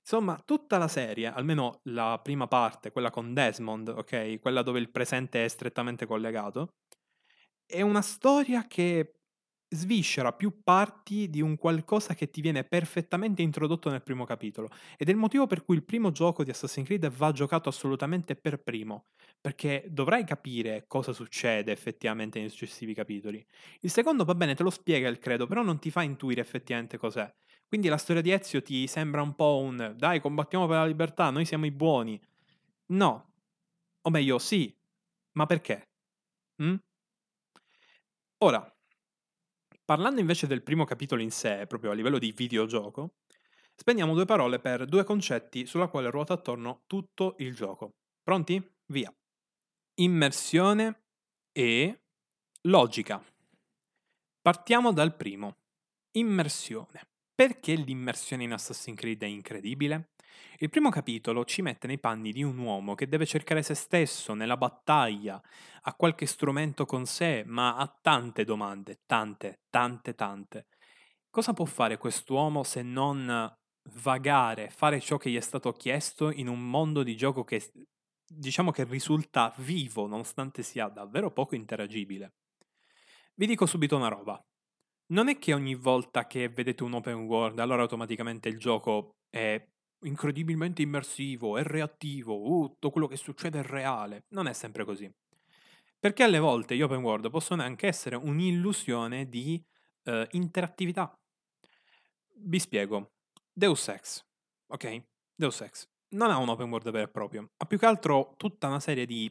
Insomma, 0.00 0.40
tutta 0.44 0.78
la 0.78 0.88
serie, 0.88 1.26
almeno 1.28 1.80
la 1.84 2.18
prima 2.22 2.48
parte, 2.48 2.90
quella 2.92 3.10
con 3.10 3.34
Desmond, 3.34 3.88
ok? 3.88 4.40
Quella 4.40 4.62
dove 4.62 4.80
il 4.80 4.90
presente 4.90 5.44
è 5.44 5.48
strettamente 5.48 6.06
collegato, 6.06 6.74
è 7.66 7.80
una 7.82 8.02
storia 8.02 8.66
che 8.66 9.21
sviscera 9.74 10.32
più 10.32 10.62
parti 10.62 11.28
di 11.30 11.40
un 11.40 11.56
qualcosa 11.56 12.14
che 12.14 12.30
ti 12.30 12.40
viene 12.40 12.64
perfettamente 12.64 13.42
introdotto 13.42 13.90
nel 13.90 14.02
primo 14.02 14.24
capitolo. 14.24 14.68
Ed 14.96 15.08
è 15.08 15.10
il 15.10 15.16
motivo 15.16 15.46
per 15.46 15.64
cui 15.64 15.76
il 15.76 15.84
primo 15.84 16.10
gioco 16.12 16.44
di 16.44 16.50
Assassin's 16.50 16.86
Creed 16.86 17.08
va 17.10 17.32
giocato 17.32 17.68
assolutamente 17.68 18.36
per 18.36 18.62
primo, 18.62 19.06
perché 19.40 19.84
dovrai 19.88 20.24
capire 20.24 20.84
cosa 20.86 21.12
succede 21.12 21.72
effettivamente 21.72 22.38
nei 22.38 22.48
successivi 22.48 22.94
capitoli. 22.94 23.44
Il 23.80 23.90
secondo 23.90 24.24
va 24.24 24.34
bene, 24.34 24.54
te 24.54 24.62
lo 24.62 24.70
spiega 24.70 25.08
il 25.08 25.18
credo, 25.18 25.46
però 25.46 25.62
non 25.62 25.78
ti 25.78 25.90
fa 25.90 26.02
intuire 26.02 26.40
effettivamente 26.40 26.98
cos'è. 26.98 27.32
Quindi 27.66 27.88
la 27.88 27.96
storia 27.96 28.22
di 28.22 28.30
Ezio 28.30 28.62
ti 28.62 28.86
sembra 28.86 29.22
un 29.22 29.34
po' 29.34 29.58
un 29.58 29.94
dai, 29.96 30.20
combattiamo 30.20 30.66
per 30.66 30.76
la 30.76 30.86
libertà, 30.86 31.30
noi 31.30 31.44
siamo 31.46 31.64
i 31.66 31.70
buoni. 31.70 32.20
No. 32.88 33.32
O 34.02 34.10
meglio, 34.10 34.38
sì. 34.38 34.74
Ma 35.32 35.46
perché? 35.46 35.88
Mm? 36.62 36.76
Ora, 38.38 38.60
Parlando 39.84 40.20
invece 40.20 40.46
del 40.46 40.62
primo 40.62 40.84
capitolo 40.84 41.22
in 41.22 41.30
sé, 41.30 41.66
proprio 41.66 41.90
a 41.90 41.94
livello 41.94 42.18
di 42.18 42.32
videogioco, 42.32 43.16
spendiamo 43.74 44.14
due 44.14 44.24
parole 44.24 44.60
per 44.60 44.86
due 44.86 45.02
concetti 45.04 45.66
sulla 45.66 45.88
quale 45.88 46.10
ruota 46.10 46.34
attorno 46.34 46.82
tutto 46.86 47.34
il 47.38 47.54
gioco. 47.54 47.96
Pronti? 48.22 48.62
Via. 48.86 49.12
Immersione 49.94 51.02
e 51.52 52.02
logica. 52.62 53.22
Partiamo 54.40 54.92
dal 54.92 55.16
primo. 55.16 55.56
Immersione. 56.12 57.08
Perché 57.34 57.74
l'immersione 57.74 58.44
in 58.44 58.52
Assassin's 58.52 58.98
Creed 58.98 59.22
è 59.22 59.26
incredibile? 59.26 60.10
Il 60.58 60.70
primo 60.70 60.90
capitolo 60.90 61.44
ci 61.44 61.62
mette 61.62 61.86
nei 61.86 61.98
panni 61.98 62.32
di 62.32 62.42
un 62.42 62.58
uomo 62.58 62.94
che 62.94 63.08
deve 63.08 63.26
cercare 63.26 63.62
se 63.62 63.74
stesso 63.74 64.34
nella 64.34 64.56
battaglia, 64.56 65.40
ha 65.82 65.94
qualche 65.94 66.26
strumento 66.26 66.86
con 66.86 67.06
sé, 67.06 67.42
ma 67.46 67.76
ha 67.76 67.98
tante 68.00 68.44
domande, 68.44 69.00
tante, 69.06 69.62
tante, 69.68 70.14
tante. 70.14 70.66
Cosa 71.30 71.52
può 71.52 71.64
fare 71.64 71.96
quest'uomo 71.96 72.62
se 72.62 72.82
non 72.82 73.52
vagare, 74.02 74.70
fare 74.70 75.00
ciò 75.00 75.16
che 75.16 75.30
gli 75.30 75.36
è 75.36 75.40
stato 75.40 75.72
chiesto 75.72 76.30
in 76.30 76.48
un 76.48 76.60
mondo 76.60 77.02
di 77.02 77.16
gioco 77.16 77.42
che 77.44 77.72
diciamo 78.24 78.70
che 78.70 78.84
risulta 78.84 79.52
vivo 79.58 80.06
nonostante 80.06 80.62
sia 80.62 80.88
davvero 80.88 81.30
poco 81.32 81.54
interagibile? 81.54 82.34
Vi 83.34 83.46
dico 83.46 83.66
subito 83.66 83.96
una 83.96 84.08
roba. 84.08 84.40
Non 85.12 85.28
è 85.28 85.38
che 85.38 85.52
ogni 85.52 85.74
volta 85.74 86.26
che 86.26 86.48
vedete 86.48 86.82
un 86.84 86.94
open 86.94 87.24
world 87.24 87.58
allora 87.58 87.82
automaticamente 87.82 88.48
il 88.48 88.58
gioco 88.58 89.16
è 89.28 89.62
incredibilmente 90.02 90.82
immersivo, 90.82 91.56
è 91.56 91.62
reattivo, 91.62 92.34
uh, 92.34 92.68
tutto 92.68 92.90
quello 92.90 93.06
che 93.06 93.16
succede 93.16 93.60
è 93.60 93.62
reale. 93.62 94.24
Non 94.28 94.46
è 94.46 94.52
sempre 94.52 94.84
così. 94.84 95.10
Perché 95.98 96.22
alle 96.22 96.38
volte 96.38 96.76
gli 96.76 96.82
open 96.82 97.02
world 97.02 97.30
possono 97.30 97.62
anche 97.62 97.86
essere 97.86 98.16
un'illusione 98.16 99.28
di 99.28 99.62
uh, 100.04 100.24
interattività. 100.30 101.16
Vi 102.44 102.58
spiego. 102.58 103.12
Deus 103.52 103.88
Ex, 103.88 104.24
ok? 104.66 105.04
Deus 105.34 105.60
Ex 105.60 105.90
non 106.12 106.30
ha 106.30 106.38
un 106.38 106.48
open 106.48 106.68
world 106.68 106.90
vero 106.90 107.04
e 107.04 107.10
proprio, 107.10 107.50
ha 107.56 107.66
più 107.66 107.78
che 107.78 107.86
altro 107.86 108.34
tutta 108.36 108.66
una 108.66 108.80
serie 108.80 109.06
di 109.06 109.30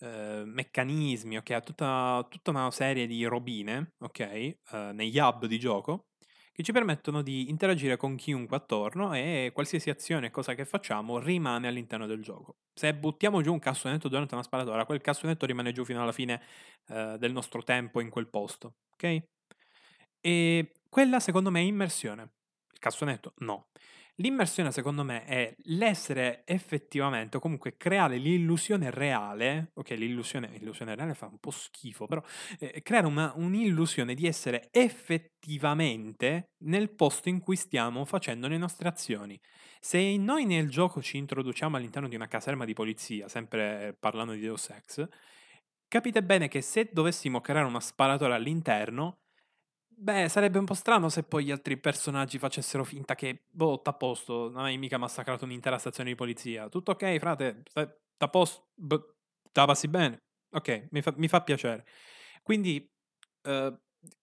uh, 0.00 0.42
meccanismi, 0.44 1.36
ok? 1.36 1.50
Ha 1.50 1.60
tutta, 1.60 2.26
tutta, 2.28 2.50
una 2.50 2.70
serie 2.70 3.06
di 3.06 3.24
robine, 3.24 3.94
ok? 3.98 4.58
Uh, 4.70 4.76
negli 4.92 5.18
hub 5.18 5.46
di 5.46 5.58
gioco 5.58 6.08
che 6.56 6.62
ci 6.62 6.72
permettono 6.72 7.20
di 7.20 7.50
interagire 7.50 7.98
con 7.98 8.16
chiunque 8.16 8.56
attorno 8.56 9.12
e 9.12 9.50
qualsiasi 9.52 9.90
azione 9.90 10.28
e 10.28 10.30
cosa 10.30 10.54
che 10.54 10.64
facciamo 10.64 11.18
rimane 11.18 11.68
all'interno 11.68 12.06
del 12.06 12.22
gioco. 12.22 12.56
Se 12.72 12.94
buttiamo 12.94 13.42
giù 13.42 13.52
un 13.52 13.58
cassonetto 13.58 14.08
durante 14.08 14.32
una 14.32 14.42
sparatura, 14.42 14.86
quel 14.86 15.02
cassonetto 15.02 15.44
rimane 15.44 15.72
giù 15.72 15.84
fino 15.84 16.00
alla 16.00 16.12
fine 16.12 16.40
eh, 16.88 17.16
del 17.18 17.32
nostro 17.32 17.62
tempo 17.62 18.00
in 18.00 18.08
quel 18.08 18.28
posto, 18.28 18.76
ok? 18.94 19.22
E 20.18 20.72
quella 20.88 21.20
secondo 21.20 21.50
me 21.50 21.60
è 21.60 21.64
immersione. 21.64 22.22
Il 22.72 22.78
cassonetto 22.78 23.34
no. 23.40 23.66
L'immersione, 24.20 24.72
secondo 24.72 25.04
me, 25.04 25.24
è 25.24 25.54
l'essere 25.64 26.42
effettivamente, 26.46 27.36
o 27.36 27.40
comunque 27.40 27.76
creare 27.76 28.16
l'illusione 28.16 28.90
reale, 28.90 29.72
ok, 29.74 29.90
l'illusione, 29.90 30.48
l'illusione 30.48 30.94
reale 30.94 31.12
fa 31.12 31.26
un 31.26 31.38
po' 31.38 31.50
schifo, 31.50 32.06
però 32.06 32.22
eh, 32.58 32.80
creare 32.82 33.06
una, 33.06 33.34
un'illusione 33.36 34.14
di 34.14 34.26
essere 34.26 34.68
effettivamente 34.70 36.52
nel 36.64 36.88
posto 36.94 37.28
in 37.28 37.40
cui 37.40 37.56
stiamo 37.56 38.06
facendo 38.06 38.48
le 38.48 38.56
nostre 38.56 38.88
azioni. 38.88 39.38
Se 39.80 40.16
noi 40.16 40.46
nel 40.46 40.70
gioco 40.70 41.02
ci 41.02 41.18
introduciamo 41.18 41.76
all'interno 41.76 42.08
di 42.08 42.14
una 42.16 42.26
caserma 42.26 42.64
di 42.64 42.72
polizia, 42.72 43.28
sempre 43.28 43.94
parlando 44.00 44.32
di 44.32 44.40
Deus 44.40 44.70
Ex, 44.70 45.06
capite 45.88 46.22
bene 46.22 46.48
che 46.48 46.62
se 46.62 46.88
dovessimo 46.90 47.42
creare 47.42 47.66
una 47.66 47.80
sparatura 47.80 48.34
all'interno, 48.34 49.25
Beh, 49.98 50.28
sarebbe 50.28 50.58
un 50.58 50.66
po' 50.66 50.74
strano 50.74 51.08
se 51.08 51.22
poi 51.22 51.44
gli 51.44 51.50
altri 51.50 51.78
personaggi 51.78 52.38
facessero 52.38 52.84
finta 52.84 53.14
che, 53.14 53.44
boh, 53.50 53.80
t'ha 53.80 53.94
posto, 53.94 54.50
non 54.50 54.64
hai 54.64 54.76
mica 54.76 54.98
massacrato 54.98 55.44
un'intera 55.46 55.78
stazione 55.78 56.10
di 56.10 56.14
polizia. 56.14 56.68
Tutto 56.68 56.90
ok, 56.90 57.18
frate, 57.18 57.62
t'ha 57.72 58.28
posto, 58.28 58.66
te 58.76 59.60
la 59.60 59.64
passi 59.64 59.88
bene. 59.88 60.24
Ok, 60.50 60.88
mi 60.90 61.00
fa, 61.00 61.14
mi 61.16 61.28
fa 61.28 61.40
piacere. 61.42 61.86
Quindi, 62.42 62.86
uh, 63.44 63.74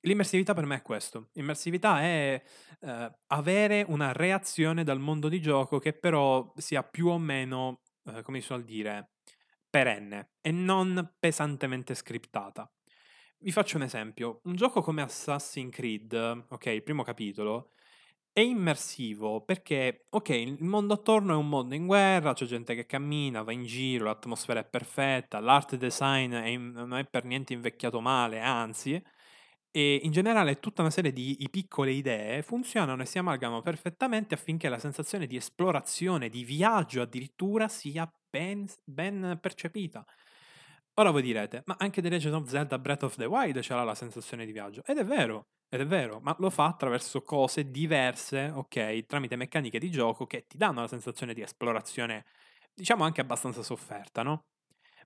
l'immersività 0.01 0.53
per 0.53 0.65
me 0.65 0.75
è 0.75 0.81
questo. 0.83 1.29
Immersività 1.33 2.01
è 2.01 2.41
uh, 2.81 3.11
avere 3.27 3.83
una 3.87 4.11
reazione 4.11 4.83
dal 4.83 4.99
mondo 4.99 5.27
di 5.27 5.41
gioco 5.41 5.79
che 5.79 5.93
però 5.93 6.53
sia 6.55 6.83
più 6.83 7.07
o 7.07 7.17
meno, 7.17 7.81
uh, 8.03 8.21
come 8.21 8.39
si 8.41 8.45
suol 8.45 8.63
dire, 8.63 9.13
perenne 9.71 10.33
e 10.39 10.51
non 10.51 11.15
pesantemente 11.19 11.95
scriptata. 11.95 12.71
Vi 13.43 13.51
faccio 13.51 13.75
un 13.75 13.83
esempio. 13.83 14.39
Un 14.45 14.55
gioco 14.55 14.81
come 14.81 15.01
Assassin's 15.01 15.75
Creed, 15.75 16.13
ok, 16.47 16.65
il 16.67 16.81
primo 16.81 17.03
capitolo, 17.03 17.71
è 18.31 18.39
immersivo 18.41 19.41
perché, 19.43 20.05
ok, 20.09 20.29
il 20.29 20.63
mondo 20.63 20.93
attorno 20.93 21.33
è 21.33 21.35
un 21.35 21.49
mondo 21.49 21.75
in 21.75 21.85
guerra, 21.85 22.33
c'è 22.33 22.45
gente 22.45 22.75
che 22.75 22.85
cammina, 22.85 23.43
va 23.43 23.51
in 23.51 23.65
giro, 23.65 24.05
l'atmosfera 24.05 24.61
è 24.61 24.65
perfetta, 24.65 25.39
l'art 25.41 25.75
design 25.75 26.33
è 26.33 26.47
in, 26.47 26.71
non 26.71 26.95
è 26.95 27.05
per 27.05 27.25
niente 27.25 27.53
invecchiato 27.53 27.99
male, 28.01 28.39
anzi, 28.39 29.01
e 29.71 29.99
in 30.03 30.11
generale 30.11 30.59
tutta 30.59 30.81
una 30.81 30.91
serie 30.91 31.11
di 31.13 31.37
piccole 31.51 31.91
idee 31.91 32.43
funzionano 32.43 33.01
e 33.01 33.05
si 33.05 33.17
amalgamano 33.19 33.61
perfettamente 33.61 34.35
affinché 34.35 34.69
la 34.69 34.79
sensazione 34.79 35.27
di 35.27 35.35
esplorazione, 35.35 36.29
di 36.29 36.43
viaggio 36.45 37.01
addirittura 37.01 37.67
sia 37.67 38.09
ben, 38.29 38.65
ben 38.85 39.37
percepita. 39.41 40.05
Ora 40.95 41.09
voi 41.09 41.23
direte, 41.23 41.63
ma 41.65 41.75
anche 41.79 42.01
The 42.01 42.09
Legend 42.09 42.35
of 42.35 42.47
Zelda 42.47 42.77
Breath 42.77 43.03
of 43.03 43.15
the 43.15 43.25
Wild 43.25 43.59
ce 43.61 43.73
l'ha 43.73 43.83
la 43.83 43.95
sensazione 43.95 44.45
di 44.45 44.51
viaggio. 44.51 44.83
Ed 44.85 44.99
è 44.99 45.03
vero, 45.03 45.47
ed 45.67 45.81
è 45.81 45.87
vero, 45.87 46.19
ma 46.21 46.35
lo 46.37 46.51
fa 46.51 46.65
attraverso 46.65 47.21
cose 47.23 47.71
diverse, 47.71 48.51
ok, 48.53 49.05
tramite 49.07 49.35
meccaniche 49.35 49.79
di 49.79 49.89
gioco 49.89 50.27
che 50.27 50.45
ti 50.47 50.57
danno 50.57 50.81
la 50.81 50.87
sensazione 50.87 51.33
di 51.33 51.41
esplorazione 51.41 52.25
diciamo 52.75 53.03
anche 53.03 53.21
abbastanza 53.21 53.63
sofferta, 53.63 54.21
no? 54.23 54.45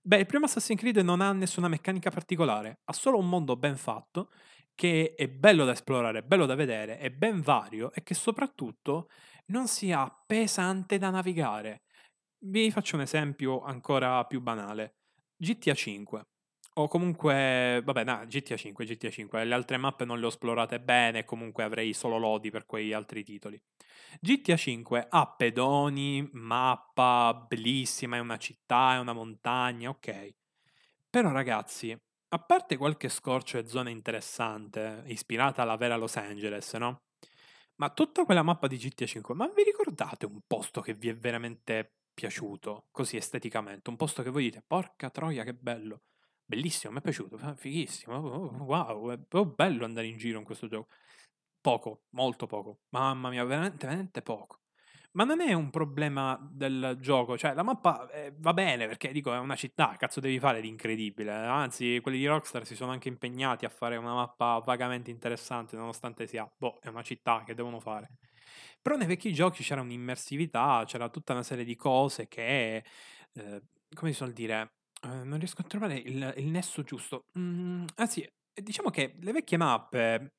Beh, 0.01 0.19
il 0.19 0.25
primo 0.25 0.45
Assassin's 0.45 0.79
Creed 0.79 0.97
non 0.97 1.21
ha 1.21 1.31
nessuna 1.33 1.67
meccanica 1.67 2.09
particolare, 2.11 2.79
ha 2.85 2.93
solo 2.93 3.17
un 3.17 3.27
mondo 3.29 3.55
ben 3.57 3.77
fatto, 3.77 4.29
che 4.75 5.15
è 5.15 5.27
bello 5.27 5.65
da 5.65 5.71
esplorare, 5.71 6.23
bello 6.23 6.45
da 6.45 6.55
vedere, 6.55 6.97
è 6.97 7.09
ben 7.09 7.41
vario 7.41 7.91
e 7.93 8.03
che 8.03 8.13
soprattutto 8.13 9.09
non 9.47 9.67
sia 9.67 10.09
pesante 10.25 10.97
da 10.97 11.09
navigare. 11.09 11.83
Vi 12.45 12.71
faccio 12.71 12.95
un 12.95 13.01
esempio 13.01 13.61
ancora 13.63 14.23
più 14.25 14.41
banale. 14.41 14.95
GTA 15.37 15.73
5. 15.73 16.25
O 16.77 16.87
comunque, 16.87 17.81
vabbè, 17.83 18.03
no, 18.03 18.25
GTA 18.27 18.55
5, 18.57 18.85
GTA 18.85 19.09
5. 19.09 19.43
Le 19.43 19.53
altre 19.53 19.77
mappe 19.77 20.05
non 20.05 20.19
le 20.19 20.25
ho 20.25 20.29
esplorate 20.29 20.79
bene, 20.79 21.25
comunque 21.25 21.63
avrei 21.63 21.93
solo 21.93 22.17
lodi 22.17 22.51
per 22.51 22.65
quei 22.65 22.93
altri 22.93 23.23
titoli. 23.23 23.59
GTA 24.19 24.55
5 24.57 25.07
ha 25.09 25.27
pedoni, 25.35 26.27
mappa 26.33 27.45
bellissima, 27.47 28.17
è 28.17 28.19
una 28.19 28.37
città, 28.37 28.93
è 28.95 28.99
una 28.99 29.13
montagna, 29.13 29.89
ok. 29.89 30.33
Però 31.09 31.31
ragazzi, 31.31 31.91
a 32.29 32.39
parte 32.39 32.77
qualche 32.77 33.09
scorcio 33.09 33.57
e 33.57 33.67
zona 33.67 33.89
interessante, 33.89 35.03
ispirata 35.07 35.63
alla 35.63 35.77
vera 35.77 35.95
Los 35.97 36.15
Angeles, 36.17 36.73
no? 36.73 37.01
Ma 37.77 37.89
tutta 37.91 38.25
quella 38.25 38.43
mappa 38.43 38.67
di 38.67 38.77
GTA 38.77 39.05
5, 39.05 39.35
ma 39.35 39.47
vi 39.49 39.63
ricordate 39.63 40.25
un 40.25 40.41
posto 40.45 40.81
che 40.81 40.93
vi 40.93 41.09
è 41.09 41.15
veramente 41.15 41.93
piaciuto, 42.17 42.87
così 42.89 43.15
esteticamente? 43.15 43.91
Un 43.91 43.95
posto 43.95 44.23
che 44.23 44.31
voi 44.31 44.45
dite, 44.45 44.63
porca 44.65 45.11
troia, 45.11 45.43
che 45.43 45.53
bello. 45.53 46.01
Bellissimo, 46.43 46.91
mi 46.93 46.97
è 46.97 47.01
piaciuto, 47.03 47.37
fighissimo, 47.55 48.15
oh, 48.17 48.63
wow, 48.63 49.11
è 49.11 49.17
bello 49.45 49.85
andare 49.85 50.07
in 50.07 50.17
giro 50.17 50.39
in 50.39 50.43
questo 50.43 50.67
gioco. 50.67 50.87
Poco, 51.61 52.05
molto 52.11 52.47
poco, 52.47 52.79
mamma 52.89 53.29
mia, 53.29 53.43
veramente, 53.43 53.85
veramente 53.85 54.21
poco. 54.23 54.61
Ma 55.11 55.25
non 55.25 55.41
è 55.41 55.53
un 55.53 55.69
problema 55.69 56.39
del 56.51 56.97
gioco, 56.99 57.37
cioè 57.37 57.53
la 57.53 57.63
mappa 57.63 58.09
eh, 58.09 58.33
va 58.37 58.53
bene 58.53 58.87
perché 58.87 59.11
dico 59.11 59.31
è 59.33 59.37
una 59.37 59.55
città, 59.55 59.95
cazzo 59.97 60.19
devi 60.19 60.39
fare 60.39 60.59
di 60.61 60.67
incredibile, 60.69 61.31
anzi 61.31 61.99
quelli 62.01 62.17
di 62.17 62.25
Rockstar 62.27 62.65
si 62.65 62.75
sono 62.75 62.91
anche 62.91 63.09
impegnati 63.09 63.65
a 63.65 63.69
fare 63.69 63.95
una 63.97 64.13
mappa 64.13 64.59
vagamente 64.65 65.11
interessante 65.11 65.75
nonostante 65.75 66.25
sia, 66.27 66.49
boh, 66.57 66.79
è 66.81 66.87
una 66.87 67.03
città 67.03 67.43
che 67.45 67.53
devono 67.53 67.79
fare. 67.79 68.09
Però 68.81 68.95
nei 68.95 69.07
vecchi 69.07 69.33
giochi 69.33 69.63
c'era 69.63 69.81
un'immersività, 69.81 70.83
c'era 70.85 71.09
tutta 71.09 71.33
una 71.33 71.43
serie 71.43 71.63
di 71.65 71.75
cose 71.75 72.27
che, 72.27 72.83
eh, 73.33 73.61
come 73.93 74.11
si 74.11 74.17
suol 74.17 74.33
dire, 74.33 74.73
Ehm, 75.03 75.27
non 75.27 75.37
riesco 75.37 75.61
a 75.61 75.65
trovare 75.65 75.95
il 75.95 76.33
il 76.37 76.47
nesso 76.47 76.81
giusto. 76.83 77.25
Mhmm, 77.33 77.85
anzi, 77.97 78.27
diciamo 78.51 78.89
che 78.89 79.15
le 79.19 79.31
vecchie 79.31 79.55
mappe 79.57 80.33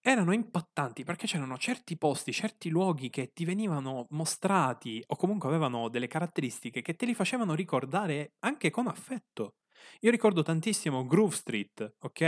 erano 0.00 0.32
impattanti 0.32 1.02
perché 1.04 1.26
c'erano 1.26 1.58
certi 1.58 1.98
posti, 1.98 2.32
certi 2.32 2.68
luoghi 2.70 3.10
che 3.10 3.32
ti 3.32 3.44
venivano 3.44 4.06
mostrati 4.10 5.02
o 5.08 5.16
comunque 5.16 5.48
avevano 5.48 5.88
delle 5.88 6.06
caratteristiche 6.06 6.82
che 6.82 6.94
te 6.94 7.04
li 7.06 7.14
facevano 7.14 7.54
ricordare 7.54 8.34
anche 8.40 8.70
con 8.70 8.86
affetto. 8.86 9.54
Io 10.00 10.10
ricordo 10.10 10.42
tantissimo 10.42 11.06
Groove 11.06 11.34
Street, 11.34 11.96
ok? 12.00 12.20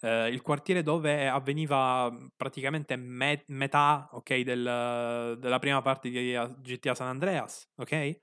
Ehm, 0.00 0.32
il 0.32 0.42
quartiere 0.42 0.82
dove 0.82 1.28
avveniva, 1.28 2.10
praticamente 2.36 2.96
me 2.96 3.44
metà, 3.48 4.08
ok, 4.12 4.40
del 4.40 5.36
della 5.38 5.58
prima 5.58 5.82
parte 5.82 6.10
di 6.10 6.32
GTA 6.62 6.94
San 6.94 7.08
Andreas, 7.08 7.68
ok? 7.76 8.20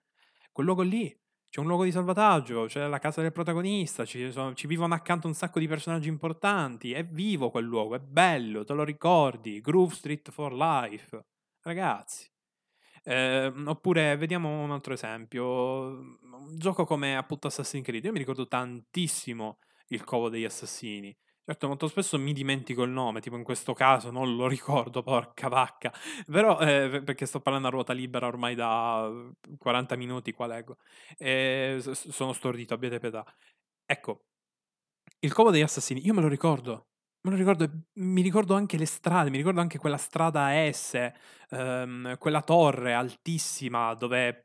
Quel 0.52 0.66
luogo 0.66 0.82
lì 0.82 1.16
c'è 1.50 1.60
un 1.60 1.68
luogo 1.68 1.84
di 1.84 1.92
salvataggio, 1.92 2.66
c'è 2.66 2.88
la 2.88 3.00
casa 3.00 3.22
del 3.22 3.32
protagonista, 3.32 4.06
ci, 4.06 4.32
sono, 4.32 4.54
ci, 4.54 4.68
vivono 4.68 4.94
accanto 4.94 5.28
un 5.28 5.34
sacco 5.34 5.60
di 5.60 5.68
personaggi 5.68 6.10
importanti, 6.10 6.92
è 6.94 7.06
vivo 7.06 7.50
quel 7.50 7.66
luogo, 7.66 7.96
è 7.96 8.00
bello, 8.00 8.64
te 8.64 8.74
lo 8.74 8.84
ricordi, 8.84 9.62
Groove 9.62 9.94
Street 9.94 10.30
for 10.32 10.54
Life, 10.54 11.26
ragazzi. 11.62 12.30
Eh, 13.08 13.54
oppure 13.66 14.18
vediamo 14.18 14.64
un 14.64 14.72
altro 14.72 14.94
esempio, 14.94 15.46
un 15.46 16.58
gioco 16.58 16.84
come 16.86 17.16
appunto 17.16 17.48
Assassin's 17.48 17.86
Creed, 17.86 18.04
io 18.04 18.12
mi 18.12 18.18
ricordo 18.18 18.48
tantissimo 18.48 19.60
il 19.88 20.04
covo 20.04 20.28
degli 20.30 20.44
assassini, 20.44 21.16
Certo, 21.50 21.68
molto 21.70 21.88
spesso 21.88 22.20
mi 22.20 22.34
dimentico 22.34 22.84
il 22.84 22.90
nome, 22.90 23.22
tipo 23.22 23.38
in 23.38 23.44
questo 23.46 23.74
caso 23.74 24.12
non 24.12 24.36
lo 24.36 24.50
ricordo, 24.50 25.02
porca 25.04 25.48
vacca. 25.48 25.94
Però, 26.30 26.60
eh, 26.60 27.02
perché 27.06 27.26
sto 27.26 27.40
parlando 27.40 27.68
a 27.70 27.72
ruota 27.72 27.94
libera 27.94 28.28
ormai 28.28 28.54
da 28.54 29.10
40 29.58 29.96
minuti, 29.96 30.34
qua 30.34 30.46
leggo. 30.46 30.76
E 31.18 31.80
sono 31.94 32.34
stordito, 32.34 32.74
abbiate 32.74 33.00
pietà. 33.00 33.24
Ecco, 33.86 34.26
il 35.20 35.34
covo 35.34 35.52
degli 35.52 35.62
assassini, 35.62 36.06
io 36.06 36.14
me 36.14 36.22
lo 36.22 36.28
ricordo. 36.28 36.88
Me 37.26 37.32
lo 37.32 37.38
ricordo, 37.38 37.70
mi 37.96 38.22
ricordo 38.22 38.54
anche 38.56 38.78
le 38.78 38.86
strade, 38.86 39.30
mi 39.30 39.38
ricordo 39.38 39.60
anche 39.60 39.78
quella 39.80 39.98
strada 39.98 40.50
S, 40.72 41.12
ehm, 41.50 42.18
quella 42.18 42.42
torre 42.42 42.94
altissima 42.94 43.94
dove 43.96 44.44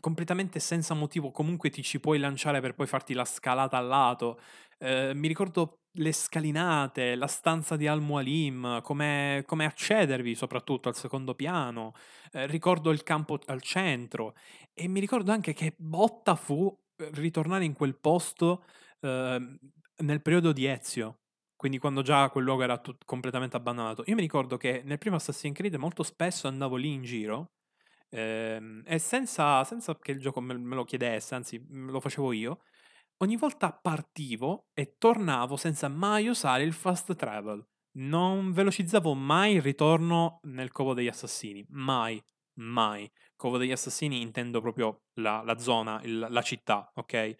completamente 0.00 0.58
senza 0.60 0.92
motivo 0.94 1.30
comunque 1.30 1.70
ti 1.70 1.82
ci 1.82 2.00
puoi 2.00 2.18
lanciare 2.18 2.60
per 2.60 2.74
poi 2.74 2.86
farti 2.86 3.14
la 3.14 3.24
scalata 3.24 3.78
al 3.78 3.86
lato. 3.86 4.40
Eh, 4.78 5.12
mi 5.14 5.26
ricordo 5.28 5.78
le 5.92 6.12
scalinate, 6.12 7.14
la 7.14 7.26
stanza 7.26 7.76
di 7.76 7.86
Al-Mualim, 7.86 8.82
come, 8.82 9.44
accedervi 9.64 10.34
soprattutto 10.34 10.88
al 10.88 10.96
secondo 10.96 11.34
piano, 11.34 11.94
eh, 12.32 12.46
ricordo 12.46 12.90
il 12.90 13.02
campo 13.04 13.38
al 13.46 13.62
centro 13.62 14.34
e 14.74 14.86
mi 14.88 15.00
ricordo 15.00 15.32
anche 15.32 15.54
che 15.54 15.72
botta 15.76 16.34
fu 16.34 16.68
eh, 16.96 17.08
ritornare 17.14 17.64
in 17.64 17.72
quel 17.72 17.96
posto 17.96 18.64
eh, 19.00 19.58
nel 20.00 20.22
periodo 20.22 20.52
di 20.52 20.66
Ezio, 20.66 21.18
quindi 21.58 21.78
quando 21.78 22.02
già 22.02 22.30
quel 22.30 22.44
luogo 22.44 22.62
era 22.62 22.78
tut- 22.78 23.04
completamente 23.04 23.56
abbandonato. 23.56 24.04
Io 24.06 24.14
mi 24.14 24.20
ricordo 24.22 24.56
che 24.56 24.82
nel 24.84 24.98
primo 24.98 25.16
Assassin's 25.16 25.56
Creed 25.56 25.74
molto 25.74 26.02
spesso 26.04 26.46
andavo 26.46 26.76
lì 26.76 26.92
in 26.92 27.02
giro 27.02 27.50
ehm, 28.10 28.84
e 28.86 28.98
senza, 28.98 29.64
senza, 29.64 29.98
che 29.98 30.12
il 30.12 30.20
gioco 30.20 30.40
me, 30.40 30.56
me 30.56 30.74
lo 30.76 30.84
chiedesse, 30.84 31.34
anzi 31.34 31.62
lo 31.68 32.00
facevo 32.00 32.32
io, 32.32 32.60
Ogni 33.20 33.36
volta 33.36 33.72
partivo 33.72 34.68
e 34.74 34.94
tornavo 34.96 35.56
senza 35.56 35.88
mai 35.88 36.28
usare 36.28 36.62
il 36.62 36.72
fast 36.72 37.16
travel. 37.16 37.66
Non 37.96 38.52
velocizzavo 38.52 39.12
mai 39.14 39.54
il 39.54 39.62
ritorno 39.62 40.38
nel 40.44 40.70
covo 40.70 40.94
degli 40.94 41.08
assassini. 41.08 41.66
Mai, 41.70 42.22
mai. 42.60 43.10
Covo 43.34 43.58
degli 43.58 43.72
assassini 43.72 44.20
intendo 44.20 44.60
proprio 44.60 45.06
la, 45.14 45.42
la 45.42 45.58
zona, 45.58 46.00
il, 46.04 46.28
la 46.30 46.42
città, 46.42 46.92
ok? 46.94 47.34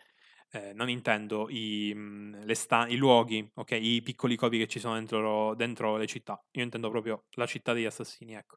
Eh, 0.51 0.73
non 0.73 0.89
intendo 0.89 1.49
i, 1.51 1.93
mm, 1.95 2.49
sta- 2.53 2.87
i, 2.89 2.97
luoghi, 2.97 3.47
ok? 3.55 3.73
I 3.73 4.01
piccoli 4.03 4.35
covi 4.37 4.59
che 4.59 4.67
ci 4.67 4.79
sono 4.79 4.95
dentro, 4.95 5.55
dentro 5.55 5.97
le 5.97 6.07
città. 6.07 6.43
Io 6.53 6.63
intendo 6.63 6.89
proprio 6.91 7.27
la 7.33 7.45
città 7.47 7.75
degli 7.75 7.85
assassini, 7.85 8.35
ecco. 8.35 8.57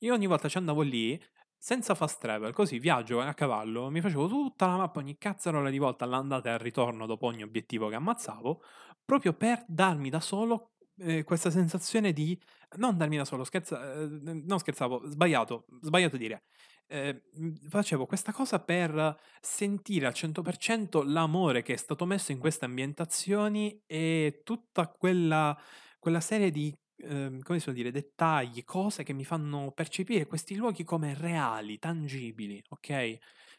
Io 0.00 0.14
ogni 0.14 0.26
volta 0.26 0.48
ci 0.48 0.58
andavo 0.58 0.82
lì 0.82 1.20
senza 1.56 1.94
fast 1.94 2.20
travel, 2.20 2.52
così 2.52 2.78
viaggio 2.78 3.20
a 3.20 3.32
cavallo, 3.34 3.90
mi 3.90 4.00
facevo 4.02 4.28
tutta 4.28 4.66
la 4.66 4.76
mappa 4.76 5.00
ogni 5.00 5.16
cazzarola 5.16 5.70
di 5.70 5.78
volta 5.78 6.04
all'andata 6.04 6.50
e 6.50 6.52
al 6.52 6.58
ritorno 6.58 7.06
dopo 7.06 7.26
ogni 7.26 7.42
obiettivo 7.42 7.88
che 7.88 7.94
ammazzavo, 7.94 8.60
proprio 9.04 9.32
per 9.32 9.64
darmi 9.66 10.10
da 10.10 10.20
solo 10.20 10.72
eh, 10.98 11.24
questa 11.24 11.50
sensazione 11.50 12.12
di 12.12 12.38
non 12.76 12.96
darmi 12.96 13.16
da 13.16 13.24
solo, 13.24 13.44
scherza, 13.44 13.94
eh, 13.94 14.06
non 14.06 14.58
scherzavo, 14.58 15.06
sbagliato, 15.06 15.64
sbagliato 15.80 16.16
dire. 16.16 16.44
Eh, 16.86 17.22
facevo 17.68 18.04
questa 18.06 18.30
cosa 18.32 18.60
per 18.60 19.16
sentire 19.40 20.06
al 20.06 20.12
100% 20.14 21.02
l'amore 21.02 21.62
che 21.62 21.72
è 21.72 21.76
stato 21.76 22.04
messo 22.04 22.30
in 22.32 22.38
queste 22.38 22.66
ambientazioni 22.66 23.82
e 23.86 24.42
tutta 24.44 24.86
quella, 24.88 25.58
quella 25.98 26.20
serie 26.20 26.50
di 26.50 26.76
ehm, 26.98 27.40
come 27.40 27.58
si 27.58 27.64
può 27.64 27.72
dire, 27.72 27.90
dettagli, 27.90 28.64
cose 28.64 29.02
che 29.02 29.14
mi 29.14 29.24
fanno 29.24 29.72
percepire 29.72 30.26
questi 30.26 30.56
luoghi 30.56 30.84
come 30.84 31.14
reali, 31.14 31.78
tangibili, 31.78 32.62
ok? 32.68 33.18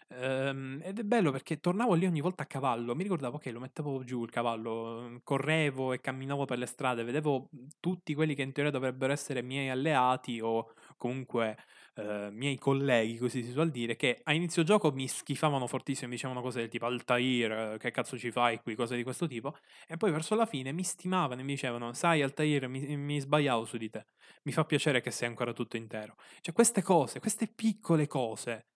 Ehm, 0.10 0.80
ed 0.84 1.00
è 1.00 1.04
bello 1.04 1.32
perché 1.32 1.60
tornavo 1.60 1.94
lì 1.96 2.06
ogni 2.06 2.22
volta 2.22 2.44
a 2.44 2.46
cavallo, 2.46 2.96
mi 2.96 3.04
ricordavo 3.04 3.38
che 3.40 3.52
lo 3.52 3.60
mettevo 3.60 4.04
giù 4.04 4.24
il 4.24 4.30
cavallo, 4.30 5.20
correvo 5.24 5.94
e 5.94 6.00
camminavo 6.00 6.46
per 6.46 6.60
le 6.60 6.66
strade, 6.68 7.04
vedevo 7.04 7.50
tutti 7.80 8.14
quelli 8.14 8.36
che 8.36 8.44
in 8.44 8.52
teoria 8.52 8.72
dovrebbero 8.72 9.12
essere 9.14 9.42
miei 9.42 9.70
alleati 9.70 10.40
o 10.42 10.74
comunque 10.98 11.58
eh, 11.96 12.30
miei 12.32 12.58
colleghi, 12.58 13.18
così 13.18 13.44
si 13.44 13.52
suol 13.52 13.72
dire, 13.72 13.96
che 13.96 14.20
a 14.24 14.34
inizio 14.34 14.64
gioco 14.64 14.92
mi 14.92 15.08
schifavano 15.08 15.68
fortissimo, 15.68 16.10
mi 16.10 16.16
dicevano 16.16 16.42
cose 16.42 16.60
del 16.60 16.70
tipo 16.70 16.86
Altair, 16.86 17.78
che 17.78 17.92
cazzo 17.92 18.18
ci 18.18 18.32
fai 18.32 18.60
qui, 18.62 18.76
cose 18.76 18.96
di 18.96 19.04
questo 19.04 19.28
tipo, 19.28 19.58
e 19.88 19.98
poi 19.98 20.12
verso 20.12 20.36
la 20.36 20.46
fine 20.46 20.72
mi 20.72 20.84
stimavano 20.84 21.42
e 21.42 21.44
mi 21.44 21.54
dicevano, 21.54 21.94
sai 21.94 22.22
Altair, 22.22 22.68
mi, 22.68 22.98
mi 22.98 23.20
sbagliavo 23.20 23.66
su 23.66 23.78
di 23.78 23.90
te, 23.90 24.06
mi 24.44 24.52
fa 24.52 24.66
piacere 24.66 25.02
che 25.02 25.12
sei 25.12 25.28
ancora 25.28 25.54
tutto 25.54 25.78
intero. 25.78 26.16
Cioè 26.42 26.54
queste 26.54 26.82
cose, 26.82 27.20
queste 27.20 27.48
piccole 27.48 28.08
cose 28.08 28.68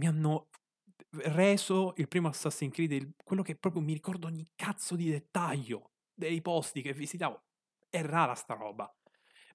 mi 0.00 0.06
hanno 0.06 0.48
reso 1.10 1.94
il 1.96 2.08
primo 2.08 2.28
Assassin's 2.28 2.72
Creed 2.72 2.92
il, 2.92 3.14
quello 3.22 3.42
che 3.42 3.56
proprio 3.56 3.82
mi 3.82 3.92
ricordo 3.92 4.26
ogni 4.26 4.48
cazzo 4.54 4.96
di 4.96 5.10
dettaglio 5.10 5.90
dei 6.12 6.40
posti 6.40 6.82
che 6.82 6.92
visitavo. 6.92 7.42
È 7.88 8.02
rara 8.02 8.34
sta 8.34 8.54
roba. 8.54 8.92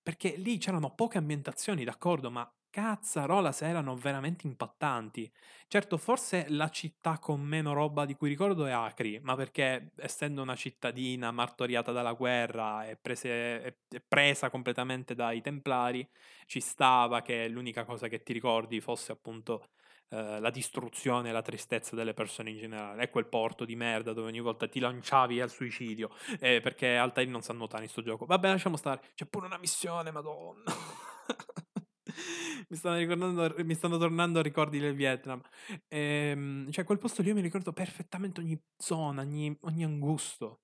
Perché 0.02 0.36
lì 0.38 0.58
c'erano 0.58 0.93
poche 0.95 1.18
ambientazioni, 1.18 1.84
d'accordo, 1.84 2.32
ma 2.32 2.52
cazzarola 2.72 3.52
se 3.52 3.68
erano 3.68 3.95
veramente 3.95 4.45
impattanti. 4.47 5.32
Certo, 5.68 5.97
forse 5.97 6.45
la 6.50 6.70
città 6.70 7.20
con 7.20 7.41
meno 7.41 7.74
roba 7.74 8.06
di 8.06 8.16
cui 8.16 8.30
ricordo 8.30 8.66
è 8.66 8.72
Acri, 8.72 9.20
ma 9.22 9.36
perché 9.36 9.91
essendo 9.97 10.41
una 10.41 10.56
cittadina 10.56 11.32
martoriata 11.32 11.91
dalla 11.91 12.14
guerra 12.14 12.88
e 12.88 12.95
prese, 12.95 13.80
presa 14.08 14.50
completamente 14.50 15.16
dai 15.16 15.41
templari, 15.41 16.08
ci 16.45 16.60
stava 16.60 17.22
che 17.22 17.47
l'unica 17.47 17.84
cosa 17.86 18.08
che 18.08 18.24
ti 18.24 18.34
ricordi 18.34 18.80
fosse 18.82 19.12
appunto 19.12 19.70
eh, 20.12 20.39
la 20.39 20.49
distruzione 20.49 21.30
e 21.30 21.32
la 21.32 21.41
tristezza 21.41 21.95
delle 21.95 22.14
persone 22.14 22.49
in 22.49 22.57
generale. 22.57 23.03
È 23.03 23.10
quel 23.10 23.28
porto 23.28 23.66
di 23.66 23.76
merda 23.76 24.14
dove 24.14 24.28
ogni 24.28 24.39
volta 24.39 24.68
ti 24.68 24.80
lanciavi 24.80 25.39
al 25.39 25.51
suicidio 25.51 26.10
eh, 26.39 26.62
perché 26.62 26.95
Altair 26.95 27.28
non 27.28 27.43
sa 27.43 27.53
nuotare 27.53 27.84
in 27.84 27.89
sto 27.89 28.01
gioco. 28.01 28.26
Vabbè, 28.26 28.49
lasciamo 28.49 28.78
stare. 28.78 29.01
C'è 29.14 29.26
pure 29.26 29.45
una 29.45 29.57
missione, 29.57 30.12
madonna. 30.12 30.64
mi, 32.70 32.76
stanno 32.76 33.53
mi 33.64 33.74
stanno 33.76 33.97
tornando 33.97 34.41
ricordi 34.41 34.80
del 34.80 34.95
Vietnam. 34.95 35.41
Ehm, 35.88 36.72
cioè, 36.72 36.86
quel 36.86 36.97
posto 36.97 37.22
lì 37.22 37.30
io 37.30 37.36
mi 37.36 37.41
ricordo 37.41 37.72
perfettamente 37.72 38.39
ogni 38.39 38.60
zona, 38.78 39.22
ogni, 39.22 39.55
ogni 39.62 39.84
angusto. 39.84 40.62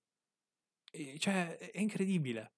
E, 0.91 1.17
cioè, 1.19 1.57
è 1.57 1.79
incredibile. 1.79 2.53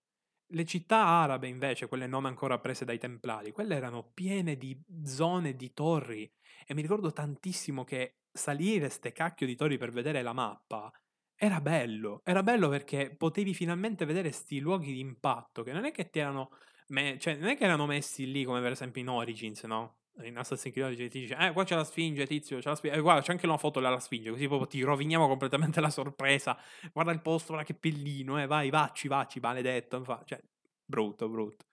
Le 0.52 0.66
città 0.66 1.04
arabe, 1.04 1.48
invece, 1.48 1.88
quelle 1.88 2.08
non 2.08 2.26
ancora 2.26 2.60
prese 2.60 2.86
dai 2.86 2.98
templari, 2.98 3.52
quelle 3.52 3.76
erano 3.76 4.12
piene 4.14 4.56
di 4.56 4.80
zone, 5.04 5.56
di 5.56 5.74
torri. 5.74 6.32
E 6.66 6.74
mi 6.74 6.82
ricordo 6.82 7.12
tantissimo 7.12 7.84
che 7.84 8.18
salire 8.32 8.90
ste 8.90 9.12
cacchio 9.12 9.46
di 9.46 9.56
torri 9.56 9.78
per 9.78 9.92
vedere 9.92 10.22
la 10.22 10.34
mappa 10.34 10.92
era 11.36 11.62
bello. 11.62 12.22
Era 12.24 12.42
bello 12.42 12.68
perché 12.70 13.14
potevi 13.16 13.54
finalmente 13.54 14.06
vedere 14.06 14.32
sti 14.32 14.60
luoghi 14.60 14.92
di 14.94 15.00
impatto, 15.00 15.62
che 15.64 15.72
non 15.72 15.86
è 15.86 15.92
che 15.92 16.10
ti 16.10 16.20
erano 16.20 16.50
me- 16.88 17.18
cioè, 17.20 17.36
non 17.36 17.50
è 17.50 17.58
che 17.58 17.64
erano 17.66 17.86
messi 17.86 18.32
lì 18.32 18.44
come 18.44 18.60
per 18.62 18.72
esempio 18.72 19.02
in 19.02 19.10
Origins, 19.10 19.64
no? 19.64 20.00
In 20.24 20.36
Assassin's 20.38 20.74
Creed 20.74 20.88
Origins 20.88 21.12
ti 21.12 21.20
dice, 21.20 21.36
eh, 21.38 21.52
qua 21.52 21.64
c'è 21.64 21.76
la 21.76 21.84
Sfinge, 21.84 22.26
tizio, 22.26 22.58
c'è 22.58 22.70
la 22.70 22.76
Sfinge. 22.76 22.98
Eh, 22.98 23.02
guarda, 23.02 23.22
c'è 23.22 23.32
anche 23.32 23.46
una 23.46 23.58
foto 23.58 23.80
della 23.80 24.00
Sfinge, 24.00 24.32
così 24.32 24.48
proprio 24.48 24.68
ti 24.68 24.82
roviniamo 24.82 25.28
completamente 25.28 25.80
la 25.80 25.92
sorpresa. 25.92 26.58
Guarda 26.92 27.12
il 27.12 27.22
posto, 27.22 27.54
guarda 27.54 27.66
che 27.66 27.76
pellino, 27.76 28.42
eh, 28.42 28.48
vai, 28.48 28.72
vacci, 28.72 29.08
vacci, 29.08 29.40
maledetto. 29.40 30.04
Cioè, 30.26 30.42
brutto, 30.84 31.30
brutto. 31.30 31.66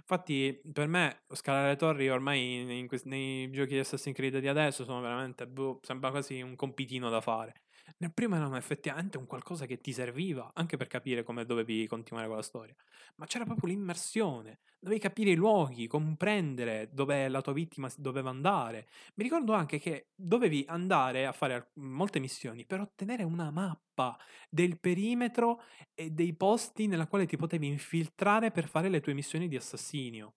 Infatti, 0.00 0.60
per 0.72 0.86
me, 0.88 1.20
scalare 1.32 1.68
le 1.68 1.76
torri 1.76 2.08
ormai 2.08 2.60
in, 2.60 2.70
in 2.70 2.88
nei 3.04 3.50
giochi 3.50 3.74
di 3.74 3.78
Assassin's 3.78 4.16
Creed 4.16 4.38
di 4.38 4.48
adesso 4.48 4.84
sono 4.84 5.00
veramente, 5.00 5.46
boh, 5.46 5.80
sembra 5.82 6.10
quasi 6.10 6.40
un 6.40 6.56
compitino 6.56 7.08
da 7.10 7.20
fare. 7.20 7.62
Nel 7.98 8.12
primo 8.12 8.36
erano 8.36 8.56
effettivamente 8.56 9.18
un 9.18 9.26
qualcosa 9.26 9.66
che 9.66 9.80
ti 9.80 9.92
serviva 9.92 10.52
anche 10.54 10.76
per 10.76 10.86
capire 10.86 11.22
come 11.22 11.44
dovevi 11.44 11.86
continuare 11.86 12.26
con 12.26 12.36
la 12.36 12.42
storia, 12.42 12.74
ma 13.16 13.26
c'era 13.26 13.44
proprio 13.44 13.70
l'immersione, 13.70 14.60
dovevi 14.78 15.00
capire 15.00 15.30
i 15.30 15.34
luoghi, 15.34 15.86
comprendere 15.86 16.88
dove 16.92 17.28
la 17.28 17.40
tua 17.40 17.52
vittima 17.52 17.90
doveva 17.96 18.30
andare. 18.30 18.88
Mi 19.14 19.24
ricordo 19.24 19.52
anche 19.52 19.78
che 19.78 20.10
dovevi 20.14 20.64
andare 20.68 21.26
a 21.26 21.32
fare 21.32 21.70
molte 21.74 22.18
missioni 22.18 22.64
per 22.64 22.80
ottenere 22.80 23.22
una 23.22 23.50
mappa 23.50 24.18
del 24.48 24.78
perimetro 24.78 25.62
e 25.94 26.10
dei 26.10 26.34
posti 26.34 26.86
nella 26.86 27.06
quale 27.06 27.26
ti 27.26 27.36
potevi 27.36 27.66
infiltrare 27.66 28.50
per 28.50 28.66
fare 28.68 28.88
le 28.88 29.00
tue 29.00 29.14
missioni 29.14 29.48
di 29.48 29.56
assassinio. 29.56 30.34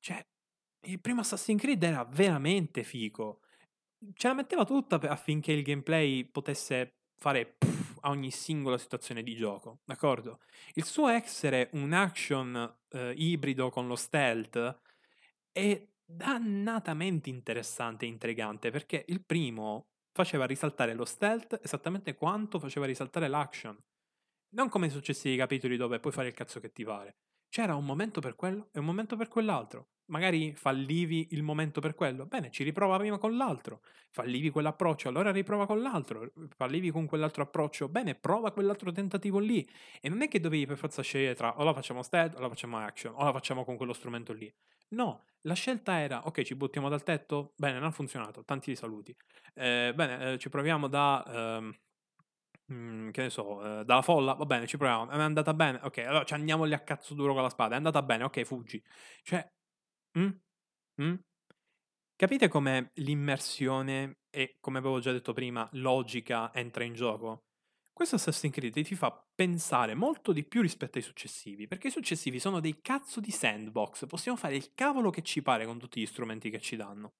Cioè, 0.00 0.24
il 0.86 1.00
primo 1.00 1.20
Assassin's 1.20 1.60
Creed 1.60 1.82
era 1.82 2.04
veramente 2.04 2.82
figo 2.82 3.40
ce 4.12 4.28
la 4.28 4.34
metteva 4.34 4.64
tutta 4.64 4.96
affinché 4.96 5.52
il 5.52 5.62
gameplay 5.62 6.24
potesse 6.24 6.96
fare 7.16 7.56
a 8.00 8.10
ogni 8.10 8.30
singola 8.30 8.76
situazione 8.78 9.22
di 9.22 9.34
gioco, 9.34 9.80
d'accordo? 9.84 10.40
Il 10.74 10.84
suo 10.84 11.08
essere 11.08 11.70
un 11.72 11.92
action 11.92 12.78
eh, 12.90 13.14
ibrido 13.16 13.70
con 13.70 13.86
lo 13.86 13.96
stealth 13.96 14.80
è 15.50 15.88
dannatamente 16.04 17.30
interessante 17.30 18.04
e 18.04 18.08
intrigante 18.08 18.70
perché 18.70 19.04
il 19.08 19.24
primo 19.24 19.88
faceva 20.12 20.44
risaltare 20.44 20.94
lo 20.94 21.04
stealth 21.04 21.60
esattamente 21.62 22.14
quanto 22.14 22.58
faceva 22.58 22.86
risaltare 22.86 23.28
l'action. 23.28 23.76
Non 24.50 24.68
come 24.68 24.86
i 24.86 24.90
successivi 24.90 25.36
capitoli 25.36 25.76
dove 25.76 25.98
puoi 25.98 26.12
fare 26.12 26.28
il 26.28 26.34
cazzo 26.34 26.60
che 26.60 26.72
ti 26.72 26.84
pare. 26.84 27.16
C'era 27.54 27.76
un 27.76 27.84
momento 27.84 28.20
per 28.20 28.34
quello 28.34 28.68
e 28.72 28.80
un 28.80 28.84
momento 28.84 29.14
per 29.14 29.28
quell'altro. 29.28 29.90
Magari 30.06 30.56
fallivi 30.56 31.28
il 31.30 31.44
momento 31.44 31.80
per 31.80 31.94
quello, 31.94 32.26
bene, 32.26 32.50
ci 32.50 32.64
riprova 32.64 32.98
prima 32.98 33.16
con 33.16 33.36
l'altro. 33.36 33.80
Fallivi 34.10 34.50
quell'approccio, 34.50 35.08
allora 35.08 35.30
riprova 35.30 35.64
con 35.64 35.80
l'altro. 35.80 36.32
Fallivi 36.56 36.90
con 36.90 37.06
quell'altro 37.06 37.44
approccio, 37.44 37.88
bene, 37.88 38.16
prova 38.16 38.50
quell'altro 38.50 38.90
tentativo 38.90 39.38
lì. 39.38 39.64
E 40.00 40.08
non 40.08 40.22
è 40.22 40.26
che 40.26 40.40
dovevi 40.40 40.66
per 40.66 40.78
forza 40.78 41.00
scegliere 41.02 41.36
tra 41.36 41.56
o 41.56 41.62
la 41.62 41.72
facciamo 41.72 42.02
stealth 42.02 42.34
o 42.34 42.40
la 42.40 42.48
facciamo 42.48 42.76
action, 42.78 43.14
o 43.14 43.22
la 43.22 43.30
facciamo 43.30 43.64
con 43.64 43.76
quello 43.76 43.92
strumento 43.92 44.32
lì. 44.32 44.52
No, 44.88 45.22
la 45.42 45.54
scelta 45.54 46.00
era, 46.00 46.26
ok, 46.26 46.42
ci 46.42 46.56
buttiamo 46.56 46.88
dal 46.88 47.04
tetto? 47.04 47.52
Bene, 47.56 47.78
non 47.78 47.86
ha 47.86 47.92
funzionato, 47.92 48.42
tanti 48.44 48.74
saluti. 48.74 49.16
Eh, 49.54 49.92
bene, 49.94 50.32
eh, 50.32 50.38
ci 50.38 50.48
proviamo 50.48 50.88
da... 50.88 51.22
Ehm, 51.28 51.72
Mhmm, 52.70 53.10
che 53.10 53.22
ne 53.22 53.30
so, 53.30 53.62
ehm, 53.62 53.82
dalla 53.82 54.00
folla, 54.02 54.32
va 54.34 54.44
bene, 54.46 54.66
ci 54.66 54.76
proviamo. 54.78 55.10
È 55.10 55.16
andata 55.18 55.52
bene? 55.52 55.80
Ok, 55.82 55.98
allora 55.98 56.24
ci 56.24 56.32
andiamo 56.34 56.64
lì 56.64 56.72
a 56.72 56.80
cazzo 56.80 57.14
duro 57.14 57.34
con 57.34 57.42
la 57.42 57.50
spada. 57.50 57.74
È 57.74 57.76
andata 57.76 58.02
bene? 58.02 58.24
Ok, 58.24 58.42
fuggi. 58.42 58.82
Cioè, 59.22 59.46
mh? 60.12 60.28
Mh? 61.02 61.14
Capite 62.16 62.48
come 62.48 62.90
l'immersione 62.94 64.18
e, 64.30 64.56
come 64.60 64.78
avevo 64.78 65.00
già 65.00 65.12
detto 65.12 65.32
prima, 65.32 65.68
logica 65.72 66.52
entra 66.54 66.84
in 66.84 66.94
gioco? 66.94 67.44
Questo 67.92 68.16
Assassin's 68.16 68.52
Creed 68.54 68.82
ti 68.84 68.94
fa 68.94 69.26
pensare 69.34 69.94
molto 69.94 70.32
di 70.32 70.44
più 70.44 70.60
rispetto 70.62 70.98
ai 70.98 71.04
successivi, 71.04 71.66
perché 71.68 71.88
i 71.88 71.90
successivi 71.90 72.38
sono 72.40 72.60
dei 72.60 72.80
cazzo 72.82 73.20
di 73.20 73.30
sandbox, 73.32 74.06
possiamo 74.06 74.36
fare 74.38 74.56
il 74.56 74.72
cavolo 74.74 75.10
che 75.10 75.22
ci 75.22 75.42
pare 75.42 75.66
con 75.66 75.78
tutti 75.78 76.00
gli 76.00 76.06
strumenti 76.06 76.50
che 76.50 76.60
ci 76.60 76.76
danno. 76.76 77.12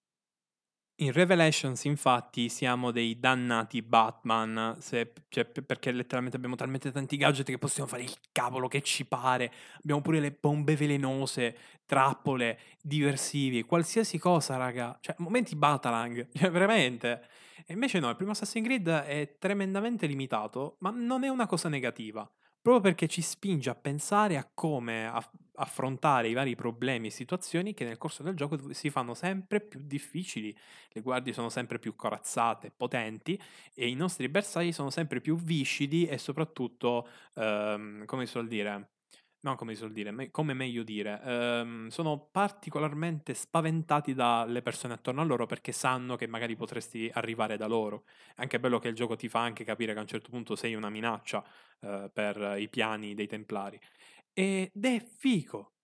In 0.98 1.10
Revelations, 1.10 1.84
infatti, 1.84 2.48
siamo 2.48 2.92
dei 2.92 3.18
dannati 3.18 3.82
Batman, 3.82 4.76
se, 4.78 5.12
cioè, 5.28 5.44
perché 5.44 5.90
letteralmente 5.90 6.36
abbiamo 6.36 6.54
talmente 6.54 6.92
tanti 6.92 7.16
gadget 7.16 7.46
che 7.46 7.58
possiamo 7.58 7.88
fare 7.88 8.04
il 8.04 8.14
cavolo 8.30 8.68
che 8.68 8.80
ci 8.80 9.04
pare. 9.04 9.52
Abbiamo 9.78 10.00
pure 10.02 10.20
le 10.20 10.30
bombe 10.30 10.76
velenose, 10.76 11.56
trappole, 11.84 12.60
diversivi, 12.80 13.62
qualsiasi 13.64 14.18
cosa, 14.18 14.56
raga. 14.56 14.96
Cioè, 15.00 15.16
momenti 15.18 15.56
Batalang, 15.56 16.28
cioè, 16.32 16.50
veramente. 16.50 17.26
E 17.66 17.72
invece 17.72 17.98
no, 17.98 18.08
il 18.08 18.16
primo 18.16 18.30
Assassin's 18.30 18.64
Creed 18.64 18.88
è 18.88 19.36
tremendamente 19.40 20.06
limitato, 20.06 20.76
ma 20.80 20.90
non 20.90 21.24
è 21.24 21.28
una 21.28 21.46
cosa 21.46 21.68
negativa 21.68 22.30
proprio 22.64 22.80
perché 22.80 23.08
ci 23.08 23.20
spinge 23.20 23.68
a 23.68 23.74
pensare 23.74 24.38
a 24.38 24.48
come 24.54 25.06
aff- 25.06 25.28
affrontare 25.56 26.28
i 26.28 26.32
vari 26.34 26.54
problemi 26.54 27.08
e 27.08 27.10
situazioni 27.10 27.74
che 27.74 27.84
nel 27.84 27.98
corso 27.98 28.22
del 28.22 28.34
gioco 28.34 28.72
si 28.72 28.90
fanno 28.90 29.14
sempre 29.14 29.60
più 29.60 29.80
difficili. 29.82 30.56
Le 30.90 31.00
guardie 31.00 31.32
sono 31.32 31.48
sempre 31.48 31.78
più 31.78 31.94
corazzate, 31.96 32.72
potenti 32.76 33.40
e 33.74 33.88
i 33.88 33.94
nostri 33.94 34.28
bersagli 34.28 34.72
sono 34.72 34.90
sempre 34.90 35.20
più 35.20 35.36
viscidi 35.36 36.06
e 36.06 36.18
soprattutto, 36.18 37.08
ehm, 37.34 38.04
come 38.04 38.26
si 38.26 38.32
suol 38.32 38.48
dire, 38.48 38.90
no 39.40 39.56
come 39.56 39.74
suol 39.74 39.92
dire, 39.92 40.10
me- 40.10 40.30
come 40.30 40.54
meglio 40.54 40.82
dire, 40.82 41.20
ehm, 41.22 41.88
sono 41.88 42.28
particolarmente 42.30 43.34
spaventati 43.34 44.14
dalle 44.14 44.62
persone 44.62 44.94
attorno 44.94 45.20
a 45.20 45.24
loro 45.24 45.44
perché 45.46 45.70
sanno 45.72 46.16
che 46.16 46.26
magari 46.26 46.56
potresti 46.56 47.10
arrivare 47.12 47.56
da 47.58 47.66
loro. 47.66 48.04
È 48.34 48.40
anche 48.40 48.58
bello 48.58 48.78
che 48.78 48.88
il 48.88 48.94
gioco 48.94 49.16
ti 49.16 49.28
fa 49.28 49.40
anche 49.42 49.62
capire 49.64 49.92
che 49.92 49.98
a 49.98 50.02
un 50.02 50.08
certo 50.08 50.30
punto 50.30 50.56
sei 50.56 50.74
una 50.74 50.88
minaccia 50.88 51.44
eh, 51.80 52.10
per 52.12 52.56
i 52.58 52.68
piani 52.70 53.12
dei 53.14 53.26
templari. 53.26 53.78
Ed 54.36 54.84
è 54.84 55.00
fico, 55.00 55.74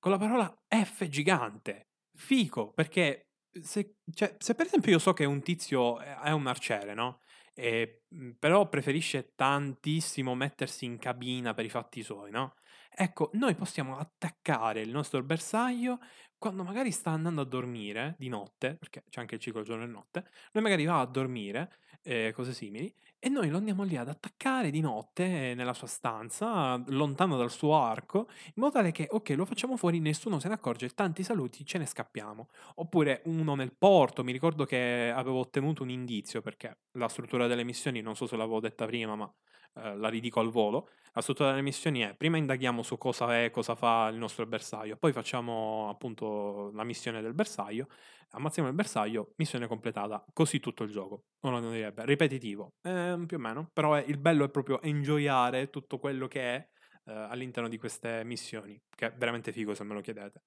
con 0.00 0.10
la 0.10 0.18
parola 0.18 0.52
F 0.66 1.06
gigante, 1.06 1.90
fico, 2.12 2.72
perché 2.72 3.28
se, 3.62 3.98
cioè, 4.12 4.34
se 4.38 4.54
per 4.54 4.66
esempio 4.66 4.90
io 4.92 4.98
so 4.98 5.12
che 5.12 5.24
un 5.24 5.42
tizio 5.42 6.00
è 6.00 6.30
un 6.32 6.46
arciere, 6.48 6.94
no? 6.94 7.20
E, 7.54 8.02
però 8.38 8.68
preferisce 8.68 9.32
tantissimo 9.36 10.34
mettersi 10.34 10.84
in 10.86 10.98
cabina 10.98 11.54
per 11.54 11.64
i 11.64 11.68
fatti 11.70 12.02
suoi, 12.02 12.30
no? 12.32 12.54
Ecco, 12.92 13.30
noi 13.34 13.54
possiamo 13.54 13.96
attaccare 13.96 14.80
il 14.80 14.90
nostro 14.90 15.22
bersaglio 15.22 16.00
quando 16.36 16.64
magari 16.64 16.90
sta 16.90 17.10
andando 17.10 17.42
a 17.42 17.44
dormire 17.44 18.16
di 18.18 18.28
notte, 18.28 18.74
perché 18.76 19.04
c'è 19.08 19.20
anche 19.20 19.36
il 19.36 19.40
ciclo 19.40 19.62
giorno 19.62 19.84
e 19.84 19.86
notte, 19.86 20.28
noi 20.52 20.62
magari 20.64 20.84
va 20.84 21.00
a 21.00 21.06
dormire, 21.06 21.76
eh, 22.02 22.32
cose 22.34 22.54
simili, 22.54 22.92
e 23.20 23.28
noi 23.28 23.48
lo 23.50 23.58
andiamo 23.58 23.82
lì 23.84 23.96
ad 23.96 24.08
attaccare 24.08 24.70
di 24.70 24.80
notte 24.80 25.54
nella 25.54 25.74
sua 25.74 25.86
stanza, 25.86 26.82
lontano 26.88 27.36
dal 27.36 27.50
suo 27.50 27.76
arco, 27.76 28.28
in 28.46 28.52
modo 28.56 28.72
tale 28.72 28.90
che, 28.92 29.06
ok, 29.10 29.30
lo 29.30 29.44
facciamo 29.44 29.76
fuori, 29.76 30.00
nessuno 30.00 30.38
se 30.40 30.48
ne 30.48 30.54
accorge, 30.54 30.88
tanti 30.88 31.22
saluti, 31.22 31.64
ce 31.64 31.78
ne 31.78 31.86
scappiamo. 31.86 32.48
Oppure 32.76 33.20
uno 33.26 33.54
nel 33.54 33.74
porto, 33.76 34.24
mi 34.24 34.32
ricordo 34.32 34.64
che 34.64 35.12
avevo 35.14 35.38
ottenuto 35.38 35.82
un 35.82 35.90
indizio, 35.90 36.40
perché 36.40 36.78
la 36.92 37.08
struttura 37.08 37.46
delle 37.46 37.62
missioni, 37.64 38.00
non 38.00 38.16
so 38.16 38.26
se 38.26 38.36
l'avevo 38.36 38.58
detta 38.60 38.86
prima, 38.86 39.14
ma 39.14 39.32
eh, 39.74 39.96
la 39.96 40.08
ridico 40.08 40.40
al 40.40 40.50
volo. 40.50 40.90
La 41.12 41.22
struttura 41.22 41.50
delle 41.50 41.62
missioni 41.62 42.00
è 42.00 42.14
prima 42.14 42.36
indaghiamo 42.36 42.82
su 42.82 42.96
cosa 42.96 43.42
è, 43.42 43.50
cosa 43.50 43.74
fa 43.74 44.08
il 44.08 44.16
nostro 44.16 44.46
bersaglio, 44.46 44.96
poi 44.96 45.12
facciamo 45.12 45.88
appunto 45.88 46.70
la 46.72 46.84
missione 46.84 47.20
del 47.20 47.34
bersaglio, 47.34 47.88
ammazziamo 48.30 48.68
il 48.68 48.74
bersaglio, 48.76 49.32
missione 49.36 49.66
completata, 49.66 50.24
così 50.32 50.60
tutto 50.60 50.84
il 50.84 50.90
gioco. 50.90 51.24
Uno 51.40 51.60
direbbe 51.72 52.04
ripetitivo, 52.04 52.74
eh, 52.82 53.20
più 53.26 53.38
o 53.38 53.40
meno, 53.40 53.68
però 53.72 53.94
è, 53.94 54.04
il 54.06 54.18
bello 54.18 54.44
è 54.44 54.50
proprio 54.50 54.80
enjoyare 54.82 55.68
tutto 55.68 55.98
quello 55.98 56.28
che 56.28 56.40
è 56.54 56.68
eh, 57.06 57.12
all'interno 57.12 57.68
di 57.68 57.76
queste 57.76 58.22
missioni, 58.24 58.80
che 58.88 59.06
è 59.06 59.12
veramente 59.12 59.50
figo 59.50 59.74
se 59.74 59.82
me 59.82 59.94
lo 59.94 60.00
chiedete. 60.00 60.42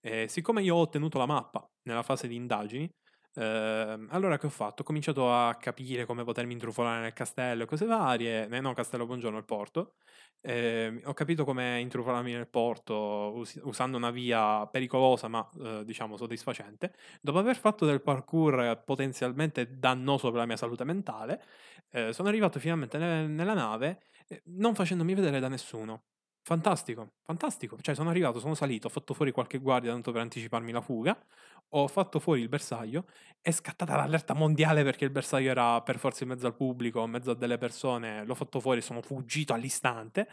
E 0.00 0.28
siccome 0.28 0.62
io 0.62 0.76
ho 0.76 0.80
ottenuto 0.80 1.18
la 1.18 1.26
mappa 1.26 1.68
nella 1.82 2.02
fase 2.02 2.26
di 2.26 2.36
indagini, 2.36 2.90
Eh, 3.38 4.06
allora 4.08 4.38
che 4.38 4.46
ho 4.46 4.48
fatto? 4.50 4.80
Ho 4.82 4.84
cominciato 4.84 5.30
a 5.32 5.54
capire 5.56 6.06
come 6.06 6.24
potermi 6.24 6.54
intrufolare 6.54 7.02
nel 7.02 7.12
castello 7.12 7.64
e 7.64 7.66
cose 7.66 7.84
varie, 7.84 8.48
eh, 8.48 8.60
no 8.60 8.72
castello 8.72 9.04
buongiorno, 9.06 9.36
il 9.36 9.44
porto. 9.44 9.96
Eh, 10.40 11.02
ho 11.04 11.12
capito 11.12 11.44
come 11.44 11.80
intrufolarmi 11.80 12.32
nel 12.32 12.48
porto 12.48 12.94
us- 13.34 13.58
usando 13.62 13.96
una 13.96 14.10
via 14.10 14.66
pericolosa 14.68 15.28
ma 15.28 15.46
eh, 15.60 15.82
diciamo 15.84 16.16
soddisfacente. 16.16 16.94
Dopo 17.20 17.38
aver 17.38 17.56
fatto 17.56 17.84
del 17.84 18.00
parkour 18.00 18.82
potenzialmente 18.84 19.78
dannoso 19.78 20.30
per 20.30 20.38
la 20.40 20.46
mia 20.46 20.56
salute 20.56 20.84
mentale, 20.84 21.42
eh, 21.90 22.12
sono 22.14 22.28
arrivato 22.28 22.58
finalmente 22.58 22.96
ne- 22.98 23.26
nella 23.26 23.54
nave 23.54 24.00
eh, 24.28 24.40
non 24.46 24.74
facendomi 24.74 25.14
vedere 25.14 25.40
da 25.40 25.48
nessuno. 25.48 26.04
Fantastico, 26.48 27.14
fantastico. 27.24 27.76
Cioè, 27.80 27.96
sono 27.96 28.08
arrivato, 28.08 28.38
sono 28.38 28.54
salito, 28.54 28.86
ho 28.86 28.90
fatto 28.90 29.14
fuori 29.14 29.32
qualche 29.32 29.58
guardia 29.58 29.90
tanto 29.90 30.12
per 30.12 30.20
anticiparmi 30.20 30.70
la 30.70 30.80
fuga. 30.80 31.18
Ho 31.70 31.88
fatto 31.88 32.20
fuori 32.20 32.40
il 32.40 32.48
bersaglio. 32.48 33.06
È 33.40 33.50
scattata 33.50 33.96
l'allerta 33.96 34.32
mondiale 34.32 34.84
perché 34.84 35.04
il 35.04 35.10
bersaglio 35.10 35.50
era 35.50 35.80
per 35.82 35.98
forza 35.98 36.22
in 36.22 36.30
mezzo 36.30 36.46
al 36.46 36.54
pubblico, 36.54 37.02
in 37.02 37.10
mezzo 37.10 37.32
a 37.32 37.34
delle 37.34 37.58
persone. 37.58 38.24
L'ho 38.24 38.36
fatto 38.36 38.60
fuori, 38.60 38.80
sono 38.80 39.02
fuggito 39.02 39.54
all'istante. 39.54 40.28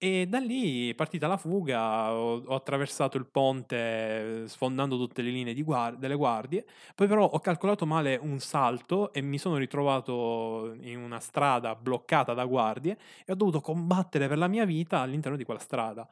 E 0.00 0.26
da 0.28 0.38
lì, 0.38 0.94
partita 0.94 1.26
la 1.26 1.36
fuga, 1.36 2.12
ho, 2.14 2.40
ho 2.46 2.54
attraversato 2.54 3.16
il 3.16 3.26
ponte 3.26 4.44
sfondando 4.46 4.96
tutte 4.96 5.22
le 5.22 5.30
linee 5.30 5.60
guard- 5.62 5.98
delle 5.98 6.14
guardie. 6.14 6.64
Poi, 6.94 7.08
però, 7.08 7.24
ho 7.26 7.40
calcolato 7.40 7.84
male 7.84 8.16
un 8.20 8.38
salto 8.38 9.12
e 9.12 9.20
mi 9.22 9.38
sono 9.38 9.56
ritrovato 9.56 10.74
in 10.82 10.98
una 11.02 11.18
strada 11.18 11.74
bloccata 11.74 12.32
da 12.32 12.44
guardie 12.44 12.96
e 13.24 13.32
ho 13.32 13.34
dovuto 13.34 13.60
combattere 13.60 14.28
per 14.28 14.38
la 14.38 14.46
mia 14.46 14.64
vita 14.64 15.00
all'interno 15.00 15.36
di 15.36 15.44
quella 15.48 15.60
strada. 15.60 16.06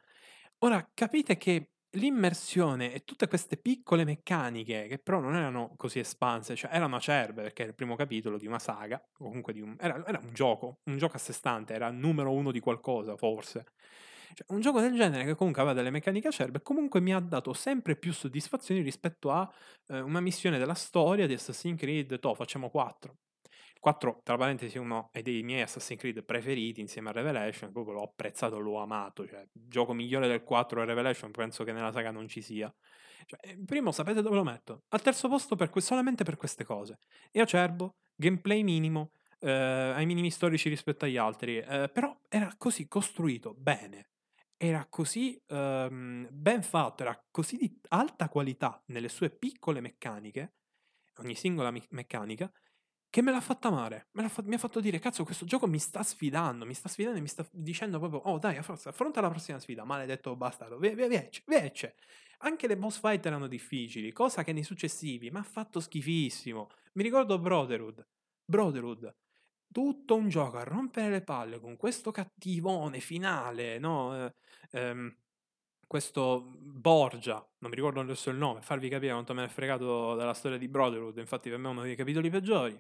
Ora 0.61 0.91
capite 0.95 1.37
che 1.37 1.72
l'immersione 1.97 2.93
e 2.93 3.05
tutte 3.05 3.28
queste 3.28 3.57
piccole 3.59 4.05
meccaniche 4.05 4.87
che 4.87 4.99
però 4.99 5.20
non 5.20 5.34
erano 5.34 5.74
così 5.76 5.99
espanse, 5.99 6.57
cioè 6.57 6.70
erano 6.72 6.97
acerbe 6.97 7.43
perché 7.43 7.62
era 7.62 7.70
il 7.70 7.76
primo 7.76 7.97
capitolo 7.97 8.39
di 8.39 8.47
una 8.47 8.59
saga, 8.59 8.97
o 9.18 9.24
comunque 9.26 9.53
di 9.53 9.61
un, 9.61 9.76
era, 9.78 10.03
era 10.07 10.18
un 10.22 10.32
gioco, 10.32 10.80
un 10.84 10.97
gioco 10.97 11.16
a 11.16 11.18
sé 11.18 11.32
stante, 11.32 11.74
era 11.74 11.89
il 11.89 11.97
numero 11.97 12.32
uno 12.32 12.51
di 12.51 12.61
qualcosa 12.61 13.16
forse. 13.16 13.66
Cioè, 14.34 14.47
un 14.55 14.61
gioco 14.61 14.80
del 14.80 14.95
genere 14.95 15.24
che 15.24 15.34
comunque 15.34 15.62
aveva 15.62 15.76
delle 15.76 15.91
meccaniche 15.91 16.28
acerbe 16.28 16.61
comunque 16.61 17.01
mi 17.01 17.14
ha 17.14 17.20
dato 17.20 17.53
sempre 17.53 17.97
più 17.97 18.12
soddisfazioni 18.12 18.80
rispetto 18.80 19.30
a 19.30 19.51
eh, 19.89 20.01
una 20.01 20.20
missione 20.20 20.59
della 20.59 20.74
storia 20.74 21.26
di 21.26 21.34
Assassin's 21.34 21.78
Creed, 21.78 22.18
to, 22.18 22.34
facciamo 22.34 22.70
4. 22.70 23.16
4, 23.80 24.20
tra 24.22 24.36
parentesi, 24.36 24.78
uno 24.78 25.10
dei 25.12 25.42
miei 25.42 25.62
Assassin's 25.62 26.00
Creed 26.00 26.24
preferiti 26.24 26.80
insieme 26.80 27.10
a 27.10 27.12
Revelation, 27.12 27.72
proprio 27.72 27.94
l'ho 27.94 28.02
apprezzato, 28.02 28.58
l'ho 28.58 28.78
amato, 28.78 29.26
cioè, 29.26 29.46
gioco 29.52 29.92
migliore 29.92 30.28
del 30.28 30.42
4 30.42 30.82
è 30.82 30.84
Revelation, 30.84 31.30
penso 31.30 31.64
che 31.64 31.72
nella 31.72 31.92
saga 31.92 32.10
non 32.10 32.28
ci 32.28 32.42
sia. 32.42 32.72
Cioè, 33.24 33.50
il 33.52 33.64
primo 33.64 33.92
sapete 33.92 34.22
dove 34.22 34.36
lo 34.36 34.44
metto? 34.44 34.84
Al 34.88 35.02
terzo 35.02 35.28
posto 35.28 35.56
per 35.56 35.70
que- 35.70 35.80
solamente 35.80 36.24
per 36.24 36.36
queste 36.36 36.64
cose. 36.64 36.98
E 37.30 37.40
acerbo, 37.40 37.96
gameplay 38.14 38.62
minimo, 38.62 39.12
eh, 39.40 39.50
ai 39.50 40.06
minimi 40.06 40.30
storici 40.30 40.68
rispetto 40.68 41.04
agli 41.04 41.16
altri, 41.16 41.58
eh, 41.58 41.88
però 41.92 42.16
era 42.28 42.52
così 42.56 42.88
costruito 42.88 43.54
bene, 43.54 44.10
era 44.56 44.86
così 44.88 45.40
ehm, 45.46 46.28
ben 46.30 46.62
fatto, 46.62 47.02
era 47.02 47.24
così 47.30 47.56
di 47.56 47.78
alta 47.88 48.28
qualità 48.28 48.82
nelle 48.86 49.08
sue 49.08 49.30
piccole 49.30 49.80
meccaniche, 49.80 50.54
ogni 51.18 51.34
singola 51.34 51.70
me- 51.70 51.86
meccanica, 51.90 52.50
che 53.16 53.22
me 53.22 53.30
l'ha 53.30 53.40
fatta. 53.40 53.70
Me 53.70 54.04
l'ha 54.12 54.28
fa- 54.28 54.42
mi 54.44 54.56
ha 54.56 54.58
fatto 54.58 54.78
dire, 54.78 54.98
cazzo, 54.98 55.24
questo 55.24 55.46
gioco 55.46 55.66
mi 55.66 55.78
sta 55.78 56.02
sfidando, 56.02 56.66
mi 56.66 56.74
sta 56.74 56.90
sfidando 56.90 57.16
e 57.16 57.22
mi 57.22 57.28
sta 57.28 57.46
dicendo 57.50 57.98
proprio, 57.98 58.20
oh 58.20 58.38
dai, 58.38 58.62
forza, 58.62 58.90
affronta 58.90 59.22
la 59.22 59.30
prossima 59.30 59.58
sfida, 59.58 59.84
maledetto 59.84 60.36
bastardo, 60.36 60.76
via, 60.76 60.94
via, 60.94 61.08
viece, 61.08 61.42
viece. 61.46 61.94
Anche 62.40 62.66
le 62.66 62.76
boss 62.76 63.00
fight 63.00 63.24
erano 63.24 63.46
difficili, 63.46 64.12
cosa 64.12 64.44
che 64.44 64.52
nei 64.52 64.64
successivi 64.64 65.30
mi 65.30 65.38
ha 65.38 65.42
fatto 65.42 65.80
schifissimo. 65.80 66.68
Mi 66.92 67.04
ricordo 67.04 67.38
Brotherhood. 67.38 68.06
Brotherhood. 68.44 69.16
Tutto 69.72 70.14
un 70.14 70.28
gioco 70.28 70.58
a 70.58 70.64
rompere 70.64 71.08
le 71.08 71.22
palle 71.22 71.58
con 71.58 71.76
questo 71.76 72.10
cattivone 72.10 73.00
finale, 73.00 73.78
no? 73.78 74.26
Eh, 74.26 74.34
ehm, 74.72 75.16
questo 75.86 76.52
Borgia, 76.58 77.36
non 77.60 77.70
mi 77.70 77.76
ricordo 77.76 78.00
adesso 78.00 78.28
il 78.28 78.36
nome, 78.36 78.60
farvi 78.60 78.88
capire 78.90 79.12
quanto 79.12 79.32
me 79.32 79.40
ne 79.40 79.46
è 79.46 79.50
fregato 79.50 80.14
della 80.16 80.34
storia 80.34 80.58
di 80.58 80.68
Brotherhood, 80.68 81.16
infatti 81.18 81.48
per 81.48 81.58
me 81.58 81.68
è 81.68 81.70
uno 81.70 81.82
dei 81.82 81.96
capitoli 81.96 82.28
peggiori. 82.28 82.78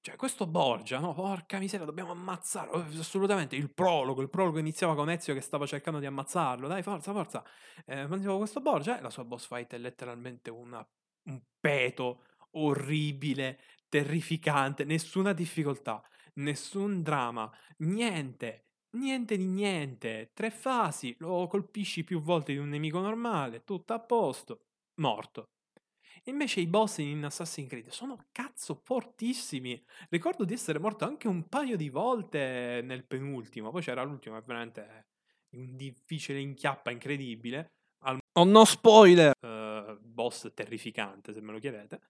Cioè, 0.00 0.16
questo 0.16 0.46
Borgia, 0.46 1.00
no? 1.00 1.12
Porca 1.12 1.58
miseria, 1.58 1.84
dobbiamo 1.84 2.12
ammazzarlo. 2.12 2.86
Assolutamente. 2.98 3.56
Il 3.56 3.70
prologo, 3.70 4.22
il 4.22 4.30
prologo 4.30 4.58
iniziava 4.58 4.94
con 4.94 5.10
Ezio 5.10 5.34
che 5.34 5.40
stava 5.40 5.66
cercando 5.66 5.98
di 5.98 6.06
ammazzarlo. 6.06 6.68
Dai, 6.68 6.82
forza, 6.82 7.12
forza. 7.12 7.44
Eh, 7.84 8.06
mandiamo 8.06 8.38
questo 8.38 8.60
Borgia. 8.60 9.00
La 9.00 9.10
sua 9.10 9.24
boss 9.24 9.46
fight 9.46 9.74
è 9.74 9.78
letteralmente 9.78 10.50
una, 10.50 10.86
un 11.24 11.40
peto 11.60 12.24
orribile, 12.52 13.60
terrificante, 13.88 14.84
nessuna 14.84 15.32
difficoltà, 15.32 16.02
nessun 16.34 17.02
dramma, 17.02 17.50
niente. 17.78 18.64
Niente 18.90 19.36
di 19.36 19.44
niente, 19.44 20.30
tre 20.32 20.50
fasi, 20.50 21.14
lo 21.18 21.46
colpisci 21.46 22.04
più 22.04 22.22
volte 22.22 22.52
di 22.52 22.58
un 22.58 22.70
nemico 22.70 23.00
normale, 23.00 23.62
tutto 23.62 23.92
a 23.92 24.00
posto, 24.00 24.62
morto. 24.94 25.50
Invece 26.24 26.60
i 26.60 26.66
boss 26.66 26.98
in 26.98 27.24
Assassin's 27.24 27.68
Creed 27.68 27.88
sono 27.88 28.26
cazzo 28.32 28.74
fortissimi. 28.74 29.82
Ricordo 30.08 30.44
di 30.44 30.52
essere 30.52 30.78
morto 30.78 31.04
anche 31.04 31.28
un 31.28 31.48
paio 31.48 31.76
di 31.76 31.88
volte 31.88 32.80
nel 32.84 33.04
penultimo, 33.04 33.70
poi 33.70 33.82
c'era 33.82 34.02
l'ultimo, 34.02 34.36
è 34.36 34.42
veramente 34.42 35.06
un 35.50 35.76
difficile 35.76 36.40
inchiappa 36.40 36.90
incredibile. 36.90 37.72
Al... 38.00 38.18
Oh 38.32 38.44
no 38.44 38.64
spoiler! 38.64 39.32
Uh, 39.40 39.98
boss 40.00 40.50
terrificante, 40.54 41.32
se 41.32 41.40
me 41.40 41.52
lo 41.52 41.58
chiedete. 41.58 42.00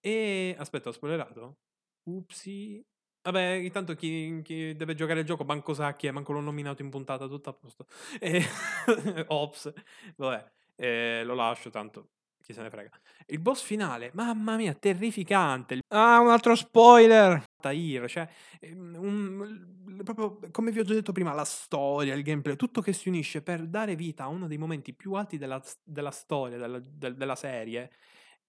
E 0.00 0.54
aspetta, 0.58 0.88
ho 0.88 0.92
spoilerato? 0.92 1.58
Upsi. 2.04 2.84
Vabbè, 3.22 3.46
intanto 3.50 3.94
chi, 3.94 4.40
chi, 4.42 4.74
deve 4.74 4.94
giocare 4.94 5.20
il 5.20 5.26
gioco, 5.26 5.44
Banco 5.44 5.74
Sacchi, 5.74 6.06
e 6.06 6.12
manco 6.12 6.32
l'ho 6.32 6.40
nominato 6.40 6.82
in 6.82 6.90
puntata, 6.90 7.26
tutto 7.26 7.50
a 7.50 7.52
posto. 7.52 7.86
E... 8.18 8.42
Ops, 9.28 9.72
vabbè, 10.16 10.50
e 10.76 11.24
lo 11.24 11.34
lascio, 11.34 11.68
tanto 11.70 12.10
chi 12.48 12.54
se 12.54 12.62
ne 12.62 12.70
frega. 12.70 12.90
Il 13.26 13.40
boss 13.40 13.62
finale, 13.62 14.10
mamma 14.14 14.56
mia, 14.56 14.72
terrificante. 14.72 15.80
Ah, 15.88 16.18
un 16.20 16.30
altro 16.30 16.54
spoiler! 16.54 17.44
Tahir, 17.60 18.08
cioè, 18.08 18.26
ehm, 18.60 18.96
un, 18.98 20.02
proprio 20.02 20.38
come 20.50 20.70
vi 20.70 20.78
ho 20.78 20.84
già 20.84 20.94
detto 20.94 21.12
prima, 21.12 21.34
la 21.34 21.44
storia, 21.44 22.14
il 22.14 22.22
gameplay, 22.22 22.56
tutto 22.56 22.80
che 22.80 22.94
si 22.94 23.10
unisce 23.10 23.42
per 23.42 23.66
dare 23.66 23.96
vita 23.96 24.24
a 24.24 24.28
uno 24.28 24.46
dei 24.46 24.56
momenti 24.56 24.94
più 24.94 25.12
alti 25.12 25.36
della, 25.36 25.62
della 25.84 26.10
storia, 26.10 26.56
della, 26.56 26.80
della 26.80 27.36
serie 27.36 27.90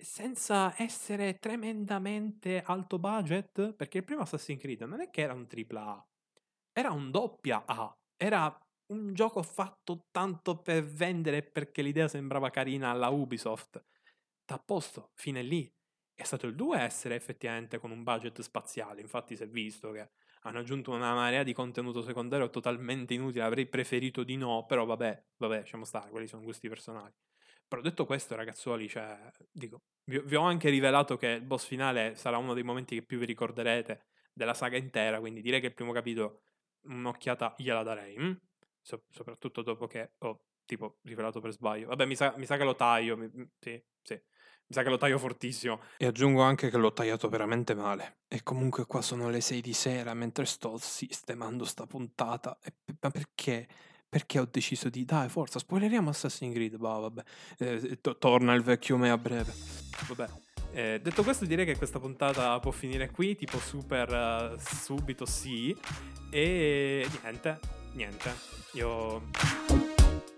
senza 0.02 0.74
essere 0.82 1.38
tremendamente 1.39 2.62
alto 2.66 3.00
budget, 3.00 3.74
perché 3.74 3.97
il 3.97 4.06
primo 4.06 4.22
Assassin's 4.22 4.62
Creed 4.62 4.84
non 4.84 5.02
è 5.02 5.10
che 5.10 5.20
era 5.20 5.34
un 5.34 5.45
AAA, 5.45 6.08
era 6.72 6.91
un 6.91 7.12
doppia 7.12 7.64
A, 7.66 7.93
era 8.16 8.58
un 8.89 9.13
gioco 9.13 9.41
fatto 9.43 10.07
tanto 10.11 10.61
per 10.61 10.83
vendere 10.83 11.43
perché 11.43 11.81
l'idea 11.81 12.07
sembrava 12.07 12.49
carina 12.49 12.89
alla 12.89 13.09
Ubisoft. 13.09 13.83
T'ha 14.45 14.59
posto, 14.59 15.11
fine 15.13 15.41
lì. 15.41 15.71
È 16.13 16.23
stato 16.23 16.47
il 16.47 16.55
2 16.55 16.77
a 16.77 16.83
essere 16.83 17.15
effettivamente 17.15 17.77
con 17.77 17.91
un 17.91 18.03
budget 18.03 18.41
spaziale, 18.41 19.01
infatti 19.01 19.35
si 19.35 19.43
è 19.43 19.47
visto 19.47 19.91
che 19.91 20.09
hanno 20.43 20.59
aggiunto 20.59 20.91
una 20.91 21.13
marea 21.13 21.43
di 21.43 21.53
contenuto 21.53 22.01
secondario 22.01 22.49
totalmente 22.49 23.13
inutile, 23.13 23.43
avrei 23.43 23.67
preferito 23.67 24.23
di 24.23 24.35
no, 24.35 24.65
però 24.65 24.85
vabbè, 24.85 25.25
vabbè, 25.37 25.59
lasciamo 25.59 25.85
stare, 25.85 26.09
quelli 26.09 26.27
sono 26.27 26.43
gusti 26.43 26.67
personali. 26.67 27.13
Però 27.67 27.81
detto 27.81 28.05
questo, 28.05 28.35
ragazzuoli, 28.35 28.89
cioè, 28.89 29.31
dico, 29.51 29.83
vi, 30.05 30.19
vi, 30.25 30.35
ho 30.35 30.41
anche 30.41 30.69
rivelato 30.69 31.17
che 31.17 31.27
il 31.27 31.43
boss 31.43 31.65
finale 31.65 32.15
sarà 32.15 32.37
uno 32.37 32.53
dei 32.53 32.63
momenti 32.63 32.95
che 32.95 33.03
più 33.03 33.19
vi 33.19 33.25
ricorderete 33.25 34.07
della 34.33 34.53
saga 34.53 34.77
intera, 34.77 35.19
quindi 35.19 35.41
direi 35.41 35.61
che 35.61 35.67
il 35.67 35.73
primo 35.73 35.91
capitolo 35.91 36.41
un'occhiata 36.85 37.55
gliela 37.57 37.83
darei, 37.83 38.17
hm? 38.17 38.37
So, 38.89 39.03
soprattutto 39.09 39.61
dopo 39.61 39.85
che 39.85 40.13
ho 40.19 40.41
tipo 40.65 40.97
rivelato 41.03 41.39
per 41.39 41.51
sbaglio. 41.51 41.87
Vabbè, 41.87 42.05
mi 42.05 42.15
sa, 42.15 42.33
mi 42.37 42.45
sa 42.45 42.57
che 42.57 42.63
lo 42.63 42.75
taglio, 42.75 43.15
mi, 43.15 43.29
sì, 43.59 43.81
sì. 44.01 44.13
Mi 44.13 44.75
sa 44.75 44.83
che 44.83 44.89
lo 44.89 44.97
taglio 44.97 45.17
fortissimo. 45.17 45.81
E 45.97 46.05
aggiungo 46.05 46.41
anche 46.41 46.69
che 46.69 46.77
l'ho 46.77 46.93
tagliato 46.93 47.27
veramente 47.29 47.73
male. 47.73 48.19
E 48.27 48.43
comunque 48.43 48.85
qua 48.85 49.01
sono 49.01 49.29
le 49.29 49.41
6 49.41 49.61
di 49.61 49.73
sera 49.73 50.13
mentre 50.13 50.45
sto 50.45 50.77
sistemando 50.77 51.65
sta 51.65 51.85
puntata. 51.85 52.57
E, 52.63 52.73
ma 52.99 53.09
perché? 53.09 53.67
perché 54.09 54.39
ho 54.39 54.47
deciso 54.49 54.89
di 54.89 55.05
dai 55.05 55.29
forza 55.29 55.59
spoileriamo 55.59 56.09
Assassin's 56.09 56.51
Creed 56.51 56.77
bah, 56.77 56.97
vabbè 56.97 57.23
eh, 57.59 58.01
to- 58.01 58.17
torna 58.17 58.55
il 58.55 58.63
vecchio 58.63 58.97
me 58.97 59.11
a 59.11 59.19
breve 59.19 59.53
vabbè 60.07 60.27
eh, 60.71 60.99
detto 60.99 61.21
questo 61.21 61.45
direi 61.45 61.63
che 61.63 61.77
questa 61.77 61.99
puntata 61.99 62.59
può 62.59 62.71
finire 62.71 63.11
qui 63.11 63.35
tipo 63.35 63.59
super 63.59 64.55
uh, 64.55 64.57
subito 64.57 65.27
sì 65.27 65.77
e 66.31 67.07
niente 67.21 67.78
niente 67.93 68.33
io 68.73 69.21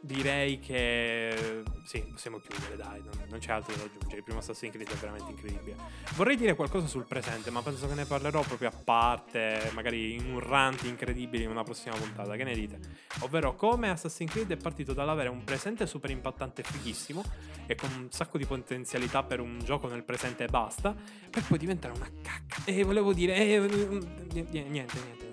direi 0.02 0.60
che 0.60 1.64
sì, 1.86 2.00
possiamo 2.02 2.40
chiudere, 2.40 2.76
dai, 2.76 3.02
non, 3.04 3.14
non, 3.30 3.40
c'è 3.40 3.52
altro 3.52 3.76
da 3.76 3.84
aggiungere. 3.84 4.18
Il 4.18 4.24
primo 4.24 4.40
Assassin's 4.40 4.74
Creed 4.74 4.90
è 4.90 4.96
veramente 4.96 5.32
incredibile. 5.32 5.76
Vorrei 6.16 6.36
dire 6.36 6.56
qualcosa 6.56 6.88
sul 6.88 7.06
presente, 7.06 7.50
ma 7.50 7.62
penso 7.62 7.88
che 7.88 7.94
ne 7.94 8.06
parlerò 8.06 8.42
proprio 8.42 8.70
a 8.70 8.72
parte, 8.72 9.72
magari 9.74 10.16
in 10.16 10.32
un 10.32 10.40
rant 10.40 10.84
incredibile 10.84 11.44
in 11.44 11.50
una 11.50 11.64
prossima 11.64 11.96
puntata. 11.96 12.36
Che 12.36 12.44
ne 12.44 12.54
dite? 12.54 12.80
Ovvero 13.20 13.56
come 13.56 13.90
Assassin's 13.90 14.32
Creed 14.32 14.52
è 14.52 14.58
partito 14.58 14.94
dall'avere 14.94 15.30
un 15.30 15.44
presente 15.44 15.86
super 15.86 16.10
impattante 16.10 16.62
e 16.62 16.64
fighissimo 16.66 17.24
e 17.66 17.76
con 17.76 17.90
un 17.94 18.12
sacco 18.12 18.38
di 18.38 18.46
potenzialità 18.46 19.24
per 19.24 19.40
un 19.40 19.60
gioco 19.64 19.88
nel 19.88 20.04
presente 20.04 20.44
e 20.46 20.48
basta, 20.48 20.96
per 21.30 21.44
poi 21.44 21.58
diventare 21.58 21.94
una 21.94 22.10
cacca. 22.22 22.64
E 22.66 22.84
volevo 22.84 23.14
dire, 23.14 23.36
eh, 23.36 23.60
niente, 23.60 24.62
niente, 24.64 25.00
niente. 25.00 25.31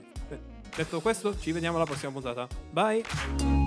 Detto 0.75 1.01
questo, 1.01 1.39
ci 1.39 1.53
vediamo 1.53 1.77
alla 1.77 1.87
prossima 1.87 2.13
puntata. 2.13 2.47
Bye! 2.71 3.58